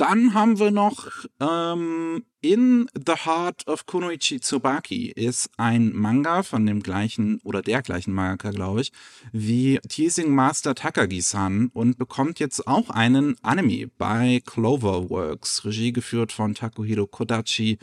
Dann 0.02 0.34
haben 0.34 0.58
wir 0.58 0.72
noch 0.72 1.06
ähm, 1.38 2.24
In 2.40 2.90
the 2.92 3.12
Heart 3.24 3.68
of 3.68 3.86
Kunoichi 3.86 4.40
Tsubaki 4.40 5.12
ist 5.12 5.48
ein 5.58 5.92
Manga 5.94 6.42
von 6.42 6.66
dem 6.66 6.82
gleichen 6.82 7.38
oder 7.44 7.62
der 7.62 7.82
gleichen 7.82 8.12
Mangaka, 8.12 8.50
glaube 8.50 8.80
ich, 8.80 8.90
wie 9.30 9.78
Teasing 9.88 10.34
Master 10.34 10.74
Takagi-san 10.74 11.70
und 11.72 11.98
bekommt 11.98 12.40
jetzt 12.40 12.66
auch 12.66 12.90
einen 12.90 13.36
Anime 13.42 13.92
bei 13.96 14.42
Cloverworks, 14.44 15.64
Regie 15.64 15.92
geführt 15.92 16.32
von 16.32 16.56
Takuhiro 16.56 17.06
Kodachi, 17.06 17.78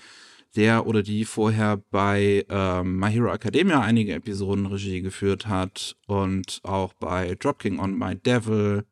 der 0.57 0.87
oder 0.87 1.03
die 1.03 1.23
vorher 1.23 1.77
bei 1.89 2.45
ähm, 2.49 2.99
My 2.99 3.13
Hero 3.13 3.31
Academia 3.31 3.79
einige 3.79 4.15
Episoden 4.15 4.65
Regie 4.65 4.99
geführt 5.01 5.47
hat 5.47 5.95
und 6.05 6.59
auch 6.63 6.91
bei 6.95 7.35
Dropking 7.39 7.79
on 7.79 7.97
My 7.97 8.13
Devil, 8.17 8.83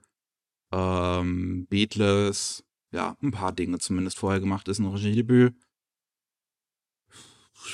ähm, 0.71 1.67
Beatless, 1.69 2.63
ja, 2.97 3.15
ein 3.21 3.31
paar 3.31 3.51
Dinge 3.51 3.77
zumindest 3.77 4.17
vorher 4.17 4.39
gemacht, 4.39 4.67
ist 4.67 4.79
ein 4.79 4.87
Regiedebüt. 4.87 5.53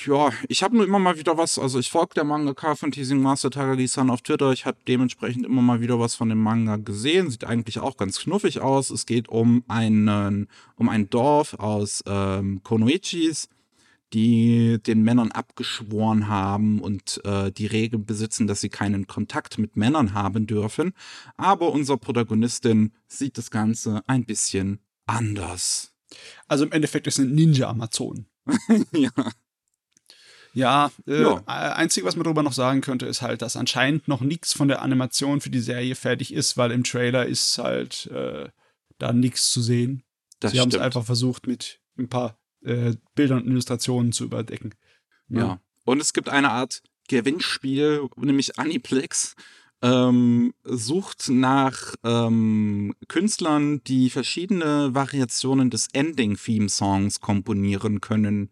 Ja, 0.05 0.31
ich 0.49 0.63
habe 0.63 0.75
nur 0.75 0.85
immer 0.85 0.99
mal 0.99 1.17
wieder 1.17 1.37
was, 1.37 1.57
also 1.57 1.79
ich 1.79 1.89
folge 1.89 2.15
der 2.15 2.23
Mangaka 2.25 2.75
von 2.75 2.91
Teasing 2.91 3.21
Master 3.21 3.49
Takagi-san 3.49 4.09
auf 4.09 4.21
Twitter. 4.21 4.51
Ich 4.51 4.65
habe 4.65 4.77
dementsprechend 4.87 5.45
immer 5.45 5.61
mal 5.61 5.81
wieder 5.81 5.99
was 5.99 6.15
von 6.15 6.29
dem 6.29 6.41
Manga 6.41 6.75
gesehen. 6.77 7.29
Sieht 7.29 7.45
eigentlich 7.45 7.79
auch 7.79 7.95
ganz 7.95 8.19
knuffig 8.19 8.59
aus. 8.59 8.89
Es 8.89 9.05
geht 9.05 9.29
um 9.29 9.63
einen, 9.67 10.47
um 10.75 10.89
ein 10.89 11.09
Dorf 11.09 11.53
aus 11.53 12.03
ähm, 12.05 12.61
Konoichis, 12.63 13.47
die 14.13 14.79
den 14.85 15.03
Männern 15.03 15.31
abgeschworen 15.31 16.27
haben 16.27 16.81
und 16.81 17.21
äh, 17.23 17.51
die 17.51 17.67
Regel 17.67 17.99
besitzen, 17.99 18.47
dass 18.47 18.61
sie 18.61 18.69
keinen 18.69 19.07
Kontakt 19.07 19.57
mit 19.57 19.77
Männern 19.77 20.13
haben 20.13 20.47
dürfen. 20.47 20.93
Aber 21.37 21.71
unser 21.71 21.97
Protagonistin 21.97 22.91
sieht 23.07 23.37
das 23.37 23.51
Ganze 23.51 24.01
ein 24.07 24.25
bisschen 24.25 24.79
anders. 25.05 25.93
Also 26.47 26.65
im 26.65 26.71
Endeffekt 26.71 27.07
ist 27.07 27.17
ein 27.19 27.33
Ninja-Amazon. 27.33 28.27
ja. 28.91 29.09
Ja, 30.53 30.91
äh, 31.07 31.23
Ja. 31.23 31.43
einzige, 31.45 32.05
was 32.05 32.15
man 32.15 32.25
darüber 32.25 32.43
noch 32.43 32.53
sagen 32.53 32.81
könnte, 32.81 33.07
ist 33.07 33.21
halt, 33.23 33.41
dass 33.41 33.55
anscheinend 33.55 34.07
noch 34.07 34.21
nichts 34.21 34.53
von 34.53 34.67
der 34.67 34.81
Animation 34.83 35.41
für 35.41 35.49
die 35.49 35.59
Serie 35.59 35.95
fertig 35.95 36.31
ist, 36.33 36.57
weil 36.57 36.71
im 36.71 36.83
Trailer 36.83 37.25
ist 37.25 37.57
halt 37.57 38.05
äh, 38.07 38.49
da 38.99 39.13
nichts 39.13 39.49
zu 39.49 39.61
sehen. 39.61 40.03
Das 40.39 40.51
Sie 40.51 40.59
haben 40.59 40.69
es 40.69 40.77
einfach 40.77 41.03
versucht, 41.05 41.47
mit 41.47 41.79
ein 41.97 42.07
paar 42.07 42.37
äh, 42.63 42.95
Bildern 43.15 43.41
und 43.41 43.47
Illustrationen 43.47 44.11
zu 44.11 44.25
überdecken. 44.25 44.75
Ja. 45.29 45.59
Und 45.85 45.99
es 45.99 46.13
gibt 46.13 46.29
eine 46.29 46.51
Art 46.51 46.83
Gewinnspiel, 47.07 48.07
nämlich 48.17 48.59
Aniplex. 48.59 49.35
Ähm, 49.83 50.53
sucht 50.63 51.27
nach 51.27 51.93
ähm, 52.05 52.95
Künstlern, 53.09 53.83
die 53.83 54.09
verschiedene 54.09 54.95
Variationen 54.95 55.69
des 55.69 55.89
Ending-Theme-Songs 55.91 57.19
komponieren 57.19 57.99
können. 57.99 58.49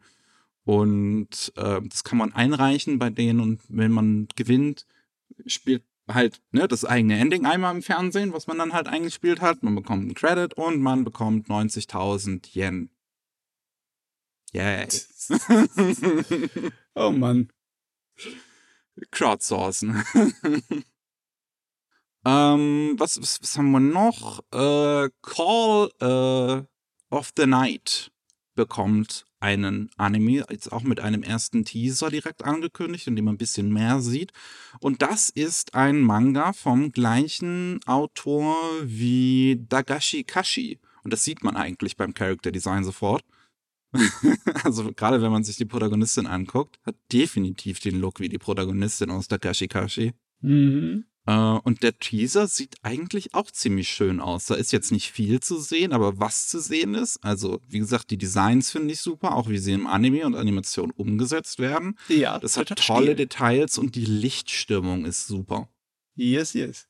Und 0.66 1.54
äh, 1.56 1.80
das 1.82 2.04
kann 2.04 2.18
man 2.18 2.34
einreichen 2.34 3.00
bei 3.00 3.10
denen 3.10 3.40
und 3.40 3.62
wenn 3.70 3.92
man 3.92 4.28
gewinnt, 4.36 4.86
spielt 5.46 5.84
halt 6.08 6.42
ne, 6.52 6.68
das 6.68 6.84
eigene 6.84 7.18
Ending 7.18 7.46
einmal 7.46 7.74
im 7.74 7.82
Fernsehen, 7.82 8.34
was 8.34 8.48
man 8.48 8.58
dann 8.58 8.74
halt 8.74 8.88
eingespielt 8.88 9.40
hat. 9.40 9.64
Man 9.64 9.76
bekommt 9.76 10.02
einen 10.02 10.14
Credit 10.14 10.54
und 10.56 10.82
man 10.82 11.06
bekommt 11.06 11.48
90.000 11.48 12.56
Yen. 12.56 12.90
Yay. 14.54 14.88
Oh 16.94 17.12
Mann. 17.12 17.50
Crowdsourcen. 19.12 20.04
ähm, 22.26 22.96
was, 22.98 23.22
was, 23.22 23.42
was 23.42 23.58
haben 23.58 23.72
wir 23.72 23.80
noch? 23.80 24.40
Äh, 24.52 25.10
Call 25.22 25.90
äh, 26.00 27.16
of 27.16 27.32
the 27.36 27.46
Night 27.46 28.12
bekommt 28.56 29.26
einen 29.40 29.90
Anime, 29.98 30.46
jetzt 30.50 30.72
auch 30.72 30.84
mit 30.84 31.00
einem 31.00 31.24
ersten 31.24 31.66
Teaser 31.66 32.10
direkt 32.10 32.44
angekündigt, 32.44 33.08
in 33.08 33.16
dem 33.16 33.26
man 33.26 33.36
ein 33.36 33.40
bisschen 33.40 33.74
mehr 33.74 34.00
sieht. 34.00 34.32
Und 34.80 35.02
das 35.02 35.30
ist 35.30 35.74
ein 35.74 36.02
Manga 36.02 36.54
vom 36.54 36.92
gleichen 36.92 37.80
Autor 37.88 38.56
wie 38.84 39.66
Dagashi 39.68 40.24
Kashi. 40.24 40.80
Und 41.04 41.12
das 41.12 41.24
sieht 41.24 41.44
man 41.44 41.56
eigentlich 41.56 41.98
beim 41.98 42.14
Character 42.14 42.52
Design 42.52 42.84
sofort. 42.84 43.24
also 44.64 44.92
gerade 44.94 45.22
wenn 45.22 45.32
man 45.32 45.44
sich 45.44 45.58
die 45.58 45.66
Protagonistin 45.66 46.28
anguckt, 46.28 46.80
hat 46.86 46.96
definitiv 47.12 47.80
den 47.80 48.00
Look 48.00 48.20
wie 48.20 48.30
die 48.30 48.38
Protagonistin 48.38 49.10
aus 49.10 49.28
Takashi 49.28 49.68
Kashi. 49.68 50.14
Mhm. 50.42 51.06
Äh, 51.26 51.34
und 51.34 51.84
der 51.84 51.98
Teaser 51.98 52.48
sieht 52.48 52.76
eigentlich 52.82 53.34
auch 53.34 53.52
ziemlich 53.52 53.90
schön 53.90 54.20
aus. 54.20 54.46
Da 54.46 54.56
ist 54.56 54.72
jetzt 54.72 54.92
nicht 54.92 55.12
viel 55.12 55.40
zu 55.40 55.60
sehen, 55.60 55.94
aber 55.94 56.20
was 56.20 56.48
zu 56.48 56.60
sehen 56.60 56.96
ist, 56.96 57.24
also 57.24 57.60
wie 57.68 57.80
gesagt, 57.80 58.10
die 58.12 58.18
Designs 58.18 58.72
finde 58.72 58.94
ich 58.94 59.00
super, 59.02 59.36
auch 59.36 59.50
wie 59.50 59.58
sie 59.60 59.74
im 59.74 59.88
Anime 59.88 60.26
und 60.26 60.36
Animation 60.36 60.92
umgesetzt 60.92 61.60
werden. 61.60 61.98
Ja, 62.08 62.40
Das 62.40 62.58
hat 62.58 62.70
tolle 62.78 63.04
Stil. 63.08 63.16
Details 63.16 63.78
und 63.78 63.96
die 63.96 64.06
Lichtstimmung 64.06 65.06
ist 65.06 65.28
super. 65.28 65.70
Yes, 66.16 66.54
yes. 66.54 66.88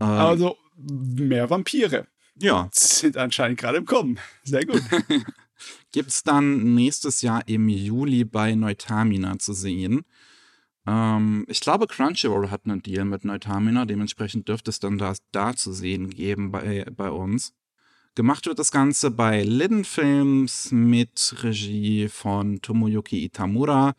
Äh, 0.00 0.04
Also 0.04 0.56
mehr 0.76 1.50
Vampire 1.50 2.06
ja, 2.40 2.68
sind 2.72 3.16
anscheinend 3.16 3.58
gerade 3.58 3.78
im 3.78 3.84
Kommen. 3.84 4.18
Sehr 4.42 4.64
gut. 4.64 4.82
gibt's 5.92 6.22
dann 6.22 6.74
nächstes 6.74 7.22
Jahr 7.22 7.46
im 7.46 7.68
Juli 7.68 8.24
bei 8.24 8.54
Neutamina 8.54 9.38
zu 9.38 9.52
sehen. 9.52 10.02
Ähm, 10.86 11.44
ich 11.48 11.60
glaube, 11.60 11.86
Crunchyroll 11.86 12.50
hat 12.50 12.62
einen 12.64 12.82
Deal 12.82 13.04
mit 13.04 13.24
Neutamina, 13.24 13.84
dementsprechend 13.84 14.48
dürfte 14.48 14.70
es 14.70 14.80
dann 14.80 14.98
da, 14.98 15.14
da 15.30 15.54
zu 15.54 15.72
sehen 15.72 16.10
geben 16.10 16.50
bei, 16.50 16.84
bei 16.96 17.10
uns. 17.10 17.54
Gemacht 18.14 18.46
wird 18.46 18.58
das 18.58 18.70
Ganze 18.70 19.10
bei 19.10 19.42
Liden 19.42 19.84
Films 19.84 20.70
mit 20.70 21.34
Regie 21.42 22.08
von 22.08 22.60
Tomoyuki 22.60 23.24
Itamura, 23.24 23.94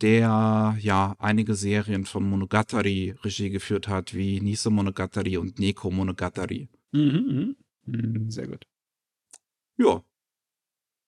der 0.00 0.76
ja 0.80 1.14
einige 1.18 1.54
Serien 1.54 2.06
von 2.06 2.24
Monogatari 2.24 3.14
Regie 3.22 3.50
geführt 3.50 3.88
hat, 3.88 4.14
wie 4.14 4.40
Niso 4.40 4.70
Monogatari 4.70 5.36
und 5.36 5.58
Neko 5.58 5.90
Monogatari. 5.90 6.68
mhm, 6.92 7.02
mhm. 7.02 7.56
Mhm, 7.84 8.30
Sehr 8.30 8.46
gut. 8.46 8.64
Ja. 9.76 10.02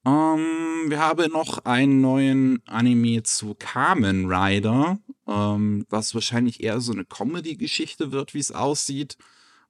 Ähm, 0.07 0.91
wir 0.91 0.99
haben 0.99 1.33
noch 1.33 1.65
einen 1.65 2.01
neuen 2.01 2.63
Anime 2.67 3.23
zu 3.23 3.55
Kamen 3.59 4.31
Rider, 4.31 4.99
ähm, 5.27 5.87
was 5.89 6.15
wahrscheinlich 6.15 6.63
eher 6.63 6.81
so 6.81 6.93
eine 6.93 7.05
Comedy-Geschichte 7.05 8.13
wird, 8.13 8.35
wie 8.35 8.41
es 8.41 8.53
aussieht. 8.53 9.17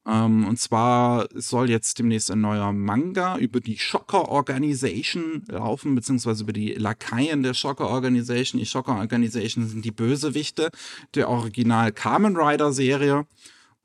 Ähm, 0.06 0.46
und 0.46 0.58
zwar 0.58 1.28
soll 1.34 1.70
jetzt 1.70 1.98
demnächst 1.98 2.30
ein 2.30 2.40
neuer 2.40 2.72
Manga 2.72 3.38
über 3.38 3.60
die 3.60 3.78
Shocker 3.78 4.28
Organization 4.28 5.44
laufen, 5.48 5.94
beziehungsweise 5.94 6.42
über 6.42 6.52
die 6.52 6.74
Lakaien 6.74 7.42
der 7.42 7.54
Shocker 7.54 7.88
Organization. 7.88 8.58
Die 8.58 8.66
Shocker 8.66 8.96
Organization 8.96 9.66
sind 9.66 9.84
die 9.84 9.92
Bösewichte 9.92 10.70
der 11.14 11.28
Original 11.28 11.92
Kamen 11.92 12.36
Rider 12.36 12.72
Serie. 12.72 13.26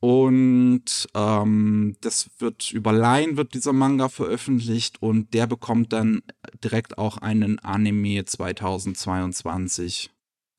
Und 0.01 1.09
ähm, 1.13 1.97
das 1.99 2.29
wird 2.39 2.71
über 2.71 2.93
Line 2.93 3.35
wird 3.35 3.53
dieser 3.53 3.73
Manga 3.73 4.07
veröffentlicht 4.07 5.01
und 5.01 5.33
der 5.33 5.45
bekommt 5.45 5.91
dann 5.91 6.21
direkt 6.63 6.97
auch 6.97 7.17
einen 7.17 7.59
Anime 7.59 8.23
2022. 8.23 10.09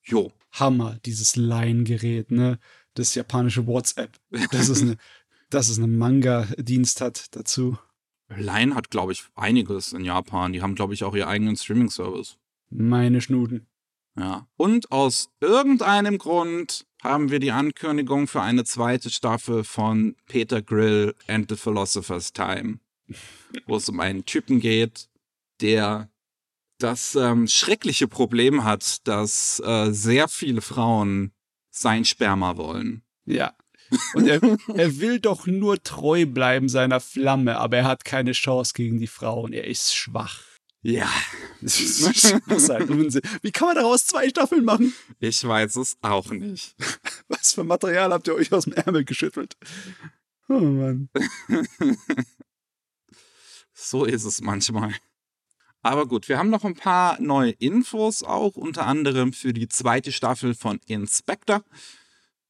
Jo. 0.03 0.31
Hammer, 0.51 0.99
dieses 1.05 1.37
Line-Gerät, 1.37 2.29
ne? 2.29 2.59
Das 2.93 3.15
japanische 3.15 3.65
WhatsApp. 3.65 4.19
Das 4.51 4.69
ist 4.69 4.81
eine, 4.83 4.97
dass 5.49 5.69
es 5.69 5.79
einen 5.79 5.97
Manga-Dienst 5.97 7.01
hat 7.01 7.35
dazu. 7.35 7.77
Line 8.27 8.75
hat, 8.75 8.89
glaube 8.89 9.11
ich, 9.11 9.23
einiges 9.35 9.93
in 9.93 10.05
Japan. 10.05 10.53
Die 10.53 10.61
haben, 10.61 10.75
glaube 10.75 10.93
ich, 10.93 11.03
auch 11.03 11.15
ihren 11.15 11.29
eigenen 11.29 11.55
Streaming-Service. 11.55 12.37
Meine 12.69 13.21
Schnuten. 13.21 13.67
Ja. 14.17 14.47
Und 14.57 14.91
aus 14.91 15.29
irgendeinem 15.39 16.17
Grund 16.17 16.85
haben 17.01 17.31
wir 17.31 17.39
die 17.39 17.51
Ankündigung 17.51 18.27
für 18.27 18.41
eine 18.41 18.63
zweite 18.63 19.09
Staffel 19.09 19.63
von 19.63 20.15
Peter 20.27 20.61
Grill 20.61 21.15
and 21.27 21.49
the 21.49 21.55
Philosopher's 21.55 22.31
Time, 22.31 22.79
wo 23.65 23.77
es 23.77 23.89
um 23.89 23.99
einen 23.99 24.25
Typen 24.25 24.59
geht, 24.59 25.09
der 25.61 26.09
das 26.77 27.15
ähm, 27.15 27.47
schreckliche 27.47 28.07
Problem 28.07 28.63
hat, 28.63 29.07
dass 29.07 29.59
äh, 29.65 29.91
sehr 29.91 30.27
viele 30.27 30.61
Frauen 30.61 31.31
sein 31.69 32.05
Sperma 32.05 32.57
wollen. 32.57 33.03
Ja. 33.25 33.53
Und 34.13 34.27
er, 34.27 34.41
er 34.75 34.99
will 34.99 35.19
doch 35.19 35.47
nur 35.47 35.81
treu 35.81 36.25
bleiben 36.25 36.69
seiner 36.69 36.99
Flamme, 36.99 37.57
aber 37.57 37.77
er 37.77 37.85
hat 37.85 38.05
keine 38.05 38.31
Chance 38.31 38.73
gegen 38.75 38.99
die 38.99 39.07
Frauen. 39.07 39.53
Er 39.53 39.65
ist 39.65 39.95
schwach. 39.95 40.43
Ja. 40.83 41.09
Wie 41.61 43.51
kann 43.51 43.67
man 43.67 43.75
daraus 43.75 44.07
zwei 44.07 44.29
Staffeln 44.29 44.65
machen? 44.65 44.93
ich 45.19 45.47
weiß 45.47 45.75
es 45.75 45.97
auch 46.01 46.31
nicht. 46.31 46.75
Was 47.27 47.53
für 47.53 47.63
Material 47.63 48.11
habt 48.11 48.27
ihr 48.27 48.35
euch 48.35 48.51
aus 48.51 48.63
dem 48.65 48.73
Ärmel 48.73 49.05
geschüttelt? 49.05 49.55
Oh 50.49 50.59
Mann. 50.59 51.09
So 53.83 54.05
ist 54.05 54.25
es 54.25 54.41
manchmal. 54.41 54.93
Aber 55.81 56.05
gut, 56.05 56.29
wir 56.29 56.37
haben 56.37 56.51
noch 56.51 56.63
ein 56.63 56.75
paar 56.75 57.19
neue 57.19 57.49
Infos 57.49 58.21
auch, 58.21 58.55
unter 58.55 58.85
anderem 58.85 59.33
für 59.33 59.53
die 59.53 59.67
zweite 59.67 60.11
Staffel 60.11 60.53
von 60.53 60.79
Inspector. 60.85 61.63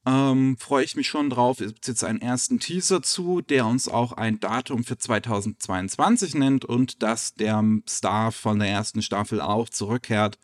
Ähm, 0.05 0.57
Freue 0.57 0.83
ich 0.83 0.95
mich 0.95 1.07
schon 1.07 1.29
drauf. 1.29 1.61
Es 1.61 1.73
gibt 1.73 1.87
jetzt 1.87 2.03
einen 2.03 2.21
ersten 2.21 2.59
Teaser 2.59 3.03
zu, 3.03 3.41
der 3.41 3.67
uns 3.67 3.87
auch 3.87 4.13
ein 4.13 4.39
Datum 4.39 4.83
für 4.83 4.97
2022 4.97 6.35
nennt 6.35 6.65
und 6.65 7.03
dass 7.03 7.35
der 7.35 7.63
Star 7.87 8.31
von 8.31 8.59
der 8.59 8.69
ersten 8.69 9.01
Staffel 9.03 9.41
auch 9.41 9.69
zurückkehrt. 9.69 10.39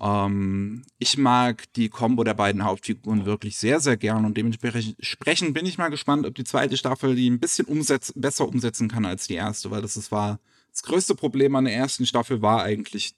Ähm, 0.00 0.84
ich 0.98 1.16
mag 1.16 1.72
die 1.74 1.88
Kombo 1.88 2.24
der 2.24 2.34
beiden 2.34 2.64
Hauptfiguren 2.64 3.24
wirklich 3.24 3.56
sehr, 3.56 3.80
sehr 3.80 3.96
gern 3.96 4.24
und 4.24 4.36
dementsprechend 4.36 5.54
bin 5.54 5.66
ich 5.66 5.78
mal 5.78 5.88
gespannt, 5.88 6.26
ob 6.26 6.34
die 6.34 6.44
zweite 6.44 6.76
Staffel 6.76 7.14
die 7.14 7.30
ein 7.30 7.40
bisschen 7.40 7.66
umsetz 7.66 8.12
besser 8.14 8.46
umsetzen 8.48 8.88
kann 8.88 9.06
als 9.06 9.28
die 9.28 9.34
erste, 9.34 9.70
weil 9.70 9.82
das 9.82 9.96
ist, 9.96 10.12
war 10.12 10.40
das 10.72 10.82
größte 10.82 11.14
Problem 11.14 11.54
an 11.54 11.64
der 11.64 11.74
ersten 11.74 12.04
Staffel 12.04 12.42
war 12.42 12.64
eigentlich, 12.64 13.14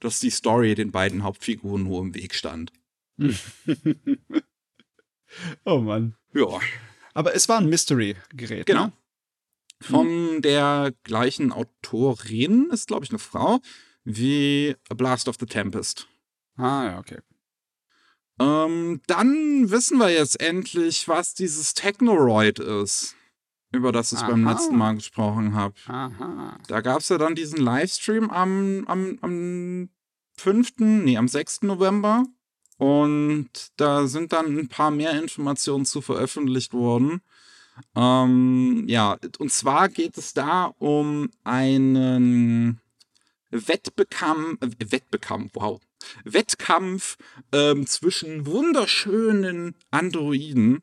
dass 0.00 0.20
die 0.20 0.30
Story 0.30 0.74
den 0.74 0.90
beiden 0.90 1.22
Hauptfiguren 1.22 1.84
nur 1.84 2.00
im 2.00 2.14
Weg 2.14 2.34
stand. 2.34 2.72
oh 5.64 5.78
Mann. 5.78 6.16
Ja, 6.32 6.46
Aber 7.14 7.34
es 7.34 7.48
war 7.48 7.58
ein 7.58 7.68
Mystery-Gerät. 7.68 8.66
genau. 8.66 8.86
Ne? 8.86 8.92
Von 9.82 10.42
der 10.42 10.92
gleichen 11.04 11.52
Autorin 11.52 12.68
ist, 12.70 12.88
glaube 12.88 13.04
ich, 13.04 13.10
eine 13.10 13.18
Frau. 13.18 13.60
wie 14.04 14.76
A 14.88 14.94
Blast 14.94 15.28
of 15.28 15.36
the 15.40 15.46
Tempest. 15.46 16.06
Ah, 16.56 16.84
ja, 16.84 16.98
okay. 16.98 17.18
Ähm, 18.38 19.00
dann 19.06 19.70
wissen 19.70 19.98
wir 19.98 20.10
jetzt 20.10 20.40
endlich, 20.40 21.08
was 21.08 21.34
dieses 21.34 21.74
Technoroid 21.74 22.58
ist, 22.58 23.14
über 23.72 23.92
das 23.92 24.12
ich 24.12 24.20
beim 24.20 24.46
Aha. 24.46 24.52
letzten 24.52 24.76
Mal 24.76 24.94
gesprochen 24.94 25.54
habe. 25.54 25.74
Da 26.66 26.80
gab 26.80 27.00
es 27.00 27.08
ja 27.10 27.18
dann 27.18 27.34
diesen 27.34 27.58
Livestream 27.60 28.30
am, 28.30 28.84
am, 28.86 29.18
am 29.20 29.90
5., 30.38 30.72
nee, 30.78 31.16
am 31.18 31.28
6. 31.28 31.62
November. 31.62 32.24
Und 32.80 33.50
da 33.76 34.06
sind 34.06 34.32
dann 34.32 34.56
ein 34.56 34.68
paar 34.68 34.90
mehr 34.90 35.12
Informationen 35.20 35.84
zu 35.84 36.00
veröffentlicht 36.00 36.72
worden. 36.72 37.20
Ähm, 37.94 38.84
ja, 38.88 39.18
und 39.38 39.52
zwar 39.52 39.90
geht 39.90 40.16
es 40.16 40.32
da 40.32 40.72
um 40.78 41.28
einen 41.44 42.80
Wettbekampf, 43.50 44.60
Wettbekampf, 44.62 45.50
wow, 45.52 45.78
Wettkampf 46.24 47.18
ähm, 47.52 47.86
zwischen 47.86 48.46
wunderschönen 48.46 49.74
Androiden, 49.90 50.78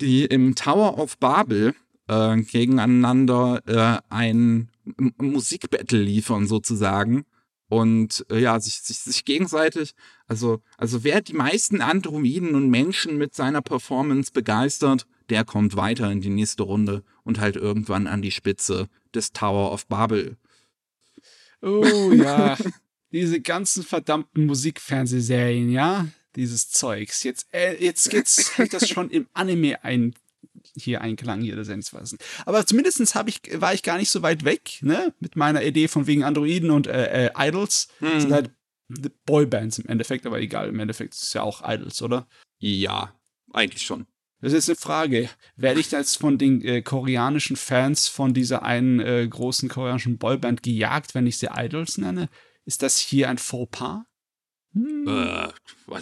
die 0.00 0.24
im 0.24 0.56
Tower 0.56 0.98
of 0.98 1.18
Babel 1.18 1.72
äh, 2.08 2.36
gegeneinander 2.38 3.62
äh, 3.66 4.00
ein 4.12 4.70
Musikbattle 5.18 6.00
liefern 6.00 6.48
sozusagen 6.48 7.26
und 7.68 8.26
äh, 8.28 8.40
ja 8.40 8.58
sich, 8.58 8.80
sich 8.80 8.98
sich 8.98 9.24
gegenseitig 9.24 9.94
also 10.28 10.62
also 10.76 11.02
wer 11.04 11.20
die 11.20 11.32
meisten 11.32 11.80
Androiden 11.80 12.54
und 12.54 12.68
Menschen 12.68 13.18
mit 13.18 13.34
seiner 13.34 13.62
Performance 13.62 14.30
begeistert, 14.32 15.06
der 15.30 15.44
kommt 15.44 15.76
weiter 15.76 16.10
in 16.10 16.20
die 16.20 16.30
nächste 16.30 16.62
Runde 16.62 17.02
und 17.24 17.40
halt 17.40 17.56
irgendwann 17.56 18.06
an 18.06 18.22
die 18.22 18.30
Spitze 18.30 18.88
des 19.14 19.32
Tower 19.32 19.72
of 19.72 19.86
Babel. 19.86 20.36
Oh 21.60 22.12
ja, 22.12 22.56
diese 23.12 23.40
ganzen 23.40 23.82
verdammten 23.82 24.46
Musikfernsehserien, 24.46 25.70
ja, 25.70 26.06
dieses 26.36 26.70
Zeugs. 26.70 27.22
Jetzt, 27.22 27.46
äh, 27.52 27.82
jetzt, 27.82 28.12
jetzt 28.12 28.58
ich 28.58 28.68
das 28.68 28.88
schon 28.88 29.10
im 29.10 29.26
Anime 29.32 29.82
ein, 29.82 30.14
hier 30.76 31.00
Einklang 31.00 31.40
hier 31.40 31.56
des 31.56 31.68
Endfassen. 31.68 32.18
Aber 32.46 32.64
zumindestens 32.66 33.14
hab 33.14 33.28
ich, 33.28 33.40
war 33.54 33.74
ich 33.74 33.82
gar 33.82 33.98
nicht 33.98 34.10
so 34.10 34.22
weit 34.22 34.44
weg, 34.44 34.78
ne, 34.82 35.12
mit 35.20 35.36
meiner 35.36 35.64
Idee 35.64 35.88
von 35.88 36.06
wegen 36.06 36.22
Androiden 36.22 36.70
und 36.70 36.86
äh, 36.86 37.26
äh, 37.26 37.30
Idols. 37.36 37.88
Das 38.00 38.22
sind 38.22 38.32
halt 38.32 38.50
Boybands 39.26 39.78
im 39.78 39.86
Endeffekt, 39.86 40.26
aber 40.26 40.40
egal, 40.40 40.68
im 40.68 40.80
Endeffekt 40.80 41.14
ist 41.14 41.22
es 41.24 41.32
ja 41.32 41.42
auch 41.42 41.62
Idols, 41.68 42.02
oder? 42.02 42.26
Ja, 42.58 43.14
eigentlich 43.52 43.82
schon. 43.82 44.06
Das 44.40 44.52
ist 44.52 44.68
eine 44.68 44.76
Frage. 44.76 45.28
Werde 45.56 45.80
ich 45.80 45.90
jetzt 45.90 46.18
von 46.18 46.38
den 46.38 46.62
äh, 46.62 46.82
koreanischen 46.82 47.56
Fans 47.56 48.06
von 48.06 48.34
dieser 48.34 48.62
einen 48.62 49.00
äh, 49.00 49.26
großen 49.28 49.68
koreanischen 49.68 50.18
Boyband 50.18 50.62
gejagt, 50.62 51.14
wenn 51.14 51.26
ich 51.26 51.38
sie 51.38 51.48
Idols 51.52 51.98
nenne? 51.98 52.28
Ist 52.64 52.82
das 52.82 52.98
hier 52.98 53.28
ein 53.28 53.38
Fauxpas? 53.38 54.02
Hm. 54.74 55.08
Äh, 55.08 55.48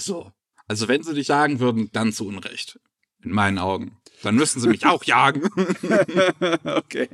du. 0.06 0.30
Also 0.68 0.88
wenn 0.88 1.02
sie 1.02 1.14
dich 1.14 1.28
jagen 1.28 1.60
würden, 1.60 1.90
dann 1.92 2.12
zu 2.12 2.26
Unrecht. 2.26 2.78
In 3.22 3.30
meinen 3.30 3.58
Augen. 3.58 3.96
Dann 4.22 4.34
müssten 4.34 4.60
sie 4.60 4.68
mich 4.68 4.84
auch 4.86 5.04
jagen. 5.04 5.48
okay. 6.64 7.08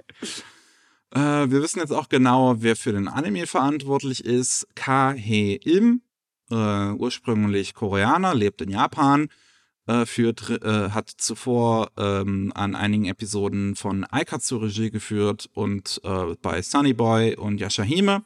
Äh, 1.14 1.50
wir 1.50 1.62
wissen 1.62 1.80
jetzt 1.80 1.92
auch 1.92 2.08
genau, 2.08 2.56
wer 2.60 2.74
für 2.74 2.92
den 2.92 3.08
Anime 3.08 3.46
verantwortlich 3.46 4.24
ist. 4.24 4.66
Kahe 4.74 5.56
Im, 5.56 6.02
äh, 6.50 6.54
ursprünglich 6.92 7.74
Koreaner, 7.74 8.34
lebt 8.34 8.62
in 8.62 8.70
Japan, 8.70 9.28
äh, 9.86 10.06
führt, 10.06 10.48
äh, 10.62 10.90
hat 10.90 11.10
zuvor 11.10 11.90
ähm, 11.98 12.52
an 12.54 12.74
einigen 12.74 13.06
Episoden 13.06 13.76
von 13.76 14.04
Aikatsu 14.04 14.56
Regie 14.56 14.90
geführt 14.90 15.50
und 15.52 16.00
äh, 16.04 16.34
bei 16.40 16.62
Sunny 16.62 16.94
Boy 16.94 17.36
und 17.36 17.60
Yashahime. 17.60 18.22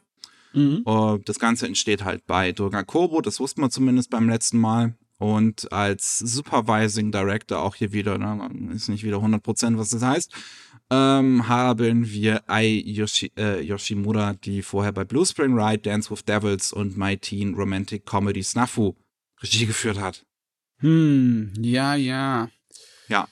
Mhm. 0.53 0.83
Äh, 0.85 1.19
das 1.25 1.39
Ganze 1.39 1.67
entsteht 1.67 2.05
halt 2.05 2.25
bei 2.25 2.53
Durga 2.53 2.83
Kobo, 2.83 3.19
das 3.21 3.39
wussten 3.39 3.61
wir 3.61 3.69
zumindest 3.69 4.09
beim 4.09 4.29
letzten 4.29 4.59
Mal. 4.59 4.95
Und 5.19 5.71
als 5.71 6.19
Supervising 6.19 7.11
Director 7.11 7.59
auch 7.59 7.75
hier 7.75 7.91
wieder, 7.91 8.19
ne, 8.19 8.49
ist 8.75 8.87
nicht 8.87 9.03
wieder 9.03 9.17
100%, 9.17 9.77
was 9.77 9.89
das 9.89 10.03
heißt, 10.03 10.31
ähm, 10.89 11.47
haben 11.47 12.09
wir 12.09 12.49
Ai 12.49 12.81
Yoshi, 12.85 13.31
äh, 13.37 13.61
Yoshimura, 13.61 14.33
die 14.35 14.61
vorher 14.61 14.91
bei 14.91 15.03
Blue 15.03 15.25
Spring 15.25 15.57
Ride, 15.59 15.79
Dance 15.79 16.09
with 16.09 16.23
Devils 16.25 16.71
und 16.71 16.97
My 16.97 17.17
Teen 17.17 17.53
Romantic 17.55 18.05
Comedy 18.05 18.43
Snafu 18.43 18.95
Regie 19.41 19.65
geführt 19.65 19.99
hat. 19.99 20.25
Hm, 20.79 21.53
ja, 21.59 21.95
ja. 21.95 22.49
Ja. 23.07 23.27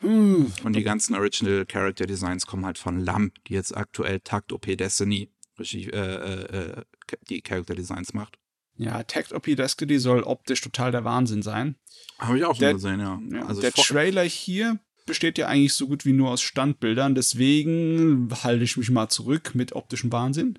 Hm. 0.00 0.52
Und 0.64 0.76
die 0.76 0.82
ganzen 0.82 1.14
Original 1.14 1.64
Character 1.66 2.06
Designs 2.06 2.46
kommen 2.46 2.66
halt 2.66 2.78
von 2.78 2.98
Lam, 2.98 3.32
die 3.46 3.54
jetzt 3.54 3.76
aktuell 3.76 4.20
Takt 4.20 4.52
OP 4.52 4.66
Destiny 4.76 5.30
Regie, 5.58 5.88
äh, 5.90 5.96
äh, 5.98 6.56
äh, 6.78 6.82
die 7.30 7.40
Character 7.40 7.74
Designs 7.74 8.12
macht. 8.12 8.38
Ja, 8.76 9.04
Tact 9.04 9.32
OP 9.32 9.54
Destiny 9.54 9.98
soll 10.00 10.24
optisch 10.24 10.60
total 10.60 10.90
der 10.90 11.04
Wahnsinn 11.04 11.42
sein. 11.42 11.76
Habe 12.18 12.38
ich 12.38 12.44
auch 12.44 12.54
schon 12.56 12.60
Der- 12.60 12.72
gesehen, 12.74 12.98
ja. 13.00 13.20
Ja, 13.30 13.46
also 13.46 13.60
der 13.60 13.72
Trailer 13.72 14.24
hier 14.24 14.80
besteht 15.06 15.38
ja 15.38 15.48
eigentlich 15.48 15.74
so 15.74 15.86
gut 15.86 16.04
wie 16.04 16.12
nur 16.12 16.30
aus 16.30 16.42
Standbildern, 16.42 17.14
deswegen 17.14 18.28
halte 18.42 18.64
ich 18.64 18.76
mich 18.76 18.90
mal 18.90 19.08
zurück 19.08 19.54
mit 19.54 19.72
optischem 19.72 20.12
Wahnsinn. 20.12 20.58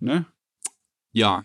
Ne? 0.00 0.26
Ja. 1.12 1.44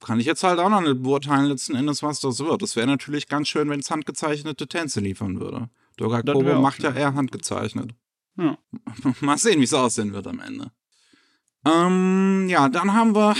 Kann 0.00 0.20
ich 0.20 0.26
jetzt 0.26 0.42
halt 0.42 0.58
auch 0.58 0.68
noch 0.68 0.82
nicht 0.82 1.02
beurteilen, 1.02 1.46
letzten 1.46 1.74
Endes, 1.74 2.02
was 2.02 2.20
das 2.20 2.38
wird. 2.40 2.62
Es 2.62 2.76
wäre 2.76 2.86
natürlich 2.86 3.28
ganz 3.28 3.48
schön, 3.48 3.70
wenn 3.70 3.80
es 3.80 3.90
handgezeichnete 3.90 4.68
Tänze 4.68 5.00
liefern 5.00 5.40
würde. 5.40 5.70
Doga 5.96 6.22
Das 6.22 6.34
Kobo 6.34 6.46
wär 6.46 6.58
auch 6.58 6.62
macht 6.62 6.82
ja 6.82 6.92
eher 6.92 7.14
handgezeichnet. 7.14 7.94
Ja. 8.36 8.58
Mal 9.20 9.38
sehen, 9.38 9.60
wie 9.60 9.64
es 9.64 9.72
aussehen 9.72 10.12
wird 10.12 10.26
am 10.26 10.40
Ende. 10.40 10.70
Ähm, 11.66 12.46
ja, 12.48 12.68
dann 12.68 12.94
haben 12.94 13.16
wir 13.16 13.34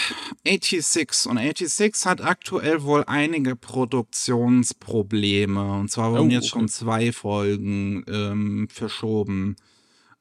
86. 0.44 1.30
Und 1.30 1.38
86 1.38 2.06
hat 2.06 2.20
aktuell 2.22 2.82
wohl 2.82 3.04
einige 3.06 3.54
Produktionsprobleme. 3.54 5.74
Und 5.78 5.92
zwar 5.92 6.10
wurden 6.10 6.30
Oh, 6.30 6.32
jetzt 6.32 6.52
okay. 6.52 6.58
schon 6.58 6.68
zwei 6.68 7.12
Folgen 7.12 8.04
ähm, 8.08 8.66
verschoben. 8.68 9.54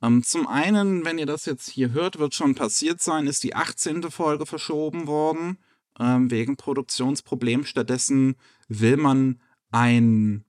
Ähm, 0.03 0.22
zum 0.22 0.45
einen, 0.45 1.03
wenn 1.03 1.18
ihr 1.18 1.26
das 1.26 1.45
jetzt 1.45 1.68
hier 1.68 1.93
hört, 1.93 2.20
wird 2.20 2.36
schon 2.36 2.53
passiert 2.53 3.01
sein, 3.01 3.26
ist 3.26 3.43
die 3.43 3.56
18. 3.56 4.03
Folge 4.12 4.45
verschoben 4.45 5.08
worden. 5.08 5.58
Ähm, 5.99 6.30
wegen 6.30 6.58
Produktionsproblemen. 6.58 7.66
Stattdessen 7.66 8.36
will 8.68 8.97
man 8.97 9.41
ein 9.72 10.45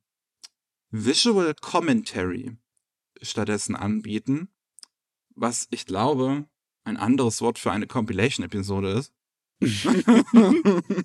Visual 0.91 1.55
Commentary 1.55 2.55
stattdessen 3.23 3.77
anbieten, 3.77 4.49
was 5.35 5.69
ich 5.71 5.87
glaube 5.87 6.45
ein 6.87 6.97
anderes 6.97 7.41
Wort 7.43 7.59
für 7.59 7.73
eine 7.73 7.87
Compilation-Episode 7.87 8.91
ist. 8.93 9.13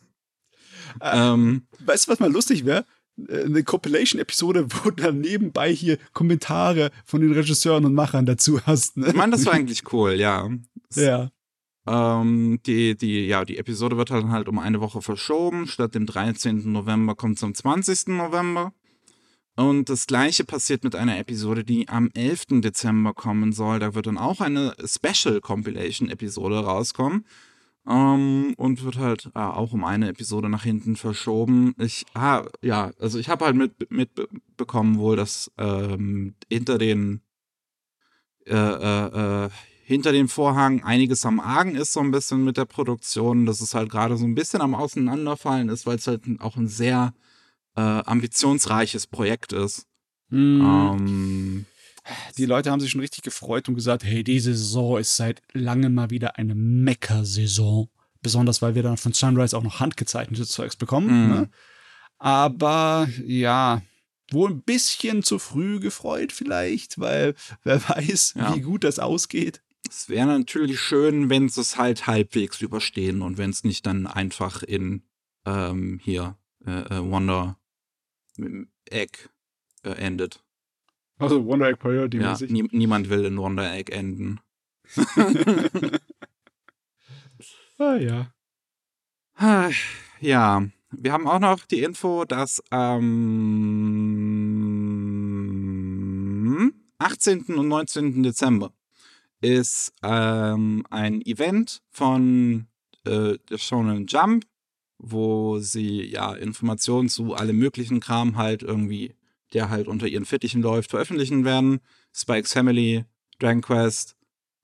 ähm, 1.02 1.68
Weißt 1.80 2.08
du, 2.08 2.12
was 2.12 2.20
mal 2.20 2.32
lustig 2.32 2.66
wäre? 2.66 2.86
Äh, 3.28 3.46
Eine 3.46 3.64
Compilation-Episode, 3.64 4.68
wo 4.70 4.90
du 4.92 5.04
dann 5.04 5.20
nebenbei 5.20 5.74
hier 5.74 5.98
Kommentare 6.14 6.92
von 7.06 7.22
den 7.22 7.34
Regisseuren 7.34 7.86
und 7.86 7.94
Machern 7.94 8.26
dazu 8.26 8.62
hast. 8.66 8.98
Ne? 8.98 9.08
ich 9.08 9.14
meine, 9.14 9.32
das 9.32 9.46
war 9.46 9.54
eigentlich 9.56 9.92
cool, 9.94 10.14
ja. 10.14 10.50
Ja. 10.96 11.32
Ähm, 11.88 12.60
die, 12.66 12.96
die, 12.96 13.26
ja, 13.26 13.44
die 13.44 13.58
Episode 13.58 13.98
wird 13.98 14.12
dann 14.12 14.32
halt 14.32 14.48
um 14.48 14.60
eine 14.60 14.82
Woche 14.82 15.02
verschoben. 15.02 15.68
Statt 15.68 15.96
dem 15.96 16.06
13. 16.06 16.72
November 16.72 17.16
kommt 17.16 17.38
es 17.38 17.44
am 17.44 17.56
20. 17.56 18.10
November. 18.10 18.74
Und 19.62 19.89
das 19.89 20.07
gleiche 20.07 20.43
passiert 20.43 20.84
mit 20.84 20.95
einer 20.95 21.18
Episode, 21.20 21.64
die 21.64 21.88
am 21.88 22.09
11. 22.14 22.62
Dezember 22.62 23.14
kommen 23.14 23.53
soll. 23.53 23.80
Da 23.80 23.93
wird 23.93 24.07
dann 24.07 24.18
auch 24.18 24.41
eine 24.41 24.76
Special 24.84 25.39
Compilation 25.41 26.09
Episode 26.09 26.59
rauskommen. 26.59 27.26
Ähm, 27.88 28.53
und 28.57 28.84
wird 28.84 28.97
halt 28.97 29.32
ah, 29.34 29.51
auch 29.51 29.74
um 29.74 29.84
eine 29.84 30.09
Episode 30.09 30.49
nach 30.49 30.64
hinten 30.64 30.95
verschoben. 30.95 31.74
Ich, 31.80 32.05
ah, 32.14 32.45
ja, 32.62 32.91
also 32.99 33.18
ich 33.18 33.28
habe 33.28 33.45
halt 33.45 33.55
mit, 33.55 33.89
mitbekommen 33.89 34.99
wohl, 34.99 35.16
dass 35.16 35.51
ähm, 35.57 36.36
hinter 36.47 36.78
den 36.78 37.22
äh, 38.45 38.55
äh, 38.55 39.45
äh, 39.45 39.49
hinter 39.84 40.12
dem 40.12 40.30
Vorhang 40.30 40.84
einiges 40.84 41.26
am 41.26 41.39
Argen 41.39 41.76
ist, 41.76 41.93
so 41.93 41.99
ein 41.99 42.12
bisschen 42.12 42.45
mit 42.45 42.57
der 42.57 42.66
Produktion, 42.66 43.45
dass 43.45 43.62
es 43.62 43.74
halt 43.74 43.89
gerade 43.89 44.16
so 44.16 44.26
ein 44.26 44.36
bisschen 44.36 44.62
am 44.62 44.74
Auseinanderfallen 44.74 45.70
ist, 45.70 45.86
weil 45.86 45.97
es 45.97 46.07
halt 46.07 46.24
auch 46.39 46.55
ein 46.55 46.68
sehr 46.68 47.14
äh, 47.76 47.82
ambitionsreiches 47.82 49.08
Projekt 49.08 49.54
ist. 49.54 49.86
Hm. 50.30 50.62
Ähm, 50.62 51.66
Die 52.38 52.46
Leute 52.46 52.72
haben 52.72 52.80
sich 52.80 52.92
schon 52.92 53.02
richtig 53.02 53.24
gefreut 53.24 53.70
und 53.70 53.76
gesagt, 53.76 54.04
hey, 54.04 54.24
diese 54.24 54.54
Saison 54.56 54.98
ist 54.98 55.16
seit 55.16 55.42
langem 55.54 55.94
mal 55.94 56.10
wieder 56.10 56.38
eine 56.38 56.56
Mecker-Saison. 56.56 57.90
Besonders, 58.24 58.62
weil 58.62 58.76
wir 58.76 58.84
dann 58.84 58.98
von 58.98 59.14
Sunrise 59.14 59.58
auch 59.58 59.64
noch 59.64 59.80
handgezeichnetes 59.80 60.50
Zeugs 60.50 60.76
bekommen. 60.76 61.08
Mhm. 61.26 61.30
Ne? 61.30 61.50
Aber 62.20 63.08
ja, 63.26 63.82
wohl 64.32 64.52
ein 64.52 64.62
bisschen 64.62 65.24
zu 65.24 65.40
früh 65.40 65.80
gefreut 65.80 66.32
vielleicht, 66.32 67.00
weil 67.00 67.34
wer 67.64 67.82
weiß, 67.90 68.36
Ja. 68.38 68.56
wie 68.56 68.62
gut 68.62 68.84
das 68.84 69.00
ausgeht. 69.00 69.62
es 69.90 70.08
wäre 70.08 70.28
natürlich 70.28 70.80
schön, 70.80 71.30
wenn 71.30 71.50
sie 71.50 71.62
es 71.62 71.78
halt 71.78 72.06
halbwegs 72.08 72.62
überstehen 72.62 73.22
und 73.22 73.38
wenn 73.38 73.50
es 73.50 73.64
nicht 73.64 73.86
dann 73.88 74.06
einfach 74.08 74.62
in 74.64 75.04
ähm, 75.46 76.00
hier 76.04 76.38
äh, 76.66 77.00
äh, 78.38 78.44
Wonder 78.44 78.68
Egg 78.90 79.30
äh, 79.84 79.90
endet. 79.92 80.44
Also 81.18 81.46
Wonder 81.46 81.68
Egg 81.68 81.78
Priority 81.80 82.18
Ja, 82.18 82.38
nie, 82.48 82.68
niemand 82.72 83.10
will 83.10 83.26
in 83.26 83.38
Wonder 83.38 83.74
Egg 83.74 83.92
enden. 83.92 84.40
Ah 87.82 87.96
ja. 87.96 88.32
Ja, 90.20 90.68
wir 90.92 91.12
haben 91.12 91.28
auch 91.28 91.40
noch 91.40 91.66
die 91.66 91.82
Info, 91.82 92.26
dass 92.26 92.62
am 92.70 93.12
18. 97.00 97.46
und 97.46 97.68
19. 97.68 98.22
Dezember 98.22 98.72
ist 99.42 99.96
ähm, 100.04 100.86
ein 100.92 101.24
Event 101.24 101.82
von 101.90 102.68
äh, 103.06 103.40
der 103.50 103.58
Shonen 103.58 104.06
Jump, 104.06 104.46
wo 105.02 105.60
sie 105.60 106.06
ja 106.06 106.34
Informationen 106.34 107.10
zu 107.10 107.34
allem 107.34 107.58
möglichen 107.58 107.99
Kram 107.99 108.38
halt 108.38 108.64
irgendwie, 108.64 109.16
der 109.54 109.70
halt 109.70 109.88
unter 109.88 110.08
ihren 110.08 110.26
Fittichen 110.26 110.62
läuft, 110.62 110.91
veröffentlichen 110.91 111.43
werden. 111.43 111.80
Spikes 112.14 112.54
Family, 112.54 113.06
Dragon 113.39 113.62
Quest, 113.62 114.16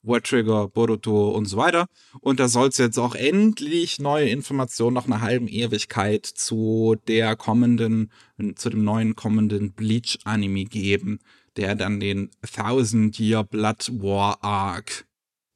World 0.03 0.25
Trigger, 0.25 0.67
Boruto 0.67 1.29
und 1.29 1.45
so 1.45 1.57
weiter. 1.57 1.87
Und 2.21 2.39
da 2.39 2.47
soll 2.47 2.69
es 2.69 2.77
jetzt 2.77 2.97
auch 2.97 3.15
endlich 3.15 3.99
neue 3.99 4.29
Informationen 4.29 4.93
nach 4.93 5.05
einer 5.05 5.21
halben 5.21 5.47
Ewigkeit 5.47 6.25
zu 6.25 6.95
der 7.07 7.35
kommenden, 7.35 8.11
zu 8.55 8.69
dem 8.69 8.83
neuen 8.83 9.15
kommenden 9.15 9.73
Bleach-Anime 9.73 10.65
geben, 10.65 11.19
der 11.57 11.75
dann 11.75 11.99
den 11.99 12.29
Thousand 12.53 13.19
Year 13.19 13.43
Blood 13.43 13.89
War 14.01 14.43
Arc 14.43 15.05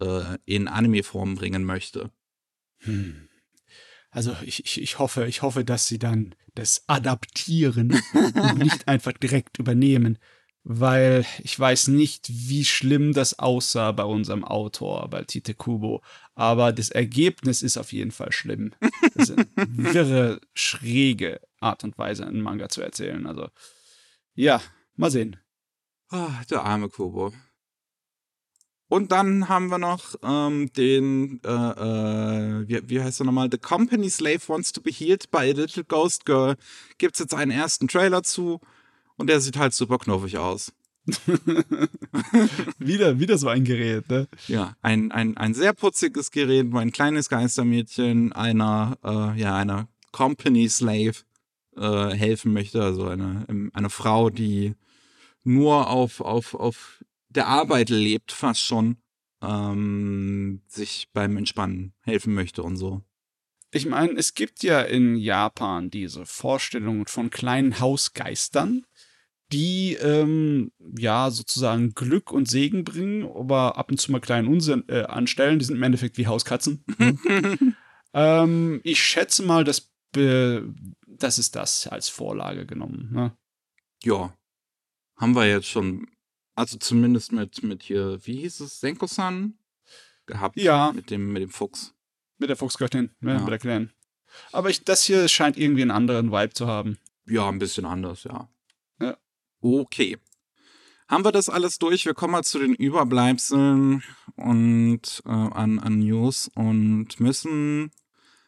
äh, 0.01 0.38
in 0.45 0.67
Anime-Form 0.67 1.36
bringen 1.36 1.63
möchte. 1.63 2.11
Hm. 2.79 3.27
Also 4.12 4.36
ich, 4.43 4.64
ich, 4.66 4.82
ich 4.82 4.99
hoffe, 4.99 5.26
ich 5.26 5.41
hoffe, 5.41 5.64
dass 5.64 5.88
sie 5.88 5.97
dann 5.97 6.36
das 6.53 6.84
adaptieren 6.88 8.01
und 8.14 8.57
nicht 8.57 8.88
einfach 8.88 9.14
direkt 9.14 9.57
übernehmen. 9.57 10.18
Weil 10.64 11.26
ich 11.39 11.59
weiß 11.59 11.88
nicht, 11.88 12.28
wie 12.30 12.66
schlimm 12.66 13.14
das 13.14 13.39
aussah 13.39 13.91
bei 13.93 14.03
unserem 14.03 14.43
Autor, 14.43 15.09
bei 15.09 15.24
Tite 15.24 15.55
Kubo. 15.55 16.03
Aber 16.36 16.72
das 16.72 16.89
Ergebnis 16.89 17.64
ist 17.64 17.78
auf 17.78 17.93
jeden 17.93 18.12
Fall 18.12 18.32
schlimm. 18.32 18.76
Das 19.16 19.30
ist 19.30 19.38
eine 19.38 19.47
wirre, 19.55 20.41
schräge 20.53 21.39
Art 21.59 21.84
und 21.84 21.97
Weise, 21.97 22.28
einen 22.28 22.41
Manga 22.41 22.70
zu 22.70 22.82
erzählen. 22.82 23.26
Also, 23.26 23.49
ja, 24.36 24.62
mal 24.97 25.09
sehen. 25.09 25.38
Ah, 26.09 26.43
der 26.49 26.64
arme 26.64 26.89
Kubo. 26.89 27.34
Und 28.91 29.13
dann 29.13 29.47
haben 29.47 29.69
wir 29.69 29.77
noch 29.77 30.15
ähm, 30.21 30.69
den, 30.73 31.39
äh, 31.45 31.49
äh, 31.49 32.67
wie, 32.67 32.89
wie 32.89 33.01
heißt 33.01 33.21
er 33.21 33.25
nochmal? 33.25 33.47
The 33.49 33.57
Company 33.57 34.09
Slave 34.09 34.41
Wants 34.47 34.73
to 34.73 34.81
be 34.81 34.91
Healed 34.91 35.31
by 35.31 35.49
a 35.49 35.53
Little 35.53 35.85
Ghost 35.85 36.25
Girl. 36.25 36.57
Gibt's 36.97 37.19
jetzt 37.19 37.33
einen 37.33 37.51
ersten 37.51 37.87
Trailer 37.87 38.21
zu 38.21 38.59
und 39.15 39.27
der 39.27 39.39
sieht 39.39 39.55
halt 39.55 39.73
super 39.73 39.97
knuffig 39.97 40.37
aus. 40.39 40.73
wieder, 42.79 43.17
wieder 43.17 43.37
so 43.37 43.47
ein 43.47 43.63
Gerät, 43.63 44.09
ne? 44.09 44.27
Ja, 44.49 44.75
ein, 44.81 45.13
ein, 45.13 45.37
ein 45.37 45.53
sehr 45.53 45.71
putziges 45.71 46.29
Gerät, 46.29 46.67
wo 46.73 46.77
ein 46.77 46.91
kleines 46.91 47.29
Geistermädchen 47.29 48.33
einer, 48.33 48.97
äh, 49.05 49.39
ja, 49.39 49.55
einer 49.55 49.87
Company 50.11 50.67
Slave 50.67 51.13
äh, 51.77 52.09
helfen 52.09 52.51
möchte. 52.51 52.83
Also 52.83 53.07
eine, 53.07 53.45
eine 53.71 53.89
Frau, 53.89 54.29
die 54.29 54.75
nur 55.45 55.89
auf, 55.89 56.19
auf, 56.19 56.55
auf 56.55 57.01
der 57.36 57.47
Arbeit 57.47 57.89
lebt, 57.89 58.32
fast 58.32 58.61
schon, 58.61 58.97
ähm, 59.41 60.61
sich 60.67 61.09
beim 61.13 61.38
Entspannen 61.38 61.93
helfen 62.01 62.34
möchte 62.34 62.63
und 62.63 62.77
so. 62.77 63.01
Ich 63.73 63.86
meine, 63.86 64.13
es 64.13 64.34
gibt 64.34 64.63
ja 64.63 64.82
in 64.82 65.15
Japan 65.15 65.89
diese 65.89 66.25
Vorstellung 66.25 67.07
von 67.07 67.29
kleinen 67.29 67.79
Hausgeistern, 67.79 68.86
die 69.51 69.93
ähm, 69.93 70.71
ja 70.97 71.32
sozusagen 71.32 71.93
Glück 71.93 72.32
und 72.32 72.49
Segen 72.49 72.84
bringen, 72.84 73.25
aber 73.25 73.77
ab 73.77 73.91
und 73.91 73.99
zu 73.99 74.11
mal 74.11 74.19
kleinen 74.19 74.47
Unsinn 74.47 74.84
äh, 74.88 75.03
anstellen. 75.03 75.59
Die 75.59 75.65
sind 75.65 75.77
im 75.77 75.84
Endeffekt 75.84 76.17
wie 76.17 76.27
Hauskatzen. 76.27 76.84
ähm, 78.13 78.82
ich 78.84 79.01
schätze 79.01 79.43
mal, 79.43 79.63
dass 79.63 79.89
das 80.13 81.39
ist 81.39 81.55
das 81.55 81.88
als 81.88 82.09
Vorlage 82.09 82.65
genommen. 82.65 83.09
Ne? 83.13 83.38
Ja, 84.03 84.36
haben 85.15 85.36
wir 85.36 85.47
jetzt 85.47 85.67
schon, 85.67 86.07
also 86.56 86.78
zumindest 86.78 87.32
mit 87.32 87.64
mit 87.64 87.84
hier, 87.84 88.20
wie 88.26 88.38
hieß 88.41 88.60
es, 88.62 88.80
Senko-san 88.80 89.56
gehabt. 90.26 90.58
Ja. 90.60 90.91
Mit 90.93 91.10
dem 91.10 91.32
mit 91.34 91.41
dem 91.43 91.49
Fuchs. 91.49 91.93
Mit 92.38 92.49
der 92.49 92.58
Fuchsgöttin, 92.58 93.12
ne, 93.20 93.34
Ja. 93.34 93.39
mit 93.39 93.49
der 93.49 93.60
Kleinen. 93.60 93.93
Aber 94.52 94.70
ich, 94.70 94.84
das 94.84 95.04
hier 95.04 95.28
scheint 95.28 95.58
irgendwie 95.58 95.82
einen 95.82 95.91
anderen 95.91 96.32
Vibe 96.32 96.54
zu 96.54 96.68
haben. 96.68 96.97
Ja, 97.26 97.47
ein 97.49 97.60
bisschen 97.60 97.86
anders, 97.86 98.24
ja. 98.24 98.49
Ja. 98.99 99.18
Okay. 99.62 100.18
Haben 101.08 101.26
wir 101.26 101.32
das 101.34 101.49
alles 101.49 101.78
durch? 101.78 102.06
Wir 102.06 102.14
kommen 102.14 102.32
mal 102.32 102.43
zu 102.43 102.58
den 102.58 102.74
Überbleibseln 102.74 104.02
und 104.38 105.22
äh, 105.26 105.30
an, 105.30 105.78
an 105.80 105.99
News 105.99 106.49
und 106.56 107.20
müssen 107.20 107.91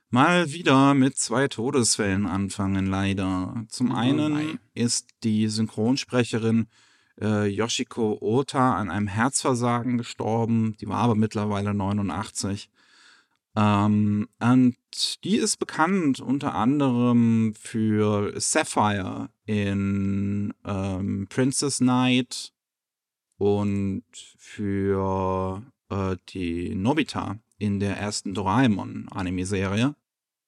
mal 0.09 0.53
wieder 0.53 0.93
mit 0.93 1.17
zwei 1.17 1.47
Todesfällen 1.49 2.25
anfangen, 2.25 2.85
leider. 2.85 3.65
Zum 3.67 3.91
Oh 3.91 3.95
einen 3.95 4.33
nein. 4.33 4.59
ist 4.73 5.09
die 5.23 5.47
Synchronsprecherin 5.49 6.67
äh, 7.21 7.47
Yoshiko 7.47 8.17
Ota 8.21 8.75
an 8.75 8.89
einem 8.89 9.07
Herzversagen 9.07 9.97
gestorben. 9.97 10.75
Die 10.79 10.87
war 10.87 10.99
aber 10.99 11.15
mittlerweile 11.15 11.73
89. 11.73 12.69
Ähm, 13.55 14.27
und 14.39 15.23
die 15.23 15.35
ist 15.35 15.57
bekannt 15.57 16.19
unter 16.19 16.55
anderem 16.55 17.53
für 17.55 18.33
Sapphire 18.39 19.29
in 19.45 20.53
ähm, 20.65 21.27
Princess 21.29 21.77
Knight 21.77 22.51
und 23.37 24.03
für 24.37 25.61
äh, 25.89 26.15
die 26.29 26.73
Nobita 26.75 27.37
in 27.57 27.79
der 27.79 27.97
ersten 27.97 28.33
Doraemon-Anime-Serie. 28.33 29.95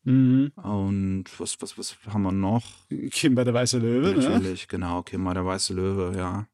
Mhm. 0.03 0.51
Und 0.55 1.25
was, 1.37 1.61
was, 1.61 1.77
was 1.77 1.97
haben 2.07 2.23
wir 2.23 2.31
noch? 2.31 2.63
Kimber 3.11 3.43
der 3.43 3.53
weiße 3.53 3.79
Löwe, 3.79 4.13
ne? 4.13 4.29
Natürlich, 4.29 4.67
genau, 4.67 5.01
Kimmer 5.03 5.33
der 5.33 5.45
weiße 5.45 5.73
Löwe, 5.73 6.15
ja. 6.17 6.47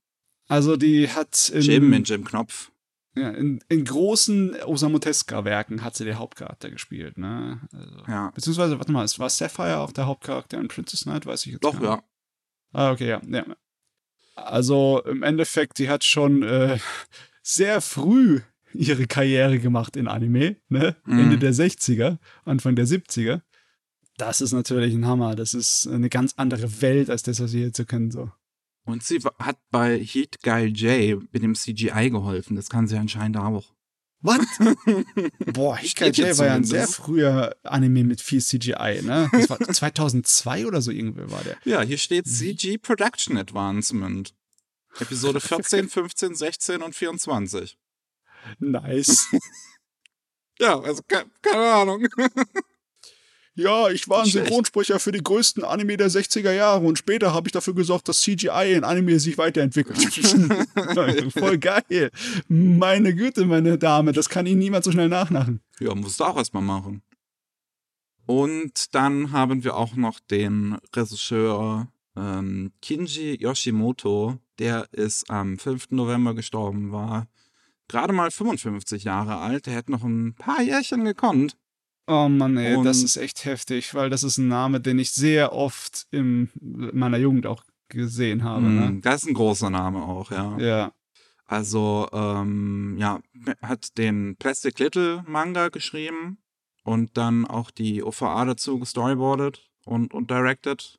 Also 0.51 0.75
die 0.75 1.07
hat 1.07 1.47
in, 1.47 1.61
Jim 1.61 1.93
in 1.93 2.03
Jim 2.03 2.25
Knopf. 2.25 2.73
ja, 3.15 3.29
in, 3.29 3.63
in 3.69 3.85
großen 3.85 4.61
Osamu 4.65 4.99
Tezuka-Werken 4.99 5.81
hat 5.81 5.95
sie 5.95 6.03
den 6.03 6.19
Hauptcharakter 6.19 6.69
gespielt, 6.69 7.17
ne? 7.17 7.61
Also, 7.71 8.03
Ja. 8.05 8.31
Beziehungsweise, 8.31 8.77
warte 8.77 8.91
mal, 8.91 9.05
es 9.05 9.17
war 9.17 9.29
Sapphire 9.29 9.77
auch 9.77 9.93
der 9.93 10.07
Hauptcharakter 10.07 10.59
in 10.59 10.67
Princess 10.67 11.03
Knight, 11.03 11.25
weiß 11.25 11.45
ich 11.45 11.53
jetzt 11.53 11.63
Doch, 11.63 11.81
ja. 11.81 12.03
Ah, 12.73 12.91
okay, 12.91 13.07
ja, 13.07 13.21
ja. 13.25 13.45
Also 14.35 15.01
im 15.05 15.23
Endeffekt, 15.23 15.79
die 15.79 15.87
hat 15.87 16.03
schon 16.03 16.43
äh, 16.43 16.79
sehr 17.41 17.79
früh 17.79 18.41
ihre 18.73 19.07
Karriere 19.07 19.57
gemacht 19.57 19.95
in 19.95 20.09
Anime, 20.09 20.57
ne? 20.67 20.97
Mhm. 21.05 21.19
Ende 21.19 21.37
der 21.37 21.53
60er, 21.53 22.17
Anfang 22.43 22.75
der 22.75 22.87
70er. 22.87 23.39
Das 24.17 24.41
ist 24.41 24.51
natürlich 24.51 24.93
ein 24.93 25.05
Hammer. 25.07 25.35
Das 25.35 25.53
ist 25.53 25.87
eine 25.87 26.09
ganz 26.09 26.33
andere 26.35 26.81
Welt 26.81 27.09
als 27.09 27.23
das, 27.23 27.39
was 27.41 27.53
wir 27.53 27.61
jetzt 27.61 27.77
so 27.77 27.85
kennen. 27.85 28.11
So. 28.11 28.31
Und 28.83 29.03
sie 29.03 29.19
hat 29.39 29.57
bei 29.69 29.99
Heat 29.99 30.41
Guy 30.41 30.65
J 30.67 31.21
mit 31.31 31.43
dem 31.43 31.55
CGI 31.55 32.09
geholfen. 32.09 32.55
Das 32.55 32.69
kann 32.69 32.87
sie 32.87 32.97
anscheinend 32.97 33.37
auch. 33.37 33.73
Was? 34.23 34.39
Boah, 35.53 35.77
Steht 35.79 36.15
hier 36.15 36.27
J 36.29 36.37
war 36.37 36.45
ja 36.47 36.53
ein 36.55 36.63
sehr 36.63 36.87
früher 36.87 37.55
Anime 37.63 38.03
mit 38.03 38.21
viel 38.21 38.41
CGI, 38.41 39.01
ne? 39.03 39.29
Das 39.31 39.49
war 39.49 39.59
2002 39.73 40.67
oder 40.67 40.81
so 40.81 40.91
irgendwie 40.91 41.29
war 41.31 41.43
der. 41.43 41.57
Ja, 41.63 41.81
hier 41.81 41.97
steht 41.97 42.25
Mhm. 42.27 42.31
CG 42.31 42.77
Production 42.77 43.37
Advancement. 43.37 44.35
Episode 44.99 45.39
14, 45.39 45.89
15, 45.89 46.35
16 46.35 46.81
und 46.81 46.95
24. 46.95 47.77
Nice. 48.59 49.27
Ja, 50.59 50.79
also 50.79 51.01
ke 51.07 51.25
keine 51.41 51.71
Ahnung. 51.73 52.07
Ja, 53.55 53.89
ich 53.89 54.07
war 54.07 54.23
ein. 54.23 54.29
Synchronsprecher 54.29 54.99
für 54.99 55.11
die 55.11 55.21
größten 55.21 55.63
Anime 55.63 55.97
der 55.97 56.09
60er 56.09 56.53
Jahre 56.53 56.85
und 56.85 56.97
später 56.97 57.33
habe 57.33 57.47
ich 57.47 57.51
dafür 57.51 57.75
gesorgt, 57.75 58.07
dass 58.07 58.21
CGI 58.21 58.73
in 58.73 58.83
Anime 58.83 59.19
sich 59.19 59.37
weiterentwickelt. 59.37 59.97
Voll 61.33 61.57
geil. 61.57 62.11
Meine 62.47 63.13
Güte, 63.13 63.45
meine 63.45 63.77
Dame, 63.77 64.13
das 64.13 64.29
kann 64.29 64.45
Ihnen 64.45 64.59
niemand 64.59 64.85
so 64.85 64.91
schnell 64.91 65.09
nachmachen. 65.09 65.59
Ja, 65.79 65.93
musst 65.95 66.19
du 66.19 66.23
auch 66.23 66.37
erstmal 66.37 66.63
machen. 66.63 67.01
Und 68.25 68.95
dann 68.95 69.31
haben 69.31 69.63
wir 69.63 69.75
auch 69.75 69.95
noch 69.95 70.19
den 70.19 70.77
Regisseur 70.95 71.87
ähm, 72.15 72.71
Kinji 72.81 73.37
Yoshimoto. 73.41 74.37
Der 74.59 74.87
ist 74.93 75.29
am 75.29 75.57
5. 75.57 75.91
November 75.91 76.33
gestorben, 76.33 76.91
war 76.91 77.27
gerade 77.89 78.13
mal 78.13 78.31
55 78.31 79.03
Jahre 79.03 79.37
alt. 79.37 79.65
Der 79.65 79.73
hätte 79.73 79.91
noch 79.91 80.03
ein 80.03 80.35
paar 80.35 80.61
Jährchen 80.61 81.03
gekonnt. 81.03 81.57
Oh 82.13 82.27
Mann, 82.27 82.57
ey, 82.57 82.75
Und- 82.75 82.83
das 82.85 83.01
ist 83.03 83.15
echt 83.17 83.45
heftig, 83.45 83.93
weil 83.93 84.09
das 84.09 84.23
ist 84.23 84.37
ein 84.37 84.47
Name, 84.49 84.81
den 84.81 84.99
ich 84.99 85.11
sehr 85.11 85.53
oft 85.53 86.07
in 86.11 86.49
meiner 86.59 87.17
Jugend 87.17 87.45
auch 87.45 87.63
gesehen 87.87 88.43
habe. 88.43 88.63
Ne? 88.63 88.91
Mm, 88.91 89.01
Das 89.01 89.23
ist 89.23 89.29
ein 89.29 89.33
großer 89.33 89.69
Name 89.69 90.01
auch, 90.03 90.29
ja. 90.31 90.57
Ja. 90.59 90.93
Also, 91.45 92.07
ähm, 92.13 92.95
ja, 92.97 93.19
hat 93.61 93.97
den 93.97 94.35
Plastic 94.37 94.79
Little 94.79 95.23
Manga 95.27 95.69
geschrieben 95.69 96.37
und 96.83 97.17
dann 97.17 97.45
auch 97.45 97.71
die 97.71 98.03
OVA 98.03 98.45
dazu 98.45 98.79
gestoryboardet 98.79 99.69
und, 99.85 100.13
und 100.13 100.29
directed. 100.31 100.97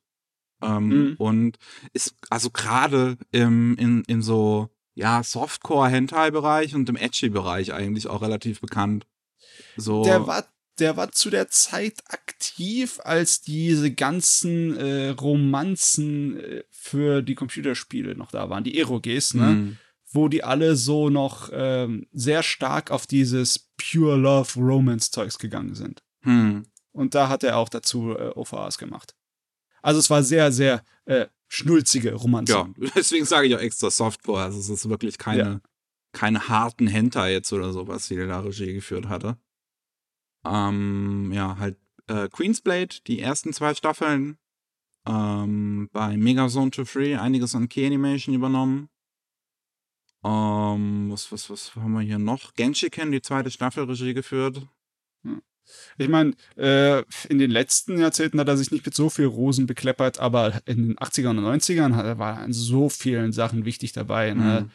Ähm, 0.63 0.89
Mhm. 0.89 1.15
Und 1.19 1.59
ist 1.93 2.15
also 2.31 2.51
gerade 2.51 3.17
im, 3.33 3.77
in, 3.79 4.03
in 4.05 4.23
so, 4.23 4.69
ja, 4.95 5.23
Softcore-Hentai-Bereich 5.23 6.75
und 6.75 6.89
im 6.89 6.97
Edgy-Bereich 6.97 7.73
eigentlich 7.73 8.07
auch 8.09 8.23
relativ 8.23 8.61
bekannt. 8.61 9.07
So, 9.77 10.05
Der 10.05 10.27
war, 10.27 10.45
der 10.83 10.97
war 10.97 11.12
zu 11.12 11.30
der 11.30 11.49
Zeit 11.49 12.03
aktiv, 12.09 12.99
als 13.05 13.41
diese 13.41 13.93
ganzen 13.95 14.76
äh, 14.76 15.09
Romanzen 15.11 16.39
äh, 16.39 16.64
für 16.70 17.22
die 17.22 17.37
Computerspiele 17.37 18.16
noch 18.16 18.33
da 18.33 18.51
waren, 18.51 18.64
die 18.64 18.78
Eroges, 18.78 19.35
ne? 19.35 19.47
Hm. 19.49 19.76
Wo 20.14 20.28
die 20.28 20.45
alle 20.45 20.76
so 20.76 21.09
noch 21.09 21.49
ähm, 21.53 22.07
sehr 22.12 22.43
stark 22.43 22.91
auf 22.91 23.07
dieses 23.07 23.70
Pure 23.78 24.16
Love 24.16 24.61
Romance 24.61 25.11
Zeugs 25.11 25.39
gegangen 25.39 25.74
sind. 25.74 26.03
Hm. 26.22 26.66
Und 26.91 27.14
da 27.14 27.30
hat 27.30 27.45
er 27.45 27.57
auch 27.57 27.70
dazu 27.70 28.11
äh, 28.11 28.33
OVAs 28.35 28.76
gemacht. 28.76 29.14
Also 29.80 30.01
es 30.01 30.11
war 30.11 30.22
sehr, 30.22 30.53
sehr 30.53 30.85
äh, 31.07 31.26
schnulzige 31.49 32.12
Romanze. 32.14 32.53
Ja, 32.53 32.68
deswegen 32.95 33.24
sage 33.24 33.47
ich 33.47 33.55
auch 33.55 33.61
extra 33.61 33.91
Softcore. 33.91 34.43
Also 34.43 34.59
es 34.59 34.68
ist 34.68 34.89
wirklich 34.91 35.16
keine, 35.16 35.43
Ja. 35.43 35.61
keine 36.12 36.49
harten 36.49 36.89
Hentai 36.89 37.33
jetzt 37.33 37.53
oder 37.53 37.72
sowas, 37.72 38.09
die 38.09 38.16
der 38.16 38.26
da 38.26 38.41
Regie 38.41 38.74
geführt 38.74 39.09
hatte. 39.09 39.39
Ähm, 40.45 41.30
ja, 41.32 41.59
halt 41.59 41.78
äh, 42.09 42.28
Queensblade, 42.28 42.97
die 43.07 43.20
ersten 43.20 43.53
zwei 43.53 43.74
Staffeln. 43.74 44.38
Ähm, 45.07 45.88
bei 45.93 46.16
Megazone 46.16 46.70
to 46.70 46.84
Free 46.84 47.16
einiges 47.16 47.55
an 47.55 47.68
Key 47.68 47.86
Animation 47.86 48.34
übernommen. 48.34 48.88
Ähm, 50.24 51.11
was, 51.11 51.32
was, 51.32 51.51
was 51.51 51.74
haben 51.74 51.93
wir 51.93 52.01
hier 52.01 52.18
noch? 52.18 52.55
Genshiken, 52.55 53.11
die 53.11 53.22
zweite 53.22 53.51
Staffel 53.51 53.84
Regie 53.84 54.14
geführt. 54.14 54.62
Ich 55.97 56.09
meine, 56.09 56.34
äh, 56.57 57.03
in 57.28 57.38
den 57.38 57.51
letzten 57.51 57.99
Jahrzehnten 57.99 58.40
hat 58.40 58.49
er 58.49 58.57
sich 58.57 58.70
nicht 58.72 58.84
mit 58.84 58.95
so 58.95 59.11
viel 59.11 59.26
Rosen 59.26 59.66
bekleppert, 59.66 60.18
aber 60.18 60.61
in 60.66 60.88
den 60.88 60.97
80ern 60.97 61.38
und 61.38 61.45
90ern 61.45 61.95
hat, 61.95 62.18
war 62.18 62.36
er 62.36 62.43
an 62.43 62.53
so 62.53 62.88
vielen 62.88 63.32
Sachen 63.32 63.64
wichtig 63.64 63.93
dabei, 63.93 64.34
ne? 64.34 64.62
Mhm. 64.62 64.70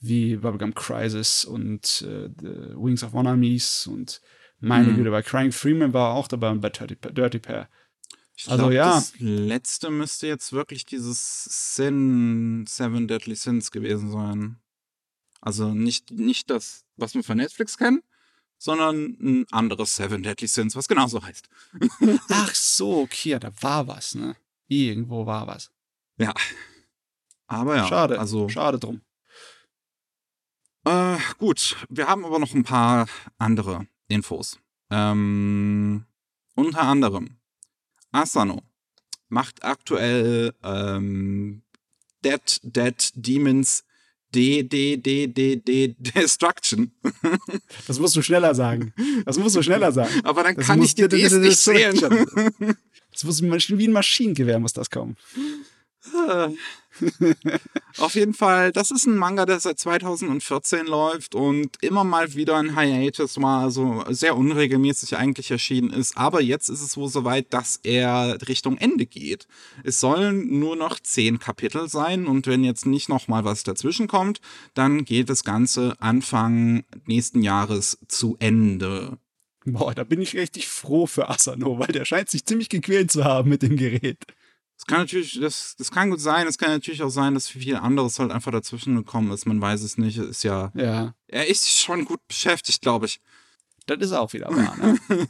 wie 0.00 0.36
Bubblegum 0.36 0.74
Crisis 0.74 1.44
und 1.44 2.04
äh, 2.06 2.28
The 2.40 2.74
Wings 2.76 3.04
of 3.04 3.14
One-Armies 3.14 3.86
und 3.86 4.20
meine 4.62 4.88
Mhm. 4.88 4.96
Güte, 4.96 5.10
bei 5.10 5.22
Crying 5.22 5.52
Freeman 5.52 5.92
war 5.92 6.10
er 6.10 6.14
auch 6.14 6.28
dabei 6.28 6.50
und 6.50 6.60
bei 6.60 6.70
Dirty, 6.70 6.96
Dirty 6.96 7.38
Pair. 7.38 7.68
Ich 8.34 8.48
Also, 8.50 8.64
glaub, 8.64 8.72
ja. 8.72 8.94
Das 8.94 9.12
letzte 9.18 9.90
müsste 9.90 10.26
jetzt 10.26 10.52
wirklich 10.52 10.86
dieses 10.86 11.44
Sin, 11.76 12.64
Seven 12.66 13.06
Deadly 13.06 13.34
Sins 13.36 13.70
gewesen 13.70 14.10
sein. 14.10 14.56
Also 15.40 15.74
nicht, 15.74 16.10
nicht 16.10 16.48
das, 16.50 16.84
was 16.96 17.14
wir 17.14 17.22
von 17.22 17.36
Netflix 17.36 17.76
kennen, 17.76 18.02
sondern 18.58 19.16
ein 19.20 19.46
anderes 19.50 19.94
Seven 19.96 20.22
Deadly 20.22 20.46
Sins, 20.48 20.76
was 20.76 20.88
genauso 20.88 21.22
heißt. 21.22 21.48
Ach 22.30 22.54
so, 22.54 23.00
okay, 23.02 23.30
ja, 23.30 23.38
da 23.38 23.52
war 23.60 23.86
was, 23.88 24.14
ne? 24.14 24.36
Irgendwo 24.68 25.26
war 25.26 25.46
was. 25.46 25.70
Ja. 26.16 26.32
Aber 27.48 27.76
ja, 27.76 27.86
Schade, 27.86 28.18
also 28.18 28.48
schade 28.48 28.78
drum. 28.78 29.02
Äh, 30.84 31.18
gut, 31.38 31.76
wir 31.90 32.06
haben 32.08 32.24
aber 32.24 32.38
noch 32.38 32.54
ein 32.54 32.64
paar 32.64 33.06
andere 33.38 33.86
Infos. 34.12 34.58
Ähm, 34.90 36.04
unter 36.54 36.82
anderem, 36.82 37.38
Asano 38.12 38.62
macht 39.28 39.64
aktuell 39.64 40.54
ähm, 40.62 41.62
Dead 42.24 42.60
Dead 42.62 43.10
Demons 43.14 43.84
D 44.34 44.62
D 44.62 44.96
D 44.96 45.26
D 45.26 45.56
D 45.56 45.94
Destruction. 45.98 46.92
Das 47.86 47.98
musst 47.98 48.14
du 48.16 48.22
schneller 48.22 48.54
sagen. 48.54 48.94
Das 49.24 49.38
musst 49.38 49.56
du 49.56 49.62
schneller 49.62 49.92
sagen. 49.92 50.20
Aber 50.24 50.42
dann 50.44 50.54
Das 50.56 50.66
kann 50.66 50.80
ich 50.82 50.94
dir- 50.94 51.08
Ds 51.08 51.32
nicht 51.32 51.58
zählen. 51.58 51.98
Das 53.10 53.24
muss 53.24 53.42
wie 53.42 53.86
ein 53.88 53.92
Maschinengewehr 53.92 54.58
muss 54.58 54.72
das 54.72 54.88
kommen. 54.90 55.16
Auf 57.98 58.14
jeden 58.14 58.34
Fall, 58.34 58.72
das 58.72 58.90
ist 58.90 59.06
ein 59.06 59.16
Manga, 59.16 59.46
der 59.46 59.60
seit 59.60 59.78
2014 59.78 60.86
läuft 60.86 61.34
und 61.34 61.76
immer 61.82 62.04
mal 62.04 62.34
wieder 62.34 62.56
ein 62.56 62.78
Hiatus 62.78 63.40
war, 63.40 63.62
also 63.62 64.04
sehr 64.08 64.36
unregelmäßig 64.36 65.16
eigentlich 65.16 65.50
erschienen 65.50 65.90
ist. 65.90 66.16
Aber 66.16 66.40
jetzt 66.40 66.68
ist 66.68 66.82
es 66.82 66.96
wohl 66.96 67.08
soweit, 67.08 67.52
dass 67.52 67.80
er 67.82 68.38
Richtung 68.48 68.76
Ende 68.78 69.06
geht. 69.06 69.46
Es 69.84 70.00
sollen 70.00 70.58
nur 70.58 70.76
noch 70.76 71.00
zehn 71.00 71.38
Kapitel 71.38 71.88
sein 71.88 72.26
und 72.26 72.46
wenn 72.46 72.64
jetzt 72.64 72.86
nicht 72.86 73.08
noch 73.08 73.28
mal 73.28 73.44
was 73.44 73.62
dazwischen 73.62 74.08
kommt, 74.08 74.40
dann 74.74 75.04
geht 75.04 75.30
das 75.30 75.44
Ganze 75.44 75.94
Anfang 76.00 76.84
nächsten 77.06 77.42
Jahres 77.42 77.98
zu 78.08 78.36
Ende. 78.38 79.18
Boah, 79.64 79.94
da 79.94 80.02
bin 80.02 80.20
ich 80.20 80.34
richtig 80.34 80.66
froh 80.68 81.06
für 81.06 81.28
Asano, 81.28 81.78
weil 81.78 81.88
der 81.88 82.04
scheint 82.04 82.28
sich 82.28 82.44
ziemlich 82.44 82.68
gequält 82.68 83.12
zu 83.12 83.24
haben 83.24 83.48
mit 83.48 83.62
dem 83.62 83.76
Gerät. 83.76 84.18
Es 84.82 84.86
kann 84.86 84.98
natürlich, 84.98 85.38
das, 85.40 85.76
das 85.76 85.92
kann 85.92 86.10
gut 86.10 86.18
sein, 86.18 86.48
es 86.48 86.58
kann 86.58 86.70
natürlich 86.70 87.04
auch 87.04 87.08
sein, 87.08 87.34
dass 87.34 87.46
viel 87.46 87.76
anderes 87.76 88.18
halt 88.18 88.32
einfach 88.32 88.50
dazwischen 88.50 88.96
gekommen 88.96 89.30
ist. 89.30 89.46
Man 89.46 89.60
weiß 89.60 89.80
es 89.82 89.96
nicht. 89.96 90.18
Ist 90.18 90.42
ja, 90.42 90.72
Ja, 90.74 91.14
er 91.28 91.46
ist 91.48 91.70
schon 91.70 92.04
gut 92.04 92.18
beschäftigt, 92.26 92.82
glaube 92.82 93.06
ich. 93.06 93.20
das 93.86 93.98
ist 94.00 94.12
auch 94.12 94.32
wieder 94.32 94.48
wahr. 94.50 94.76
Ne? 94.76 94.98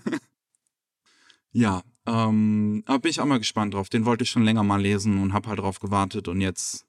Ja, 1.54 1.82
ähm, 2.06 2.82
aber 2.86 3.00
bin 3.00 3.10
ich 3.10 3.20
auch 3.20 3.26
mal 3.26 3.36
gespannt 3.36 3.74
drauf. 3.74 3.90
Den 3.90 4.06
wollte 4.06 4.24
ich 4.24 4.30
schon 4.30 4.42
länger 4.42 4.62
mal 4.62 4.80
lesen 4.80 5.20
und 5.20 5.34
habe 5.34 5.50
halt 5.50 5.58
drauf 5.58 5.80
gewartet 5.80 6.26
und 6.28 6.40
jetzt 6.40 6.86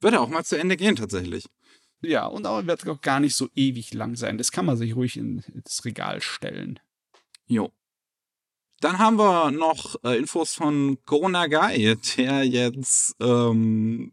wird 0.00 0.14
er 0.14 0.22
auch 0.22 0.30
mal 0.30 0.42
zu 0.42 0.58
Ende 0.58 0.78
gehen 0.78 0.96
tatsächlich. 0.96 1.44
ja, 2.00 2.24
und 2.24 2.46
auch 2.46 2.64
wird 2.66 2.88
auch 2.88 3.02
gar 3.02 3.20
nicht 3.20 3.34
so 3.34 3.50
ewig 3.54 3.92
lang 3.92 4.16
sein. 4.16 4.38
Das 4.38 4.52
kann 4.52 4.64
man 4.64 4.78
sich 4.78 4.96
ruhig 4.96 5.18
in, 5.18 5.40
ins 5.52 5.84
Regal 5.84 6.22
stellen. 6.22 6.80
Jo. 7.46 7.72
Dann 8.80 8.98
haben 8.98 9.18
wir 9.18 9.50
noch 9.50 9.96
äh, 10.04 10.18
Infos 10.18 10.54
von 10.54 10.98
Go 11.06 11.28
Nagai, 11.28 11.96
der 12.16 12.44
jetzt 12.44 13.16
ähm, 13.20 14.12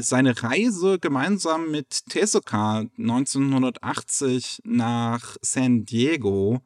seine 0.00 0.42
Reise 0.42 0.98
gemeinsam 0.98 1.70
mit 1.70 2.06
Tezuka 2.08 2.84
1980 2.98 4.60
nach 4.64 5.36
San 5.42 5.84
Diego 5.84 6.62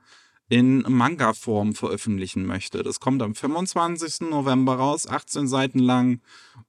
in 0.48 0.84
Manga-Form 0.86 1.74
veröffentlichen 1.74 2.44
möchte. 2.44 2.82
Das 2.82 3.00
kommt 3.00 3.22
am 3.22 3.34
25. 3.34 4.28
November 4.28 4.74
raus, 4.74 5.06
18 5.06 5.48
Seiten 5.48 5.78
lang. 5.78 6.20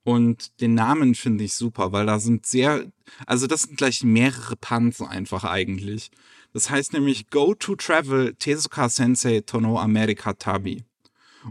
Und 0.04 0.62
den 0.62 0.74
Namen 0.74 1.16
finde 1.16 1.44
ich 1.44 1.54
super, 1.54 1.92
weil 1.92 2.06
da 2.06 2.20
sind 2.20 2.46
sehr, 2.46 2.86
also 3.28 3.46
das 3.46 3.64
sind 3.64 3.78
gleich 3.78 4.04
mehrere 4.04 4.56
Panzer 4.56 5.10
einfach 5.10 5.44
eigentlich. 5.44 6.12
Das 6.54 6.70
heißt 6.70 6.94
nämlich 6.94 7.30
Go 7.30 7.56
to 7.56 7.76
Travel 7.76 8.36
Tezuka 8.36 8.88
Sensei 8.90 9.42
Tono 9.42 9.80
America 9.80 10.34
Tabi. 10.34 10.84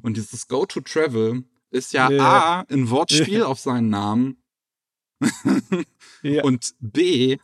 Und 0.02 0.16
dieses 0.16 0.48
Go 0.48 0.64
to 0.64 0.80
Travel 0.80 1.44
ist 1.70 1.92
ja 1.92 2.10
Ja. 2.10 2.60
A, 2.60 2.60
ein 2.70 2.88
Wortspiel 2.90 3.42
auf 3.42 3.58
seinen 3.58 3.90
Namen 3.90 4.36
Ja. 6.22 6.44
und 6.44 6.74
B, 6.80 7.36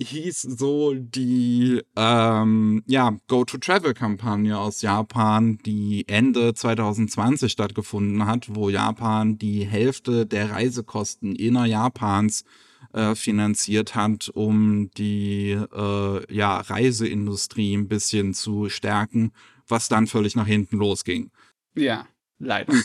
hieß 0.00 0.42
so 0.42 0.94
die 0.94 1.80
ähm, 1.96 2.82
ja, 2.86 3.16
Go-to-Travel-Kampagne 3.28 4.58
aus 4.58 4.82
Japan, 4.82 5.58
die 5.64 6.06
Ende 6.08 6.54
2020 6.54 7.50
stattgefunden 7.52 8.26
hat, 8.26 8.54
wo 8.54 8.68
Japan 8.68 9.38
die 9.38 9.64
Hälfte 9.64 10.26
der 10.26 10.50
Reisekosten 10.50 11.36
inner 11.36 11.66
Japans 11.66 12.44
äh, 12.92 13.14
finanziert 13.14 13.94
hat, 13.94 14.28
um 14.28 14.90
die 14.96 15.50
äh, 15.50 16.34
ja, 16.34 16.60
Reiseindustrie 16.60 17.74
ein 17.74 17.88
bisschen 17.88 18.34
zu 18.34 18.68
stärken, 18.68 19.32
was 19.68 19.88
dann 19.88 20.06
völlig 20.06 20.36
nach 20.36 20.46
hinten 20.46 20.76
losging. 20.76 21.30
Ja, 21.74 22.06
leider. 22.38 22.72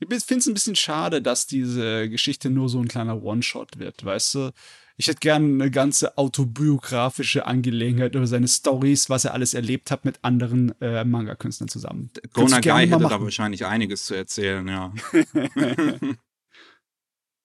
Ich 0.00 0.24
finde 0.24 0.40
es 0.40 0.46
ein 0.46 0.54
bisschen 0.54 0.76
schade, 0.76 1.20
dass 1.20 1.46
diese 1.46 2.08
Geschichte 2.08 2.48
nur 2.48 2.70
so 2.70 2.78
ein 2.78 2.88
kleiner 2.88 3.22
One-Shot 3.22 3.78
wird, 3.78 4.02
weißt 4.02 4.34
du? 4.34 4.50
Ich 4.96 5.08
hätte 5.08 5.20
gerne 5.20 5.46
eine 5.46 5.70
ganze 5.70 6.18
autobiografische 6.18 7.46
Angelegenheit 7.46 8.14
über 8.14 8.26
seine 8.26 8.48
Stories, 8.48 9.08
was 9.08 9.24
er 9.24 9.34
alles 9.34 9.54
erlebt 9.54 9.90
hat 9.90 10.04
mit 10.04 10.18
anderen 10.22 10.78
äh, 10.80 11.04
Manga-Künstlern 11.04 11.68
zusammen. 11.68 12.10
Gona 12.34 12.60
Guy 12.60 12.86
hätte 12.86 13.08
da 13.08 13.20
wahrscheinlich 13.20 13.64
einiges 13.64 14.04
zu 14.04 14.14
erzählen, 14.14 14.66
ja. 14.68 14.92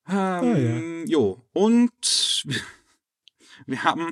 Ähm, 0.08 1.06
Jo, 1.08 1.42
und 1.54 2.46
wir 3.66 3.84
haben 3.84 4.12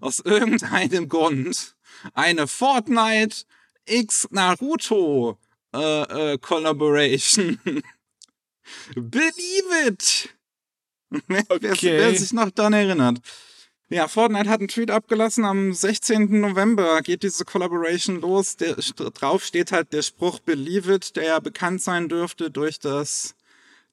aus 0.00 0.20
irgendeinem 0.20 1.08
Grund 1.08 1.76
eine 2.14 2.46
Fortnite 2.46 3.44
X 3.86 4.28
Naruto 4.30 5.38
äh, 5.74 6.32
äh, 6.32 6.38
Collaboration. 6.38 7.58
Believe 8.94 9.88
it! 9.88 10.30
Wer, 11.26 11.44
wer, 11.48 11.72
Okay. 11.72 11.98
wer 11.98 12.14
sich 12.14 12.32
noch 12.32 12.50
daran 12.50 12.72
erinnert. 12.72 13.18
Ja, 13.88 14.06
Fortnite 14.06 14.48
hat 14.48 14.60
einen 14.60 14.68
Tweet 14.68 14.92
abgelassen. 14.92 15.44
Am 15.44 15.72
16. 15.72 16.40
November 16.40 17.02
geht 17.02 17.24
diese 17.24 17.44
Collaboration 17.44 18.20
los. 18.20 18.56
Der, 18.56 18.76
drauf 18.76 19.44
steht 19.44 19.72
halt 19.72 19.92
der 19.92 20.02
Spruch 20.02 20.38
Believe 20.38 20.94
it, 20.94 21.16
der 21.16 21.24
ja 21.24 21.40
bekannt 21.40 21.82
sein 21.82 22.08
dürfte 22.08 22.52
durch 22.52 22.78
das 22.78 23.34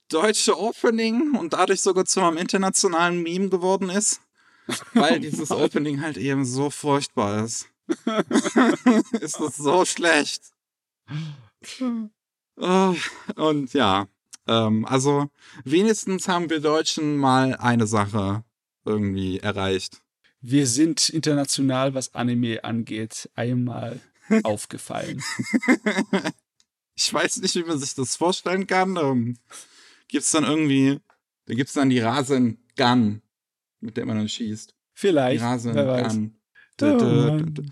deutsche 0.10 0.58
Opening 0.58 1.36
und 1.36 1.53
dadurch 1.53 1.82
sogar 1.82 2.05
zu 2.05 2.22
einem 2.22 2.38
internationalen 2.38 3.22
Meme 3.22 3.49
geworden 3.49 3.89
ist. 3.89 4.22
Weil 4.93 5.20
dieses 5.22 5.51
Opening 5.51 6.01
halt 6.01 6.18
eben 6.18 6.45
so 6.45 6.70
furchtbar 6.70 7.43
ist. 7.43 7.68
ist 9.22 9.39
das 9.39 9.55
so 9.55 9.86
schlecht. 9.86 10.41
Oh, 12.58 12.95
und 13.36 13.74
ja, 13.74 14.08
ähm, 14.47 14.86
also 14.86 15.30
wenigstens 15.64 16.28
haben 16.28 16.49
wir 16.49 16.60
Deutschen 16.60 17.18
mal 17.18 17.55
eine 17.55 17.88
Sache 17.88 18.43
irgendwie 18.84 19.39
erreicht. 19.39 20.01
Wir 20.41 20.68
sind 20.68 21.10
international, 21.10 21.93
was 21.93 22.14
Anime 22.14 22.64
angeht, 22.64 23.30
einmal 23.36 23.99
aufgefallen. 24.43 25.24
Ich 26.95 27.14
weiß 27.14 27.38
nicht, 27.38 27.55
wie 27.55 27.64
man 27.64 27.80
sich 27.80 27.95
das 27.95 28.16
vorstellen 28.16 28.68
kann. 28.68 29.38
Gibt's 30.08 30.32
dann 30.32 30.43
irgendwie, 30.43 30.99
da 31.45 31.53
gibt's 31.53 31.74
dann 31.74 31.89
die 31.89 31.99
Rasen-Gun, 31.99 33.22
mit 33.80 33.97
der 33.97 34.05
man 34.05 34.18
dann 34.18 34.30
schießt. 34.30 34.72
Die 34.72 34.76
Vielleicht. 34.93 35.43
weiß. 35.43 36.05
Rasen-Gun. 36.05 37.72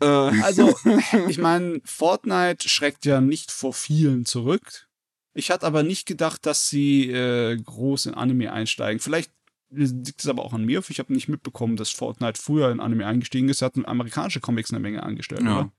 Äh, 0.00 0.06
Also, 0.06 0.74
ich 1.28 1.38
meine, 1.38 1.80
Fortnite 1.84 2.68
schreckt 2.68 3.04
ja 3.04 3.20
nicht 3.20 3.50
vor 3.50 3.72
vielen 3.72 4.24
zurück. 4.24 4.88
Ich 5.34 5.50
hatte 5.50 5.66
aber 5.66 5.82
nicht 5.82 6.06
gedacht, 6.06 6.44
dass 6.46 6.68
sie 6.68 7.10
äh, 7.10 7.56
groß 7.56 8.06
in 8.06 8.14
Anime 8.14 8.52
einsteigen. 8.52 8.98
Vielleicht 8.98 9.30
liegt 9.70 10.20
es 10.20 10.28
aber 10.28 10.44
auch 10.44 10.52
an 10.52 10.64
mir. 10.64 10.82
Ich 10.88 10.98
habe 10.98 11.12
nicht 11.12 11.28
mitbekommen, 11.28 11.76
dass 11.76 11.90
Fortnite 11.90 12.40
früher 12.40 12.70
in 12.70 12.80
Anime 12.80 13.06
eingestiegen 13.06 13.48
ist. 13.48 13.58
Sie 13.58 13.64
hatten 13.64 13.86
amerikanische 13.86 14.40
Comics 14.40 14.70
eine 14.70 14.80
Menge 14.80 15.02
angestellt, 15.02 15.42
ja. 15.42 15.60
oder? 15.60 15.72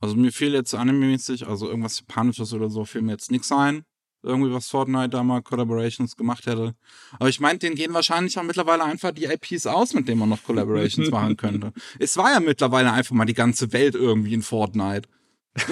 Also 0.00 0.16
mir 0.16 0.32
fiel 0.32 0.52
jetzt 0.52 0.74
anime-mäßig, 0.74 1.46
also 1.46 1.68
irgendwas 1.68 2.00
Japanisches 2.00 2.52
oder 2.52 2.70
so, 2.70 2.84
fiel 2.84 3.02
mir 3.02 3.12
jetzt 3.12 3.30
nichts 3.30 3.52
ein. 3.52 3.84
Irgendwie, 4.22 4.52
was 4.52 4.68
Fortnite 4.68 5.08
da 5.08 5.22
mal 5.22 5.40
Collaborations 5.40 6.14
gemacht 6.16 6.46
hätte. 6.46 6.74
Aber 7.18 7.28
ich 7.30 7.40
meinte, 7.40 7.66
denen 7.66 7.76
gehen 7.76 7.94
wahrscheinlich 7.94 8.38
auch 8.38 8.42
mittlerweile 8.42 8.84
einfach 8.84 9.12
die 9.12 9.24
IPs 9.24 9.66
aus, 9.66 9.94
mit 9.94 10.08
denen 10.08 10.18
man 10.20 10.28
noch 10.28 10.42
Collaborations 10.44 11.10
machen 11.10 11.36
könnte. 11.36 11.72
Es 11.98 12.16
war 12.16 12.32
ja 12.32 12.40
mittlerweile 12.40 12.92
einfach 12.92 13.14
mal 13.14 13.24
die 13.24 13.34
ganze 13.34 13.72
Welt 13.72 13.94
irgendwie 13.94 14.34
in 14.34 14.42
Fortnite. 14.42 15.08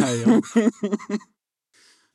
Ah, 0.00 0.12
ja. 0.26 0.40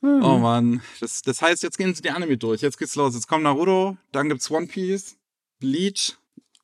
Oh 0.06 0.36
Mann. 0.36 0.82
Das, 1.00 1.22
das 1.22 1.40
heißt, 1.40 1.62
jetzt 1.62 1.78
gehen 1.78 1.94
sie 1.94 2.02
die 2.02 2.10
Anime 2.10 2.36
durch. 2.36 2.60
Jetzt 2.60 2.78
geht's 2.78 2.94
los. 2.94 3.14
Jetzt 3.14 3.26
kommt 3.26 3.42
Naruto, 3.42 3.96
dann 4.12 4.28
gibt's 4.28 4.50
One 4.50 4.66
Piece, 4.66 5.16
Bleach. 5.60 6.18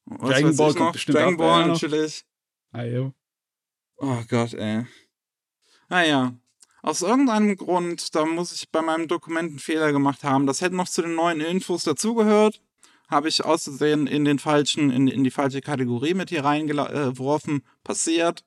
was 0.04 0.28
Dragon 0.28 0.56
Ball 0.56 0.72
noch? 0.74 0.94
Dragon 0.94 1.36
Ball 1.38 1.60
ja, 1.60 1.66
noch. 1.66 1.74
natürlich. 1.80 2.26
Ah, 2.72 2.82
ja. 2.82 3.12
Oh 3.96 4.22
Gott, 4.28 4.52
ey. 4.52 4.84
Naja. 5.88 6.34
Aus 6.82 7.02
irgendeinem 7.02 7.56
Grund, 7.56 8.14
da 8.14 8.24
muss 8.24 8.52
ich 8.52 8.70
bei 8.70 8.80
meinem 8.80 9.06
Dokument 9.06 9.50
einen 9.50 9.58
Fehler 9.58 9.92
gemacht 9.92 10.24
haben. 10.24 10.46
Das 10.46 10.60
hätte 10.60 10.76
noch 10.76 10.88
zu 10.88 11.02
den 11.02 11.14
neuen 11.14 11.40
Infos 11.40 11.84
dazugehört. 11.84 12.62
Habe 13.08 13.28
ich 13.28 13.44
auszusehen 13.44 14.06
in 14.06 14.24
den 14.24 14.38
falschen, 14.38 14.90
in, 14.90 15.08
in 15.08 15.24
die 15.24 15.30
falsche 15.30 15.60
Kategorie 15.60 16.14
mit 16.14 16.30
hier 16.30 16.44
reingeworfen. 16.44 17.62
Passiert. 17.84 18.44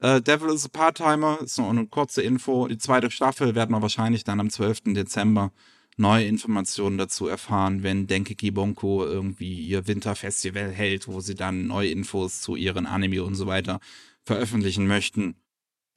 Äh, 0.00 0.20
Devil 0.20 0.50
is 0.50 0.66
a 0.66 0.68
Part-Timer 0.68 1.38
ist 1.42 1.58
nur 1.58 1.70
eine 1.70 1.86
kurze 1.86 2.22
Info. 2.22 2.66
Die 2.66 2.78
zweite 2.78 3.10
Staffel 3.10 3.54
werden 3.54 3.72
wir 3.72 3.82
wahrscheinlich 3.82 4.24
dann 4.24 4.40
am 4.40 4.50
12. 4.50 4.94
Dezember 4.94 5.52
neue 5.96 6.26
Informationen 6.26 6.98
dazu 6.98 7.28
erfahren, 7.28 7.82
wenn 7.82 8.06
Denkeki 8.06 8.50
Bonko 8.50 9.04
irgendwie 9.04 9.66
ihr 9.66 9.86
Winterfestival 9.86 10.70
hält, 10.70 11.06
wo 11.06 11.20
sie 11.20 11.34
dann 11.34 11.66
neue 11.66 11.90
Infos 11.90 12.40
zu 12.40 12.56
ihren 12.56 12.86
Anime 12.86 13.22
und 13.22 13.34
so 13.34 13.46
weiter 13.46 13.80
veröffentlichen 14.24 14.86
möchten. 14.86 15.36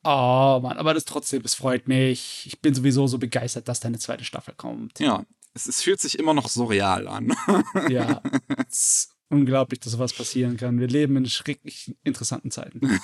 Oh 0.04 0.60
Mann, 0.62 0.78
aber 0.78 0.93
das 0.93 1.06
trotzdem, 1.06 1.41
es 1.45 1.56
freut 1.56 1.88
mich. 1.88 2.45
Ich 2.45 2.60
bin 2.60 2.74
sowieso 2.74 3.08
so 3.08 3.18
begeistert, 3.18 3.68
dass 3.68 3.80
da 3.80 3.88
eine 3.88 3.99
zweite 3.99 4.26
Staffel 4.26 4.54
kommt. 4.56 4.99
Ja, 4.99 5.26
es, 5.54 5.68
es 5.68 5.82
fühlt 5.82 6.01
sich 6.01 6.20
immer 6.20 6.34
noch 6.34 6.49
surreal 6.49 7.08
an. 7.08 7.34
Ja. 7.89 8.22
es 8.68 9.08
ist 9.08 9.16
unglaublich, 9.30 9.80
dass 9.80 9.93
sowas 9.93 10.14
passieren 10.14 10.58
kann. 10.58 10.80
Wir 10.80 10.88
leben 10.88 11.16
in 11.18 11.26
schrecklich 11.26 11.95
interessanten 12.04 12.51
Zeiten. 12.51 12.99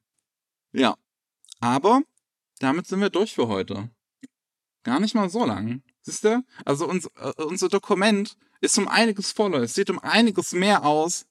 ja. 0.72 0.96
Aber 1.60 2.02
damit 2.58 2.86
sind 2.86 3.00
wir 3.00 3.10
durch 3.10 3.34
für 3.34 3.48
heute. 3.48 3.90
Gar 4.84 5.00
nicht 5.00 5.14
mal 5.14 5.30
so 5.30 5.44
lang. 5.44 5.82
Siehst 6.02 6.24
du? 6.24 6.44
Also 6.64 6.88
uns, 6.88 7.06
äh, 7.16 7.42
unser 7.42 7.68
Dokument 7.68 8.36
ist 8.60 8.78
um 8.78 8.88
einiges 8.88 9.32
voller. 9.32 9.60
Es 9.60 9.74
sieht 9.74 9.90
um 9.90 9.98
einiges 9.98 10.52
mehr 10.52 10.84
aus, 10.84 11.26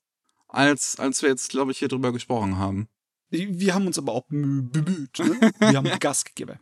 als, 0.47 0.97
als 0.99 1.21
wir 1.21 1.29
jetzt, 1.29 1.49
glaube 1.49 1.71
ich, 1.71 1.79
hier 1.79 1.87
drüber 1.87 2.11
gesprochen 2.11 2.57
haben. 2.57 2.87
Wir 3.31 3.73
haben 3.73 3.87
uns 3.87 3.97
aber 3.97 4.11
auch 4.11 4.27
bemü- 4.29 4.69
bemüht. 4.69 5.17
Ne? 5.19 5.51
Wir 5.59 5.77
haben 5.77 5.89
Gas 5.99 6.25
gegeben. 6.25 6.59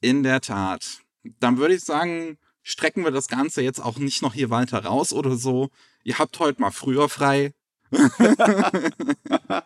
In 0.00 0.22
der 0.22 0.40
Tat. 0.40 1.00
Dann 1.40 1.58
würde 1.58 1.74
ich 1.74 1.84
sagen, 1.84 2.38
strecken 2.62 3.04
wir 3.04 3.10
das 3.10 3.28
Ganze 3.28 3.62
jetzt 3.62 3.80
auch 3.80 3.98
nicht 3.98 4.22
noch 4.22 4.34
hier 4.34 4.50
weiter 4.50 4.84
raus 4.84 5.12
oder 5.12 5.36
so. 5.36 5.70
Ihr 6.04 6.18
habt 6.18 6.38
heute 6.38 6.60
mal 6.60 6.70
früher 6.70 7.08
frei. 7.08 7.52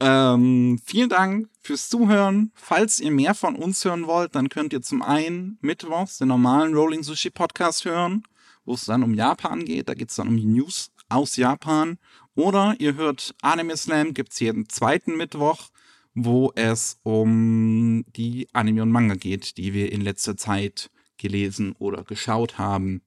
ähm, 0.00 0.80
vielen 0.84 1.08
Dank 1.08 1.48
fürs 1.60 1.88
Zuhören. 1.88 2.50
Falls 2.54 3.00
ihr 3.00 3.10
mehr 3.10 3.34
von 3.34 3.56
uns 3.56 3.84
hören 3.84 4.06
wollt, 4.06 4.34
dann 4.34 4.48
könnt 4.48 4.72
ihr 4.72 4.82
zum 4.82 5.02
einen 5.02 5.58
mittwochs 5.60 6.18
den 6.18 6.28
normalen 6.28 6.74
Rolling 6.74 7.02
Sushi 7.02 7.30
Podcast 7.30 7.84
hören, 7.84 8.24
wo 8.64 8.74
es 8.74 8.84
dann 8.84 9.02
um 9.02 9.14
Japan 9.14 9.64
geht. 9.64 9.88
Da 9.88 9.94
geht 9.94 10.10
es 10.10 10.16
dann 10.16 10.28
um 10.28 10.36
die 10.36 10.46
News 10.46 10.90
aus 11.08 11.36
Japan. 11.36 11.98
Oder 12.34 12.74
ihr 12.78 12.96
hört 12.96 13.34
Anime 13.42 13.76
Slam, 13.76 14.12
gibt 14.14 14.32
es 14.32 14.40
jeden 14.40 14.68
zweiten 14.68 15.16
Mittwoch, 15.16 15.70
wo 16.14 16.52
es 16.54 16.98
um 17.02 18.04
die 18.16 18.48
Anime 18.52 18.82
und 18.82 18.90
Manga 18.90 19.14
geht, 19.14 19.56
die 19.56 19.72
wir 19.72 19.92
in 19.92 20.00
letzter 20.00 20.36
Zeit 20.36 20.90
gelesen 21.16 21.74
oder 21.78 22.02
geschaut 22.04 22.58
haben. 22.58 23.02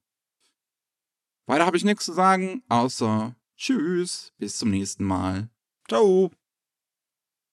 Weiter 1.46 1.66
habe 1.66 1.78
ich 1.78 1.86
nichts 1.86 2.06
zu 2.06 2.14
sagen, 2.14 2.64
außer 2.70 3.36
Tschüss, 3.58 4.34
bis 4.38 4.58
zum 4.58 4.70
nächsten 4.70 5.04
Mal. 5.04 5.50
Ciao. 5.88 6.32